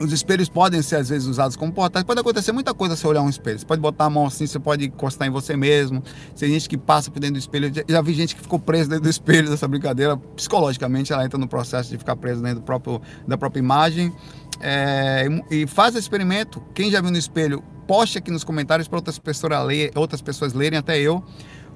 os 0.00 0.12
espelhos 0.12 0.48
podem 0.48 0.82
ser 0.82 0.96
às 0.96 1.08
vezes 1.08 1.28
usados 1.28 1.54
como 1.54 1.72
portais. 1.72 2.04
Pode 2.04 2.18
acontecer 2.18 2.50
muita 2.50 2.74
coisa 2.74 2.96
se 2.96 3.06
olhar 3.06 3.22
um 3.22 3.28
espelho. 3.28 3.60
Você 3.60 3.64
pode 3.64 3.80
botar 3.80 4.06
a 4.06 4.10
mão 4.10 4.26
assim, 4.26 4.44
você 4.44 4.58
pode 4.58 4.86
encostar 4.86 5.28
em 5.28 5.30
você 5.30 5.56
mesmo. 5.56 6.02
Tem 6.36 6.50
gente 6.50 6.68
que 6.68 6.76
passa 6.76 7.12
por 7.12 7.20
dentro 7.20 7.34
do 7.34 7.38
espelho. 7.38 7.70
Já 7.88 8.02
vi 8.02 8.12
gente 8.12 8.34
que 8.34 8.42
ficou 8.42 8.58
presa 8.58 8.88
dentro 8.88 9.04
do 9.04 9.10
espelho 9.10 9.48
dessa 9.48 9.68
brincadeira. 9.68 10.16
Psicologicamente, 10.16 11.12
ela 11.12 11.24
entra 11.24 11.38
no 11.38 11.46
processo 11.46 11.90
de 11.90 11.96
ficar 11.98 12.16
presa 12.16 12.42
dentro 12.42 12.58
do 12.58 12.64
próprio, 12.64 13.00
da 13.28 13.38
própria 13.38 13.60
imagem. 13.60 14.12
É, 14.60 15.26
e 15.50 15.66
faz 15.66 15.94
esse 15.94 16.04
experimento. 16.04 16.62
Quem 16.74 16.90
já 16.90 17.00
viu 17.00 17.10
no 17.10 17.18
espelho, 17.18 17.62
poste 17.86 18.18
aqui 18.18 18.30
nos 18.30 18.44
comentários 18.44 18.88
para 18.88 18.98
outras 18.98 19.18
pessoas, 19.18 19.52
outras 19.94 20.22
pessoas 20.22 20.52
lerem, 20.52 20.78
até 20.78 20.98
eu. 20.98 21.24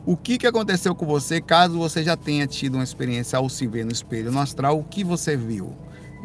O 0.04 0.16
que, 0.16 0.38
que 0.38 0.46
aconteceu 0.46 0.94
com 0.94 1.04
você 1.04 1.40
caso 1.40 1.78
você 1.78 2.02
já 2.04 2.16
tenha 2.16 2.46
tido 2.46 2.76
uma 2.76 2.84
experiência 2.84 3.36
ao 3.36 3.48
se 3.48 3.66
ver 3.66 3.84
no 3.84 3.90
espelho 3.90 4.30
no 4.30 4.38
astral? 4.38 4.78
O 4.78 4.84
que 4.84 5.02
você 5.02 5.36
viu? 5.36 5.76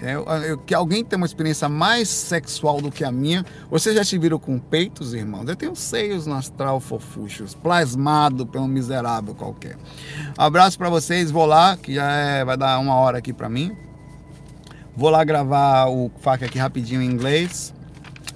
É, 0.02 0.16
eu, 0.50 0.58
que 0.58 0.74
alguém 0.74 1.04
tem 1.06 1.16
uma 1.16 1.28
experiência 1.28 1.70
mais 1.70 2.10
sexual 2.10 2.82
do 2.82 2.92
que 2.92 3.04
a 3.04 3.12
minha. 3.12 3.46
Vocês 3.70 3.96
já 3.96 4.04
te 4.04 4.18
viram 4.18 4.40
com 4.40 4.58
peitos, 4.58 5.14
irmãos? 5.14 5.48
Eu 5.48 5.56
tenho 5.56 5.76
seios 5.76 6.26
no 6.26 6.34
astral 6.34 6.80
fofuchos, 6.80 7.54
plasmado 7.54 8.46
pelo 8.48 8.68
miserável 8.68 9.36
qualquer. 9.36 9.78
Abraço 10.38 10.78
para 10.78 10.90
vocês, 10.90 11.30
vou 11.30 11.46
lá, 11.46 11.78
que 11.78 11.96
já 11.96 12.12
é, 12.12 12.44
vai 12.44 12.58
dar 12.58 12.80
uma 12.80 12.96
hora 12.96 13.20
aqui 13.20 13.32
para 13.32 13.48
mim. 13.48 13.76
Vou 15.02 15.10
lá 15.10 15.24
gravar 15.24 15.88
o 15.90 16.12
FAQ 16.22 16.46
aqui 16.46 16.60
rapidinho 16.60 17.02
em 17.02 17.08
inglês. 17.08 17.74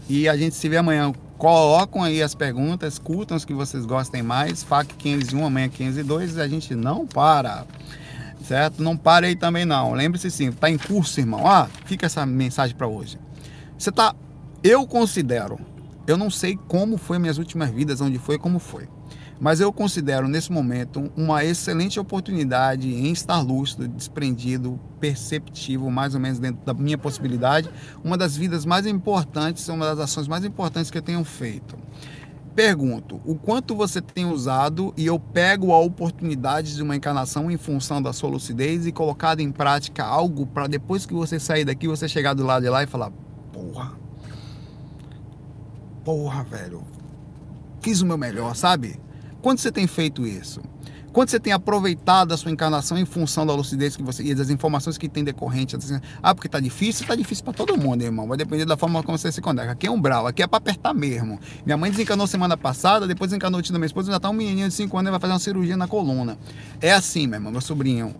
E 0.10 0.28
a 0.28 0.36
gente 0.36 0.56
se 0.56 0.68
vê 0.68 0.78
amanhã. 0.78 1.14
Colocam 1.38 2.02
aí 2.02 2.24
as 2.24 2.34
perguntas, 2.34 2.98
curtam 2.98 3.38
os 3.38 3.46
que 3.46 3.54
vocês 3.54 3.86
gostem 3.86 4.24
mais. 4.24 4.64
FAQ 4.64 4.96
501, 4.96 5.46
amanhã 5.46 5.70
502. 5.70 6.40
A 6.40 6.48
gente 6.48 6.74
não 6.74 7.06
para. 7.06 7.68
Certo? 8.44 8.82
Não 8.82 8.98
para 8.98 9.28
aí 9.28 9.36
também 9.36 9.64
não. 9.64 9.94
Lembre-se 9.94 10.32
sim, 10.32 10.52
tá 10.52 10.68
em 10.68 10.76
curso, 10.76 11.20
irmão. 11.20 11.46
Ah, 11.46 11.70
fica 11.86 12.08
essa 12.08 12.26
mensagem 12.26 12.76
para 12.76 12.88
hoje. 12.88 13.20
Você 13.78 13.92
tá. 13.92 14.16
Eu 14.64 14.88
considero. 14.88 15.60
Eu 16.08 16.18
não 16.18 16.32
sei 16.32 16.58
como 16.68 16.98
foi 16.98 17.20
minhas 17.20 17.38
últimas 17.38 17.70
vidas, 17.70 18.02
onde 18.02 18.18
foi, 18.18 18.40
como 18.40 18.58
foi. 18.58 18.90
Mas 19.40 19.60
eu 19.60 19.72
considero 19.72 20.28
nesse 20.28 20.52
momento 20.52 21.12
uma 21.16 21.44
excelente 21.44 22.00
oportunidade 22.00 22.88
em 22.90 23.12
estar 23.12 23.42
lúcido, 23.42 23.88
desprendido, 23.88 24.80
perceptivo, 25.00 25.92
mais 25.92 26.14
ou 26.16 26.22
menos 26.22 26.40
dentro 26.40 26.66
da 26.66 26.74
minha 26.74 26.98
possibilidade, 26.98 27.70
uma 28.04 28.18
das 28.18 28.38
vidas 28.38 28.66
mais 28.66 28.86
importantes, 28.86 29.68
uma 29.68 29.86
das 29.86 30.00
ações 30.00 30.28
mais 30.28 30.46
importantes 30.46 30.90
que 30.90 30.98
eu 30.98 31.02
tenho 31.02 31.24
feito. 31.24 31.78
Pergunto, 32.56 33.20
o 33.26 33.36
quanto 33.36 33.76
você 33.76 34.02
tem 34.02 34.24
usado 34.24 34.94
e 34.96 35.06
eu 35.06 35.20
pego 35.20 35.74
a 35.74 35.80
oportunidade 35.80 36.74
de 36.74 36.82
uma 36.82 36.96
encarnação 36.96 37.52
em 37.52 37.58
função 37.58 38.02
da 38.02 38.14
sua 38.14 38.30
lucidez 38.30 38.88
e 38.88 38.94
colocado 38.94 39.42
em 39.42 39.52
prática 39.52 40.06
algo 40.06 40.46
para 40.48 40.66
depois 40.66 41.06
que 41.06 41.14
você 41.14 41.38
sair 41.38 41.66
daqui, 41.66 41.86
você 41.86 42.08
chegar 42.08 42.34
do 42.34 42.46
lado 42.46 42.64
de 42.64 42.70
lá 42.70 42.82
e 42.82 42.88
falar: 42.88 43.12
porra, 43.52 43.92
porra, 46.06 46.44
velho, 46.46 46.82
fiz 47.82 48.00
o 48.00 48.06
meu 48.06 48.18
melhor, 48.18 48.56
sabe? 48.56 48.98
Quando 49.46 49.60
você 49.60 49.72
tem 49.72 49.86
feito 49.86 50.26
isso? 50.26 50.60
Quando 51.14 51.30
você 51.30 51.40
tem 51.40 51.54
aproveitado 51.54 52.32
a 52.32 52.38
sua 52.38 52.50
encarnação 52.50 52.98
em 52.98 53.06
função 53.06 53.46
da 53.46 53.54
lucidez 53.54 53.96
que 53.96 54.02
você 54.02 54.24
e 54.24 54.34
das 54.34 54.50
informações 54.50 54.98
que 54.98 55.08
tem 55.08 55.24
decorrente, 55.24 55.76
assim, 55.76 56.00
ah, 56.24 56.34
porque 56.34 56.50
tá 56.50 56.60
difícil, 56.60 57.06
tá 57.06 57.14
difícil 57.14 57.44
para 57.44 57.54
todo 57.54 57.78
mundo, 57.78 58.02
irmão. 58.02 58.28
Vai 58.28 58.40
depender 58.40 58.66
da 58.66 58.76
forma 58.76 59.04
como 59.04 59.20
você 59.20 59.32
se 59.32 59.42
conecta. 59.42 59.74
Aqui 59.74 59.86
é 59.86 59.92
um 59.92 60.02
brau, 60.02 60.26
aqui 60.26 60.42
é 60.42 60.48
para 60.48 60.58
apertar 60.58 60.96
mesmo. 60.96 61.40
Minha 61.64 61.78
mãe 61.78 61.92
desencanou 61.92 62.26
semana 62.26 62.58
passada, 62.58 63.06
depois 63.06 63.30
desencanou 63.30 63.60
o 63.60 63.62
tio 63.62 63.72
da 63.72 63.78
minha 63.78 63.86
esposa, 63.86 64.12
já 64.12 64.20
tá 64.20 64.32
um 64.32 64.34
menininho 64.34 64.68
de 64.68 64.74
5 64.74 64.98
anos 64.98 65.10
e 65.10 65.12
vai 65.12 65.20
fazer 65.20 65.34
uma 65.34 65.40
cirurgia 65.40 65.78
na 65.78 65.88
coluna. 65.88 66.40
É 66.82 66.92
assim, 66.92 67.28
meu 67.28 67.38
irmão, 67.38 67.52
meu 67.52 67.62
sobrinho 67.62 68.16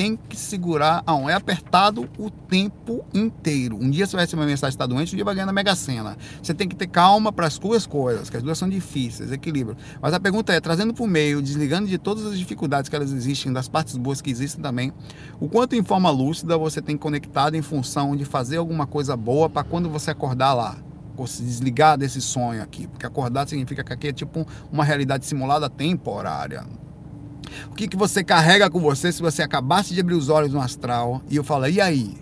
tem 0.00 0.16
que 0.16 0.34
segurar 0.34 1.02
a 1.06 1.14
É 1.30 1.34
apertado 1.34 2.08
o 2.18 2.30
tempo 2.30 3.04
inteiro. 3.12 3.76
Um 3.76 3.90
dia 3.90 4.06
você 4.06 4.16
vai 4.16 4.24
receber 4.24 4.40
uma 4.40 4.48
mensagem 4.48 4.72
está 4.72 4.86
doente, 4.86 5.12
um 5.12 5.16
dia 5.16 5.24
vai 5.26 5.34
ganhar 5.34 5.44
na 5.44 5.52
Mega 5.52 5.74
Sena. 5.74 6.16
Você 6.42 6.54
tem 6.54 6.66
que 6.66 6.74
ter 6.74 6.86
calma 6.86 7.30
para 7.30 7.46
as 7.46 7.58
duas 7.58 7.84
coisas, 7.84 8.30
que 8.30 8.36
as 8.38 8.42
duas 8.42 8.56
são 8.56 8.66
difíceis, 8.66 9.30
equilíbrio. 9.30 9.76
Mas 10.00 10.14
a 10.14 10.18
pergunta 10.18 10.54
é, 10.54 10.60
trazendo 10.60 10.94
para 10.94 11.04
o 11.04 11.06
meio, 11.06 11.42
desligando 11.42 11.86
de 11.86 11.98
todas 11.98 12.24
as 12.24 12.38
dificuldades 12.38 12.88
que 12.88 12.96
elas 12.96 13.12
existem, 13.12 13.52
das 13.52 13.68
partes 13.68 13.94
boas 13.98 14.22
que 14.22 14.30
existem 14.30 14.62
também, 14.62 14.90
o 15.38 15.50
quanto 15.50 15.76
em 15.76 15.84
forma 15.84 16.08
lúcida 16.08 16.56
você 16.56 16.80
tem 16.80 16.96
conectado 16.96 17.54
em 17.54 17.60
função 17.60 18.16
de 18.16 18.24
fazer 18.24 18.56
alguma 18.56 18.86
coisa 18.86 19.14
boa 19.18 19.50
para 19.50 19.64
quando 19.64 19.90
você 19.90 20.12
acordar 20.12 20.54
lá 20.54 20.78
se 21.26 21.42
desligar 21.42 21.98
desse 21.98 22.18
sonho 22.18 22.62
aqui, 22.62 22.86
porque 22.86 23.04
acordar 23.04 23.46
significa 23.46 23.84
que 23.84 23.92
aqui 23.92 24.08
é 24.08 24.12
tipo 24.12 24.46
uma 24.72 24.82
realidade 24.82 25.26
simulada 25.26 25.68
temporária. 25.68 26.64
O 27.70 27.74
que, 27.74 27.88
que 27.88 27.96
você 27.96 28.22
carrega 28.22 28.70
com 28.70 28.80
você 28.80 29.12
se 29.12 29.22
você 29.22 29.42
acabasse 29.42 29.94
de 29.94 30.00
abrir 30.00 30.14
os 30.14 30.28
olhos 30.28 30.52
no 30.52 30.60
astral 30.60 31.22
e 31.28 31.36
eu 31.36 31.44
falar, 31.44 31.70
e 31.70 31.80
aí? 31.80 32.16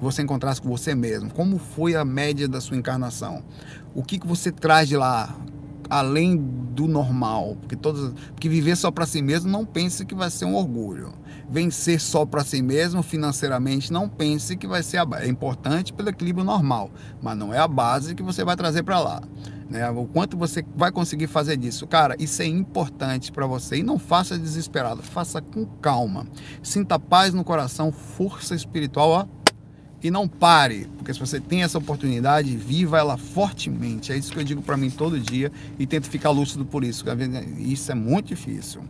Você 0.00 0.22
encontrasse 0.22 0.62
com 0.62 0.68
você 0.68 0.94
mesmo. 0.94 1.32
Como 1.32 1.58
foi 1.58 1.96
a 1.96 2.04
média 2.04 2.48
da 2.48 2.60
sua 2.60 2.76
encarnação? 2.76 3.42
O 3.94 4.02
que, 4.02 4.18
que 4.18 4.26
você 4.26 4.52
traz 4.52 4.88
de 4.88 4.96
lá? 4.96 5.34
Além 5.90 6.36
do 6.36 6.86
normal, 6.86 7.56
porque 7.60 7.74
todos, 7.74 8.12
porque 8.32 8.48
viver 8.48 8.76
só 8.76 8.90
para 8.90 9.06
si 9.06 9.22
mesmo 9.22 9.50
não 9.50 9.64
pense 9.64 10.04
que 10.04 10.14
vai 10.14 10.30
ser 10.30 10.44
um 10.44 10.54
orgulho. 10.54 11.14
Vencer 11.50 11.98
só 11.98 12.26
para 12.26 12.44
si 12.44 12.60
mesmo 12.60 13.02
financeiramente 13.02 13.90
não 13.90 14.06
pense 14.06 14.54
que 14.54 14.66
vai 14.66 14.82
ser 14.82 14.98
a, 14.98 15.06
é 15.20 15.26
importante 15.26 15.92
pelo 15.94 16.10
equilíbrio 16.10 16.44
normal, 16.44 16.90
mas 17.22 17.38
não 17.38 17.54
é 17.54 17.58
a 17.58 17.66
base 17.66 18.14
que 18.14 18.22
você 18.22 18.44
vai 18.44 18.54
trazer 18.54 18.82
para 18.82 19.00
lá 19.00 19.22
né? 19.68 19.88
O 19.90 20.06
quanto 20.06 20.36
você 20.36 20.64
vai 20.74 20.90
conseguir 20.90 21.26
fazer 21.26 21.56
disso. 21.56 21.86
Cara, 21.86 22.16
isso 22.18 22.40
é 22.42 22.46
importante 22.46 23.30
para 23.30 23.46
você. 23.46 23.76
E 23.76 23.82
não 23.82 23.98
faça 23.98 24.38
desesperado, 24.38 25.02
faça 25.02 25.40
com 25.40 25.66
calma. 25.66 26.26
Sinta 26.62 26.98
paz 26.98 27.34
no 27.34 27.44
coração, 27.44 27.92
força 27.92 28.54
espiritual, 28.54 29.10
ó. 29.10 29.26
E 30.00 30.12
não 30.12 30.28
pare, 30.28 30.88
porque 30.96 31.12
se 31.12 31.18
você 31.18 31.40
tem 31.40 31.64
essa 31.64 31.76
oportunidade, 31.76 32.56
viva 32.56 32.98
ela 32.98 33.16
fortemente. 33.16 34.12
É 34.12 34.16
isso 34.16 34.30
que 34.32 34.38
eu 34.38 34.44
digo 34.44 34.62
para 34.62 34.76
mim 34.76 34.90
todo 34.90 35.18
dia 35.18 35.50
e 35.76 35.88
tento 35.88 36.08
ficar 36.08 36.30
lúcido 36.30 36.64
por 36.64 36.84
isso. 36.84 37.04
Isso 37.58 37.90
é 37.90 37.96
muito 37.96 38.28
difícil, 38.28 38.80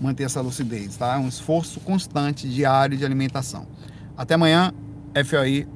manter 0.00 0.24
essa 0.24 0.40
lucidez, 0.40 0.96
tá? 0.96 1.14
É 1.14 1.18
um 1.18 1.28
esforço 1.28 1.78
constante, 1.78 2.48
diário 2.48 2.98
de 2.98 3.04
alimentação. 3.04 3.64
Até 4.16 4.34
amanhã, 4.34 4.72
FOI 5.24 5.68